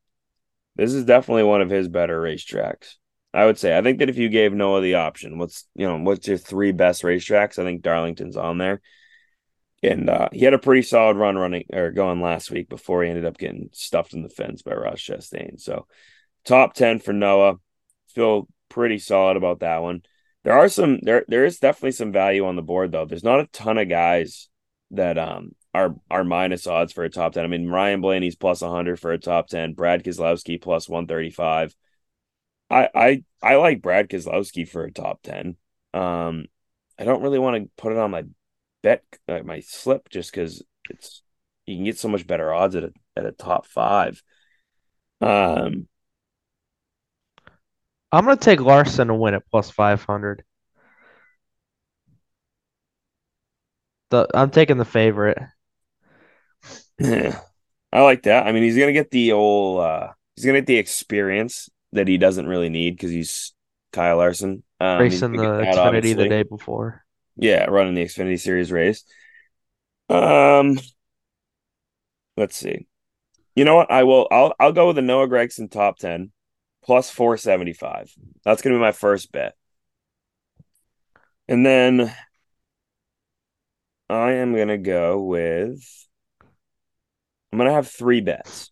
This 0.74 0.94
is 0.94 1.04
definitely 1.04 1.42
one 1.42 1.60
of 1.60 1.68
his 1.68 1.86
better 1.86 2.18
racetracks. 2.18 2.94
I 3.34 3.44
would 3.44 3.58
say. 3.58 3.76
I 3.76 3.82
think 3.82 3.98
that 3.98 4.08
if 4.08 4.16
you 4.16 4.30
gave 4.30 4.54
Noah 4.54 4.80
the 4.80 4.94
option, 4.94 5.36
what's 5.36 5.68
you 5.74 5.86
know, 5.86 5.98
what's 5.98 6.26
your 6.26 6.38
three 6.38 6.72
best 6.72 7.02
racetracks? 7.02 7.58
I 7.58 7.64
think 7.64 7.82
Darlington's 7.82 8.38
on 8.38 8.56
there. 8.56 8.80
And 9.82 10.08
uh, 10.08 10.28
he 10.32 10.44
had 10.44 10.54
a 10.54 10.58
pretty 10.58 10.80
solid 10.80 11.18
run 11.18 11.36
running 11.36 11.66
or 11.72 11.90
going 11.92 12.22
last 12.22 12.50
week 12.50 12.70
before 12.70 13.04
he 13.04 13.10
ended 13.10 13.26
up 13.26 13.36
getting 13.36 13.68
stuffed 13.72 14.14
in 14.14 14.22
the 14.22 14.30
fence 14.30 14.62
by 14.62 14.72
Ross 14.72 14.98
Chastain. 15.00 15.60
So 15.60 15.86
top 16.46 16.72
10 16.72 17.00
for 17.00 17.12
Noah. 17.12 17.56
Feel 18.14 18.48
pretty 18.70 18.98
solid 18.98 19.36
about 19.36 19.60
that 19.60 19.82
one. 19.82 20.02
There 20.42 20.54
are 20.54 20.70
some 20.70 21.00
there 21.02 21.26
there 21.28 21.44
is 21.44 21.58
definitely 21.58 21.92
some 21.92 22.12
value 22.12 22.46
on 22.46 22.56
the 22.56 22.62
board 22.62 22.92
though. 22.92 23.04
There's 23.04 23.22
not 23.22 23.40
a 23.40 23.48
ton 23.48 23.76
of 23.76 23.90
guys 23.90 24.48
that 24.92 25.18
um 25.18 25.54
are 25.78 25.94
are 26.10 26.24
minus 26.24 26.66
odds 26.66 26.92
for 26.92 27.04
a 27.04 27.10
top 27.10 27.32
10. 27.32 27.44
I 27.44 27.48
mean, 27.48 27.68
Ryan 27.68 28.00
Blaney's 28.00 28.36
plus 28.36 28.62
100 28.62 28.98
for 29.00 29.12
a 29.12 29.18
top 29.18 29.48
10, 29.48 29.74
Brad 29.74 30.04
Keselowski 30.04 30.60
plus 30.60 30.88
135. 30.88 31.74
I 32.70 32.88
I 32.94 33.24
I 33.42 33.56
like 33.56 33.82
Brad 33.82 34.08
Keselowski 34.10 34.68
for 34.68 34.84
a 34.84 34.92
top 34.92 35.22
10. 35.22 35.56
Um 35.94 36.46
I 36.98 37.04
don't 37.04 37.22
really 37.22 37.38
want 37.38 37.56
to 37.64 37.70
put 37.76 37.92
it 37.92 37.98
on 37.98 38.10
my 38.10 38.24
bet 38.82 39.04
uh, 39.28 39.40
my 39.44 39.60
slip 39.60 40.08
just 40.10 40.32
cuz 40.32 40.62
it's 40.90 41.22
you 41.66 41.76
can 41.76 41.84
get 41.84 41.98
so 41.98 42.08
much 42.08 42.26
better 42.26 42.52
odds 42.52 42.76
at 42.76 42.84
a 42.84 42.92
at 43.16 43.26
a 43.26 43.32
top 43.32 43.66
5. 43.66 44.22
Um 45.20 45.88
I'm 48.12 48.24
going 48.24 48.36
to 48.36 48.44
take 48.44 48.60
Larson 48.60 49.08
to 49.08 49.14
win 49.14 49.34
at 49.34 49.48
plus 49.50 49.70
500. 49.70 50.44
The 54.10 54.26
I'm 54.34 54.50
taking 54.50 54.76
the 54.78 54.84
favorite. 54.84 55.38
Yeah, 56.98 57.40
I 57.92 58.02
like 58.02 58.24
that. 58.24 58.46
I 58.46 58.52
mean, 58.52 58.62
he's 58.62 58.76
gonna 58.76 58.92
get 58.92 59.10
the 59.10 59.32
old, 59.32 59.80
uh, 59.80 60.08
he's 60.36 60.44
gonna 60.44 60.58
get 60.58 60.66
the 60.66 60.78
experience 60.78 61.68
that 61.92 62.08
he 62.08 62.18
doesn't 62.18 62.46
really 62.46 62.68
need 62.68 62.92
because 62.92 63.10
he's 63.10 63.54
Kyle 63.92 64.18
Larson. 64.18 64.62
Um, 64.80 65.00
Racing 65.00 65.32
the 65.32 65.42
that, 65.42 65.74
Xfinity 65.74 65.76
obviously. 65.78 66.14
the 66.14 66.28
day 66.28 66.42
before. 66.42 67.04
Yeah, 67.36 67.64
running 67.66 67.94
the 67.94 68.04
Xfinity 68.04 68.38
Series 68.38 68.72
race. 68.72 69.04
Um, 70.08 70.78
let's 72.36 72.56
see. 72.56 72.86
You 73.54 73.64
know 73.64 73.76
what? 73.76 73.90
I 73.90 74.04
will. 74.04 74.28
I'll. 74.30 74.54
I'll 74.58 74.72
go 74.72 74.88
with 74.88 74.96
the 74.96 75.02
Noah 75.02 75.28
Gragson 75.28 75.70
top 75.70 75.98
ten 75.98 76.32
plus 76.84 77.10
four 77.10 77.36
seventy 77.36 77.72
five. 77.72 78.12
That's 78.44 78.62
gonna 78.62 78.76
be 78.76 78.80
my 78.80 78.92
first 78.92 79.32
bet. 79.32 79.54
And 81.48 81.64
then 81.64 82.14
I 84.08 84.32
am 84.32 84.54
gonna 84.54 84.78
go 84.78 85.20
with 85.22 86.07
I'm 87.52 87.58
gonna 87.58 87.72
have 87.72 87.88
three 87.88 88.20
bets. 88.20 88.70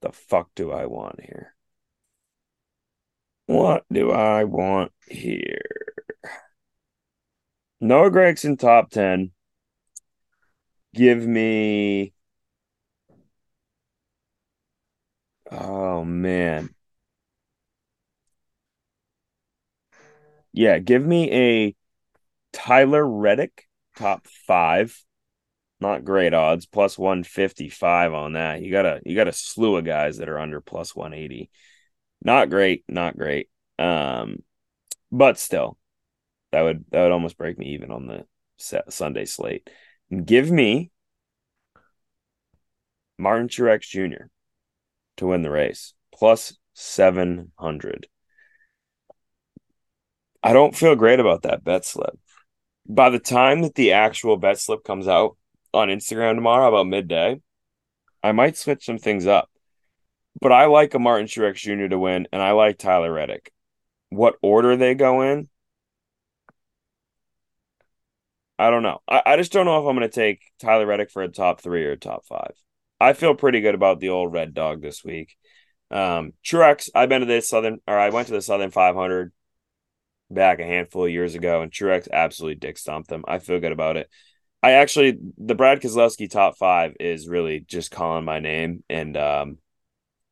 The 0.00 0.12
fuck 0.12 0.50
do 0.54 0.70
I 0.72 0.86
want 0.86 1.20
here? 1.20 1.54
What 3.46 3.84
do 3.92 4.10
I 4.10 4.44
want 4.44 4.92
here? 5.08 5.60
Noah 7.80 8.10
Gragson 8.10 8.58
top 8.58 8.90
10. 8.90 9.32
Give 10.94 11.26
me. 11.26 12.12
Oh, 15.50 16.04
man. 16.04 16.74
Yeah, 20.52 20.78
give 20.78 21.04
me 21.04 21.30
a 21.32 21.74
Tyler 22.52 23.06
Reddick 23.06 23.66
top 23.96 24.26
five 24.46 25.02
not 25.82 26.04
great 26.04 26.32
odds. 26.32 26.64
Plus 26.64 26.98
155 26.98 28.14
on 28.14 28.32
that. 28.34 28.62
You 28.62 28.72
got 28.72 28.86
a 28.86 29.00
you 29.04 29.14
got 29.14 29.28
a 29.28 29.32
slew 29.32 29.76
of 29.76 29.84
guys 29.84 30.18
that 30.18 30.28
are 30.28 30.38
under 30.38 30.60
plus 30.60 30.96
180 30.96 31.50
not 32.24 32.48
great 32.50 32.84
not 32.88 33.16
great. 33.16 33.48
Um 33.78 34.42
but 35.10 35.38
still 35.38 35.76
that 36.52 36.62
would 36.62 36.84
that 36.90 37.02
would 37.02 37.12
almost 37.12 37.36
break 37.36 37.58
me 37.58 37.74
even 37.74 37.90
on 37.90 38.06
the 38.06 38.24
sunday 38.88 39.24
slate. 39.24 39.68
Give 40.24 40.50
me 40.50 40.90
martin 43.18 43.48
truex 43.48 43.82
jr 43.82 44.26
to 45.18 45.26
win 45.26 45.42
the 45.42 45.50
race. 45.50 45.94
Plus 46.14 46.56
700 46.74 48.06
i 50.42 50.52
don't 50.54 50.74
feel 50.74 50.96
great 50.96 51.20
about 51.20 51.42
that 51.42 51.64
bet 51.64 51.84
slip. 51.84 52.18
By 52.86 53.10
the 53.10 53.18
time 53.18 53.62
that 53.62 53.74
the 53.74 53.92
actual 53.92 54.36
bet 54.36 54.58
slip 54.58 54.84
comes 54.84 55.06
out 55.06 55.36
on 55.74 55.88
Instagram 55.88 56.34
tomorrow 56.34 56.68
about 56.68 56.86
midday, 56.86 57.40
I 58.22 58.32
might 58.32 58.56
switch 58.56 58.84
some 58.84 58.98
things 58.98 59.26
up. 59.26 59.50
But 60.40 60.52
I 60.52 60.66
like 60.66 60.94
a 60.94 60.98
Martin 60.98 61.26
Truex 61.26 61.56
Jr. 61.56 61.88
to 61.88 61.98
win, 61.98 62.26
and 62.32 62.42
I 62.42 62.52
like 62.52 62.78
Tyler 62.78 63.12
Reddick. 63.12 63.52
What 64.10 64.36
order 64.42 64.76
they 64.76 64.94
go 64.94 65.22
in, 65.22 65.48
I 68.58 68.70
don't 68.70 68.82
know. 68.82 69.00
I, 69.08 69.22
I 69.26 69.36
just 69.36 69.52
don't 69.52 69.66
know 69.66 69.80
if 69.80 69.88
I'm 69.88 69.96
going 69.96 70.08
to 70.08 70.14
take 70.14 70.42
Tyler 70.60 70.86
Reddick 70.86 71.10
for 71.10 71.22
a 71.22 71.28
top 71.28 71.60
three 71.60 71.84
or 71.84 71.92
a 71.92 71.96
top 71.96 72.24
five. 72.26 72.54
I 73.00 73.12
feel 73.12 73.34
pretty 73.34 73.60
good 73.60 73.74
about 73.74 73.98
the 73.98 74.10
old 74.10 74.32
Red 74.32 74.54
Dog 74.54 74.80
this 74.80 75.02
week. 75.04 75.36
Um, 75.90 76.32
Truex, 76.44 76.88
I've 76.94 77.08
been 77.08 77.20
to 77.20 77.26
the 77.26 77.40
Southern, 77.42 77.80
or 77.88 77.98
I 77.98 78.10
went 78.10 78.28
to 78.28 78.32
the 78.32 78.40
Southern 78.40 78.70
500 78.70 79.32
back 80.30 80.60
a 80.60 80.64
handful 80.64 81.04
of 81.04 81.10
years 81.10 81.34
ago, 81.34 81.60
and 81.60 81.72
Truex 81.72 82.08
absolutely 82.10 82.54
dick 82.54 82.78
stomped 82.78 83.08
them. 83.08 83.24
I 83.26 83.40
feel 83.40 83.58
good 83.58 83.72
about 83.72 83.96
it. 83.96 84.08
I 84.62 84.72
actually 84.72 85.18
the 85.38 85.54
Brad 85.54 85.80
Keselowski 85.80 86.30
top 86.30 86.56
five 86.56 86.94
is 87.00 87.28
really 87.28 87.60
just 87.60 87.90
calling 87.90 88.24
my 88.24 88.38
name, 88.38 88.84
and 88.88 89.16
um, 89.16 89.58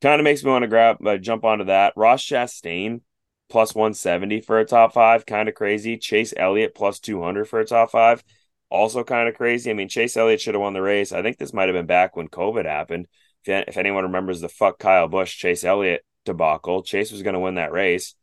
kind 0.01 0.19
of 0.19 0.23
makes 0.23 0.43
me 0.43 0.51
want 0.51 0.63
to 0.63 0.67
grab 0.67 1.05
uh, 1.05 1.17
jump 1.17 1.43
onto 1.43 1.65
that. 1.65 1.93
Ross 1.95 2.23
Chastain 2.23 3.01
plus 3.49 3.75
170 3.75 4.41
for 4.41 4.59
a 4.59 4.65
top 4.65 4.93
five, 4.93 5.25
kind 5.25 5.49
of 5.49 5.55
crazy. 5.55 5.97
Chase 5.97 6.33
Elliott 6.35 6.73
plus 6.73 6.99
200 6.99 7.45
for 7.45 7.59
a 7.59 7.65
top 7.65 7.91
five, 7.91 8.23
also 8.69 9.03
kind 9.03 9.27
of 9.27 9.35
crazy. 9.35 9.69
I 9.69 9.73
mean, 9.73 9.89
Chase 9.89 10.15
Elliott 10.15 10.39
should 10.39 10.55
have 10.55 10.61
won 10.61 10.73
the 10.73 10.81
race. 10.81 11.11
I 11.11 11.21
think 11.21 11.37
this 11.37 11.53
might 11.53 11.67
have 11.67 11.75
been 11.75 11.85
back 11.85 12.15
when 12.15 12.29
COVID 12.29 12.65
happened. 12.65 13.07
If, 13.43 13.67
if 13.67 13.77
anyone 13.77 14.05
remembers 14.05 14.39
the 14.39 14.47
fuck 14.47 14.79
Kyle 14.79 15.09
Busch, 15.09 15.37
Chase 15.37 15.65
Elliott 15.65 16.05
debacle, 16.23 16.83
Chase 16.83 17.11
was 17.11 17.23
going 17.23 17.33
to 17.33 17.39
win 17.39 17.55
that 17.55 17.73
race. 17.73 18.15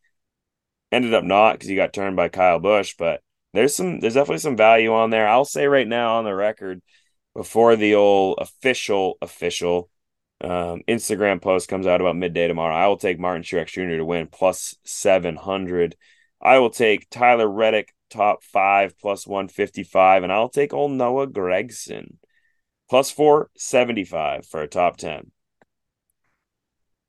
Ended 0.91 1.13
up 1.13 1.25
not 1.25 1.53
because 1.53 1.69
he 1.69 1.77
got 1.77 1.93
turned 1.93 2.17
by 2.17 2.31
Kyle 2.31 2.59
Busch, 2.59 2.95
but 2.99 3.21
there's 3.53 3.75
some 3.75 4.01
there's 4.01 4.15
definitely 4.15 4.39
some 4.39 4.57
value 4.57 4.93
on 4.93 5.11
there. 5.11 5.29
I'll 5.29 5.45
say 5.45 5.67
right 5.67 5.87
now 5.87 6.17
on 6.19 6.25
the 6.25 6.35
record 6.35 6.83
before 7.35 7.77
the 7.77 7.95
old 7.95 8.39
official 8.41 9.17
official 9.23 9.89
um, 10.41 10.83
Instagram 10.89 11.41
post 11.43 11.69
comes 11.69 11.87
out 11.87 12.01
about 12.01 12.17
midday 12.17 12.47
tomorrow. 12.47 12.75
I 12.75 12.87
will 12.87 12.97
take 12.97 13.19
Martin 13.19 13.43
Truex 13.43 13.69
Jr. 13.69 13.97
to 13.97 14.05
win 14.05 14.29
plus 14.29 14.75
700. 14.85 15.97
I 16.41 16.59
will 16.59 16.71
take 16.71 17.11
Tyler 17.11 17.49
Reddick 17.49 17.93
top 18.11 18.43
five 18.45 18.99
plus 18.99 19.27
155, 19.27 20.23
and 20.23 20.33
I'll 20.33 20.49
take 20.49 20.73
old 20.73 20.93
Noah 20.93 21.27
Gragson 21.27 22.15
plus 22.89 23.11
475 23.11 24.47
for 24.47 24.63
a 24.63 24.69
top 24.69 24.97
10. 24.97 25.31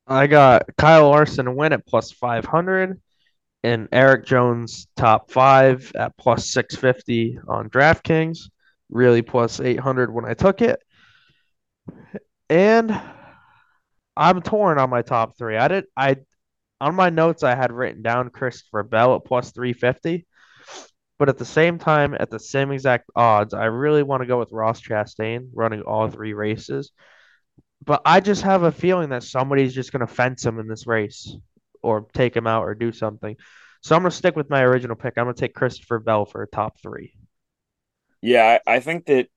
I 0.08 0.28
got 0.28 0.64
Kyle 0.78 1.10
Larson 1.10 1.46
to 1.46 1.52
win 1.52 1.72
at 1.72 1.86
plus 1.86 2.12
500 2.12 3.00
and 3.64 3.89
Erik 3.91 4.26
Jones 4.26 4.88
top 4.95 5.32
five 5.32 5.91
at 5.95 6.16
plus 6.18 6.49
650 6.49 7.39
on 7.47 7.70
DraftKings, 7.70 8.49
really 8.89 9.22
plus 9.22 9.60
800 9.60 10.14
when 10.14 10.26
I 10.26 10.34
took 10.34 10.62
it. 10.62 10.82
And 12.49 12.99
I'm 14.16 14.41
torn 14.41 14.80
on 14.80 14.89
my 14.89 15.01
top 15.01 15.38
three. 15.38 15.57
I 15.57 15.68
did 15.68 15.86
I 15.95 16.18
on 16.82 16.95
my 16.95 17.10
notes 17.10 17.43
I 17.43 17.55
had 17.55 17.72
written 17.72 18.01
down 18.01 18.30
Christopher 18.30 18.84
Bell 18.84 19.16
at 19.16 19.26
plus 19.26 19.51
350. 19.51 20.26
But 21.18 21.28
at 21.28 21.38
the 21.38 21.45
same 21.45 21.80
time, 21.80 22.16
at 22.18 22.30
the 22.30 22.39
same 22.39 22.72
exact 22.72 23.10
odds, 23.14 23.53
I 23.53 23.66
really 23.66 24.03
want 24.03 24.22
to 24.22 24.28
go 24.28 24.39
with 24.39 24.53
Ross 24.53 24.82
Chastain 24.82 25.49
running 25.53 25.82
all 25.82 26.10
three 26.10 26.34
races. 26.34 26.91
But 27.86 28.01
I 28.05 28.22
just 28.22 28.43
have 28.43 28.64
a 28.64 28.72
feeling 28.72 29.10
that 29.10 29.24
somebody's 29.24 29.74
just 29.74 29.91
going 29.91 30.05
to 30.05 30.14
fence 30.14 30.45
him 30.45 30.60
in 30.60 30.68
this 30.70 30.88
race 30.88 31.36
or 31.82 32.08
take 32.14 32.36
him 32.36 32.48
out 32.48 32.64
or 32.64 32.76
do 32.76 32.92
something. 32.92 33.36
So 33.82 33.96
I'm 33.96 34.02
going 34.02 34.12
to 34.12 34.18
stick 34.18 34.36
with 34.36 34.50
my 34.50 34.62
original 34.62 34.96
pick. 34.96 35.14
I'm 35.18 35.26
going 35.26 35.36
to 35.36 35.40
take 35.40 35.54
Christopher 35.54 36.00
Bell 36.00 36.26
for 36.26 36.42
a 36.44 36.48
top 36.48 36.82
three. 36.82 37.14
Yeah, 38.22 38.60
I, 38.68 38.76
I 38.76 38.80
think 38.80 39.06
that 39.06 39.28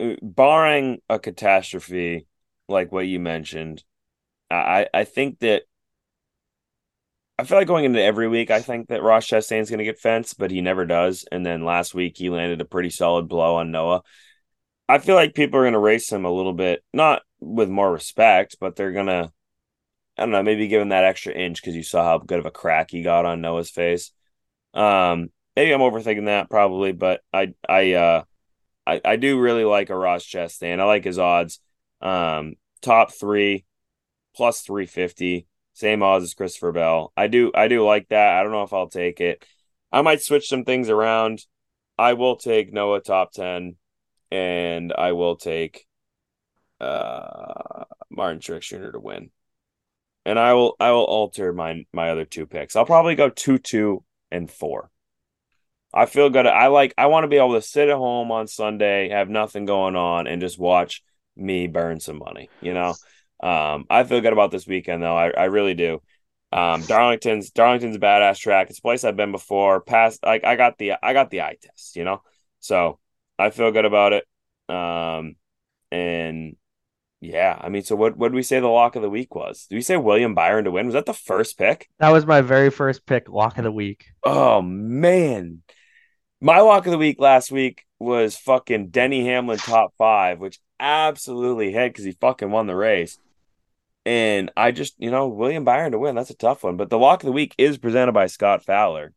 uh, 0.00 0.14
barring 0.20 1.00
a 1.08 1.18
catastrophe 1.18 2.26
like 2.68 2.90
what 2.90 3.06
you 3.06 3.20
mentioned, 3.20 3.84
I, 4.50 4.88
I 4.92 5.04
think 5.04 5.38
that 5.40 5.62
I 7.38 7.44
feel 7.44 7.58
like 7.58 7.66
going 7.66 7.84
into 7.84 8.02
every 8.02 8.28
week, 8.28 8.50
I 8.50 8.60
think 8.60 8.88
that 8.88 9.02
Ross 9.02 9.26
Chastain's 9.26 9.70
going 9.70 9.78
to 9.78 9.84
get 9.84 9.98
fenced, 9.98 10.38
but 10.38 10.50
he 10.50 10.60
never 10.60 10.84
does. 10.84 11.24
And 11.32 11.44
then 11.44 11.64
last 11.64 11.94
week, 11.94 12.16
he 12.16 12.28
landed 12.30 12.60
a 12.60 12.66
pretty 12.66 12.90
solid 12.90 13.28
blow 13.28 13.56
on 13.56 13.70
Noah. 13.70 14.02
I 14.88 14.98
feel 14.98 15.14
like 15.14 15.34
people 15.34 15.58
are 15.58 15.62
going 15.62 15.72
to 15.72 15.78
race 15.78 16.12
him 16.12 16.24
a 16.24 16.30
little 16.30 16.52
bit, 16.52 16.84
not 16.92 17.22
with 17.40 17.68
more 17.68 17.90
respect, 17.90 18.56
but 18.60 18.76
they're 18.76 18.92
going 18.92 19.06
to 19.06 19.32
I 20.16 20.22
don't 20.22 20.30
know, 20.32 20.42
maybe 20.42 20.68
give 20.68 20.82
him 20.82 20.90
that 20.90 21.04
extra 21.04 21.32
inch 21.32 21.60
because 21.60 21.74
you 21.74 21.82
saw 21.82 22.04
how 22.04 22.18
good 22.18 22.38
of 22.38 22.46
a 22.46 22.50
crack 22.50 22.90
he 22.90 23.02
got 23.02 23.24
on 23.24 23.40
Noah's 23.40 23.70
face. 23.70 24.12
Um, 24.74 25.30
maybe 25.56 25.72
I'm 25.72 25.80
overthinking 25.80 26.26
that 26.26 26.50
probably, 26.50 26.92
but 26.92 27.22
I 27.32 27.54
I 27.68 27.92
uh 27.94 28.24
I, 28.86 29.00
I 29.04 29.16
do 29.16 29.40
really 29.40 29.64
like 29.64 29.90
a 29.90 29.96
Ross 29.96 30.24
Chastain. 30.24 30.80
I 30.80 30.84
like 30.84 31.04
his 31.04 31.18
odds. 31.18 31.60
Um, 32.00 32.54
top 32.82 33.12
three 33.12 33.64
plus 34.36 34.62
three 34.62 34.86
fifty, 34.86 35.46
same 35.72 36.02
odds 36.02 36.24
as 36.24 36.34
Christopher 36.34 36.72
Bell. 36.72 37.12
I 37.16 37.28
do 37.28 37.50
I 37.54 37.68
do 37.68 37.84
like 37.84 38.08
that. 38.08 38.38
I 38.38 38.42
don't 38.42 38.52
know 38.52 38.64
if 38.64 38.72
I'll 38.72 38.88
take 38.88 39.20
it. 39.20 39.44
I 39.90 40.02
might 40.02 40.22
switch 40.22 40.48
some 40.48 40.64
things 40.64 40.90
around. 40.90 41.44
I 41.98 42.14
will 42.14 42.36
take 42.36 42.72
Noah 42.72 43.00
top 43.00 43.32
ten, 43.32 43.76
and 44.30 44.92
I 44.92 45.12
will 45.12 45.36
take 45.36 45.86
uh 46.80 47.84
Martin 48.10 48.40
Truex 48.40 48.62
Jr. 48.62 48.90
to 48.90 49.00
win 49.00 49.30
and 50.24 50.38
I 50.38 50.54
will 50.54 50.76
I 50.78 50.90
will 50.90 51.04
alter 51.04 51.52
my 51.52 51.84
my 51.92 52.10
other 52.10 52.24
two 52.24 52.46
picks. 52.46 52.76
I'll 52.76 52.86
probably 52.86 53.14
go 53.14 53.28
two 53.28 53.58
two 53.58 54.04
and 54.30 54.50
four. 54.50 54.90
I 55.94 56.06
feel 56.06 56.30
good. 56.30 56.46
I 56.46 56.68
like 56.68 56.94
I 56.96 57.06
want 57.06 57.24
to 57.24 57.28
be 57.28 57.36
able 57.36 57.54
to 57.54 57.62
sit 57.62 57.88
at 57.88 57.96
home 57.96 58.30
on 58.30 58.46
Sunday, 58.46 59.10
have 59.10 59.28
nothing 59.28 59.66
going 59.66 59.96
on, 59.96 60.26
and 60.26 60.40
just 60.40 60.58
watch 60.58 61.02
me 61.36 61.66
burn 61.66 62.00
some 62.00 62.18
money. 62.18 62.48
You 62.60 62.74
know, 62.74 62.94
um, 63.42 63.84
I 63.90 64.04
feel 64.04 64.20
good 64.20 64.32
about 64.32 64.50
this 64.50 64.66
weekend 64.66 65.02
though. 65.02 65.16
I, 65.16 65.30
I 65.30 65.44
really 65.44 65.74
do. 65.74 66.00
Um, 66.52 66.82
Darlington's 66.82 67.50
Darlington's 67.50 67.96
a 67.96 67.98
badass 68.00 68.38
track. 68.38 68.70
It's 68.70 68.78
a 68.78 68.82
place 68.82 69.04
I've 69.04 69.16
been 69.16 69.32
before. 69.32 69.80
Past 69.80 70.20
like 70.24 70.44
I 70.44 70.56
got 70.56 70.78
the 70.78 70.92
I 71.02 71.12
got 71.12 71.30
the 71.30 71.42
eye 71.42 71.56
test. 71.60 71.96
You 71.96 72.04
know, 72.04 72.22
so 72.60 72.98
I 73.38 73.50
feel 73.50 73.72
good 73.72 73.84
about 73.84 74.12
it. 74.12 74.24
Um, 74.74 75.36
and 75.90 76.56
yeah, 77.22 77.56
I 77.60 77.68
mean, 77.68 77.84
so 77.84 77.94
what? 77.94 78.16
What 78.16 78.30
did 78.30 78.34
we 78.34 78.42
say 78.42 78.58
the 78.58 78.66
lock 78.66 78.96
of 78.96 79.02
the 79.02 79.08
week 79.08 79.32
was? 79.32 79.66
Did 79.66 79.76
we 79.76 79.82
say 79.82 79.96
William 79.96 80.34
Byron 80.34 80.64
to 80.64 80.72
win? 80.72 80.86
Was 80.86 80.94
that 80.94 81.06
the 81.06 81.14
first 81.14 81.56
pick? 81.56 81.88
That 82.00 82.08
was 82.08 82.26
my 82.26 82.40
very 82.40 82.68
first 82.68 83.06
pick, 83.06 83.28
lock 83.28 83.58
of 83.58 83.64
the 83.64 83.70
week. 83.70 84.06
Oh 84.24 84.60
man, 84.60 85.62
my 86.40 86.58
lock 86.58 86.84
of 86.86 86.90
the 86.90 86.98
week 86.98 87.20
last 87.20 87.52
week 87.52 87.86
was 88.00 88.36
fucking 88.36 88.88
Denny 88.88 89.24
Hamlin 89.24 89.58
top 89.58 89.94
five, 89.96 90.40
which 90.40 90.58
absolutely 90.80 91.70
hit 91.70 91.92
because 91.92 92.04
he 92.04 92.10
fucking 92.10 92.50
won 92.50 92.66
the 92.66 92.74
race. 92.74 93.20
And 94.04 94.50
I 94.56 94.72
just, 94.72 94.96
you 94.98 95.12
know, 95.12 95.28
William 95.28 95.64
Byron 95.64 95.92
to 95.92 96.00
win, 96.00 96.16
that's 96.16 96.30
a 96.30 96.34
tough 96.34 96.64
one. 96.64 96.76
But 96.76 96.90
the 96.90 96.98
lock 96.98 97.22
of 97.22 97.26
the 97.26 97.32
week 97.32 97.54
is 97.56 97.78
presented 97.78 98.10
by 98.10 98.26
Scot 98.26 98.64
Fowler. 98.64 99.12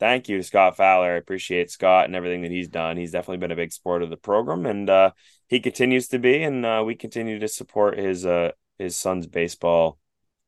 Thank 0.00 0.28
you 0.28 0.38
to 0.38 0.42
Scot 0.42 0.76
Fowler. 0.76 1.12
I 1.12 1.18
appreciate 1.18 1.70
Scot 1.70 2.06
and 2.06 2.16
everything 2.16 2.42
that 2.42 2.50
he's 2.50 2.68
done. 2.68 2.96
He's 2.96 3.12
definitely 3.12 3.36
been 3.36 3.52
a 3.52 3.56
big 3.56 3.72
support 3.72 4.02
of 4.02 4.10
the 4.10 4.16
program. 4.16 4.66
And 4.66 4.88
uh, 4.88 5.10
he 5.46 5.60
continues 5.60 6.08
to 6.08 6.18
be, 6.18 6.42
and 6.42 6.64
uh, 6.64 6.82
we 6.84 6.94
continue 6.94 7.38
to 7.38 7.48
support 7.48 7.98
his 7.98 8.24
uh 8.24 8.52
his 8.78 8.96
son's 8.96 9.26
baseball 9.26 9.98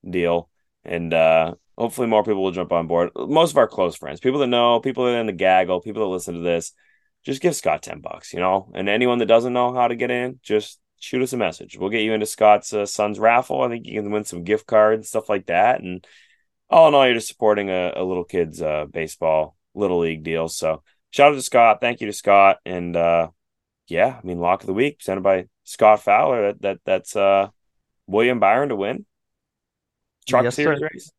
deal, 0.08 0.48
and 0.84 1.12
uh, 1.12 1.54
hopefully 1.76 2.06
more 2.06 2.24
people 2.24 2.42
will 2.42 2.50
jump 2.50 2.72
on 2.72 2.86
board. 2.86 3.10
Most 3.14 3.50
of 3.50 3.58
our 3.58 3.68
close 3.68 3.94
friends, 3.94 4.20
people 4.20 4.40
that 4.40 4.46
know, 4.46 4.80
people 4.80 5.04
that 5.04 5.16
are 5.16 5.20
in 5.20 5.26
the 5.26 5.32
gaggle, 5.32 5.82
people 5.82 6.02
that 6.02 6.08
listen 6.08 6.34
to 6.34 6.40
this, 6.40 6.72
just 7.26 7.42
give 7.42 7.54
Scot 7.54 7.82
ten 7.82 8.00
bucks, 8.00 8.32
you 8.32 8.40
know. 8.40 8.72
And 8.74 8.88
anyone 8.88 9.18
that 9.18 9.26
doesn't 9.26 9.52
know 9.52 9.74
how 9.74 9.86
to 9.86 9.96
get 9.96 10.10
in, 10.10 10.40
just 10.42 10.80
shoot 10.98 11.20
us 11.20 11.34
a 11.34 11.36
message. 11.36 11.76
We'll 11.76 11.90
get 11.90 12.04
you 12.04 12.14
into 12.14 12.24
Scot's 12.24 12.72
uh, 12.72 12.86
son's 12.86 13.18
raffle. 13.18 13.60
I 13.60 13.68
think 13.68 13.86
you 13.86 14.00
can 14.00 14.12
win 14.12 14.24
some 14.24 14.44
gift 14.44 14.66
cards, 14.66 15.08
stuff 15.08 15.28
like 15.28 15.46
that, 15.46 15.82
and 15.82 16.06
all 16.72 16.88
in 16.88 16.94
all, 16.94 17.06
you're 17.06 17.14
just 17.14 17.28
supporting 17.28 17.70
a, 17.70 17.92
a 17.96 18.02
little 18.02 18.24
kid's 18.24 18.60
uh, 18.60 18.86
baseball 18.90 19.56
little 19.74 20.00
league 20.00 20.22
deal. 20.22 20.48
So 20.48 20.82
shout 21.10 21.32
out 21.32 21.36
to 21.36 21.42
Scot. 21.42 21.80
Thank 21.80 22.00
you 22.00 22.06
to 22.06 22.12
Scot, 22.12 22.58
and 22.64 22.96
uh, 22.96 23.28
yeah, 23.88 24.18
I 24.22 24.26
mean, 24.26 24.40
lock 24.40 24.62
of 24.62 24.66
the 24.66 24.72
week 24.72 24.98
presented 24.98 25.22
by 25.22 25.46
Scot 25.64 26.02
Fowler. 26.02 26.52
That, 26.52 26.62
that 26.62 26.78
that's 26.84 27.14
uh 27.16 27.48
William 28.06 28.40
Byron 28.40 28.70
to 28.70 28.76
win. 28.76 29.06
Truck 30.26 30.44
yes, 30.44 30.56
series 30.56 30.78
sir. 30.78 30.88
race. 30.92 31.12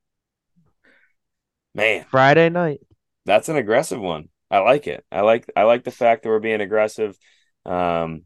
Man, 1.75 2.05
Friday 2.09 2.49
night. 2.49 2.79
That's 3.25 3.49
an 3.49 3.55
aggressive 3.55 4.01
one. 4.01 4.29
I 4.51 4.59
like 4.59 4.87
it. 4.87 5.05
I 5.11 5.21
like 5.21 5.51
I 5.55 5.63
like 5.63 5.83
the 5.83 5.91
fact 5.91 6.23
that 6.23 6.29
we're 6.29 6.39
being 6.39 6.61
aggressive. 6.61 7.17
Um, 7.65 8.23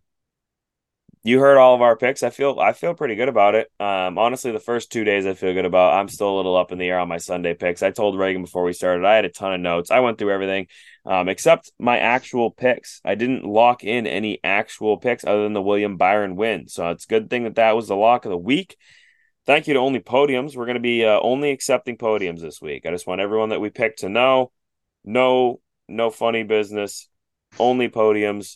you 1.27 1.41
heard 1.41 1.57
all 1.57 1.75
of 1.75 1.81
our 1.81 1.97
picks. 1.97 2.23
I 2.23 2.29
feel 2.29 2.57
I 2.57 2.71
feel 2.71 2.93
pretty 2.93 3.15
good 3.15 3.27
about 3.27 3.53
it. 3.53 3.69
Um, 3.81 4.17
honestly, 4.17 4.53
the 4.53 4.61
first 4.61 4.93
two 4.93 5.03
days 5.03 5.25
I 5.25 5.33
feel 5.33 5.53
good 5.53 5.65
about. 5.65 5.95
I'm 5.95 6.07
still 6.07 6.33
a 6.33 6.37
little 6.37 6.55
up 6.55 6.71
in 6.71 6.77
the 6.77 6.87
air 6.87 6.99
on 6.99 7.09
my 7.09 7.17
Sunday 7.17 7.53
picks. 7.53 7.83
I 7.83 7.91
told 7.91 8.17
Reagan 8.17 8.43
before 8.43 8.63
we 8.63 8.71
started. 8.71 9.03
I 9.03 9.15
had 9.15 9.25
a 9.25 9.29
ton 9.29 9.53
of 9.53 9.59
notes. 9.59 9.91
I 9.91 9.99
went 9.99 10.17
through 10.17 10.31
everything, 10.31 10.67
um, 11.05 11.27
except 11.27 11.73
my 11.77 11.99
actual 11.99 12.49
picks. 12.49 13.01
I 13.03 13.15
didn't 13.15 13.43
lock 13.43 13.83
in 13.83 14.07
any 14.07 14.39
actual 14.41 14.95
picks 14.95 15.25
other 15.25 15.43
than 15.43 15.51
the 15.51 15.61
William 15.61 15.97
Byron 15.97 16.37
win. 16.37 16.69
So 16.69 16.91
it's 16.91 17.03
a 17.03 17.09
good 17.09 17.29
thing 17.29 17.43
that 17.43 17.55
that 17.55 17.75
was 17.75 17.89
the 17.89 17.95
lock 17.97 18.23
of 18.23 18.31
the 18.31 18.37
week. 18.37 18.77
Thank 19.45 19.67
you 19.67 19.73
to 19.73 19.81
only 19.81 19.99
podiums. 19.99 20.55
We're 20.55 20.65
going 20.65 20.75
to 20.75 20.79
be 20.79 21.03
uh, 21.03 21.19
only 21.21 21.51
accepting 21.51 21.97
podiums 21.97 22.39
this 22.39 22.61
week. 22.61 22.85
I 22.85 22.91
just 22.91 23.05
want 23.05 23.19
everyone 23.19 23.49
that 23.49 23.59
we 23.59 23.69
picked 23.69 23.99
to 23.99 24.07
know, 24.07 24.53
no, 25.03 25.59
no 25.89 26.09
funny 26.09 26.43
business, 26.43 27.09
only 27.59 27.89
podiums 27.89 28.55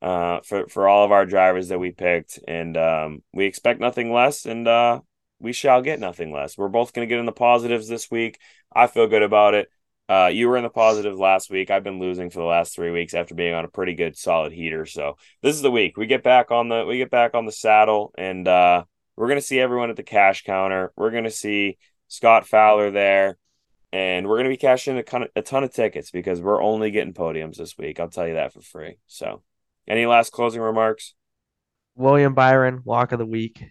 uh, 0.00 0.40
for 0.44 0.68
for 0.68 0.88
all 0.88 1.04
of 1.04 1.12
our 1.12 1.26
drivers 1.26 1.68
that 1.68 1.78
we 1.78 1.90
picked, 1.90 2.38
and 2.46 2.76
um, 2.76 3.22
we 3.32 3.46
expect 3.46 3.80
nothing 3.80 4.12
less, 4.12 4.46
and 4.46 4.66
uh, 4.68 5.00
we 5.40 5.52
shall 5.52 5.82
get 5.82 6.00
nothing 6.00 6.32
less. 6.32 6.56
We're 6.56 6.68
both 6.68 6.92
going 6.92 7.06
to 7.06 7.12
get 7.12 7.20
in 7.20 7.26
the 7.26 7.32
positives 7.32 7.88
this 7.88 8.10
week. 8.10 8.38
I 8.74 8.86
feel 8.86 9.06
good 9.06 9.22
about 9.22 9.54
it. 9.54 9.68
Uh, 10.08 10.30
you 10.32 10.48
were 10.48 10.56
in 10.56 10.62
the 10.62 10.70
positives 10.70 11.18
last 11.18 11.50
week. 11.50 11.70
I've 11.70 11.84
been 11.84 11.98
losing 11.98 12.30
for 12.30 12.38
the 12.38 12.46
last 12.46 12.74
three 12.74 12.90
weeks 12.90 13.12
after 13.12 13.34
being 13.34 13.54
on 13.54 13.64
a 13.64 13.68
pretty 13.68 13.94
good 13.94 14.16
solid 14.16 14.52
heater. 14.52 14.86
So 14.86 15.16
this 15.42 15.54
is 15.54 15.62
the 15.62 15.70
week 15.70 15.96
we 15.96 16.06
get 16.06 16.22
back 16.22 16.50
on 16.50 16.68
the 16.68 16.84
we 16.86 16.96
get 16.96 17.10
back 17.10 17.34
on 17.34 17.44
the 17.44 17.52
saddle, 17.52 18.12
and 18.16 18.48
uh, 18.48 18.84
we're 19.16 19.28
gonna 19.28 19.40
see 19.40 19.60
everyone 19.60 19.90
at 19.90 19.96
the 19.96 20.02
cash 20.02 20.44
counter. 20.44 20.92
We're 20.96 21.10
gonna 21.10 21.30
see 21.30 21.76
Scot 22.08 22.46
Fowler 22.46 22.90
there, 22.90 23.36
and 23.92 24.26
we're 24.26 24.38
gonna 24.38 24.48
be 24.48 24.56
cashing 24.56 24.96
a 24.96 25.26
a 25.36 25.42
ton 25.42 25.64
of 25.64 25.74
tickets 25.74 26.10
because 26.10 26.40
we're 26.40 26.62
only 26.62 26.90
getting 26.90 27.12
podiums 27.12 27.56
this 27.56 27.76
week. 27.76 28.00
I'll 28.00 28.08
tell 28.08 28.26
you 28.26 28.34
that 28.34 28.54
for 28.54 28.62
free. 28.62 28.96
So 29.08 29.42
any 29.88 30.06
last 30.06 30.32
closing 30.32 30.60
remarks? 30.60 31.14
William 31.96 32.34
Byron, 32.34 32.82
lock 32.84 33.12
of 33.12 33.18
the 33.18 33.26
week. 33.26 33.64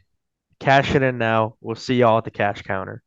Cash 0.60 0.96
it 0.96 1.04
in 1.04 1.18
now. 1.18 1.56
We'll 1.62 1.76
see 1.76 1.96
y'all 1.96 2.18
at 2.18 2.24
the 2.24 2.32
cash 2.32 2.64
counter. 2.64 3.04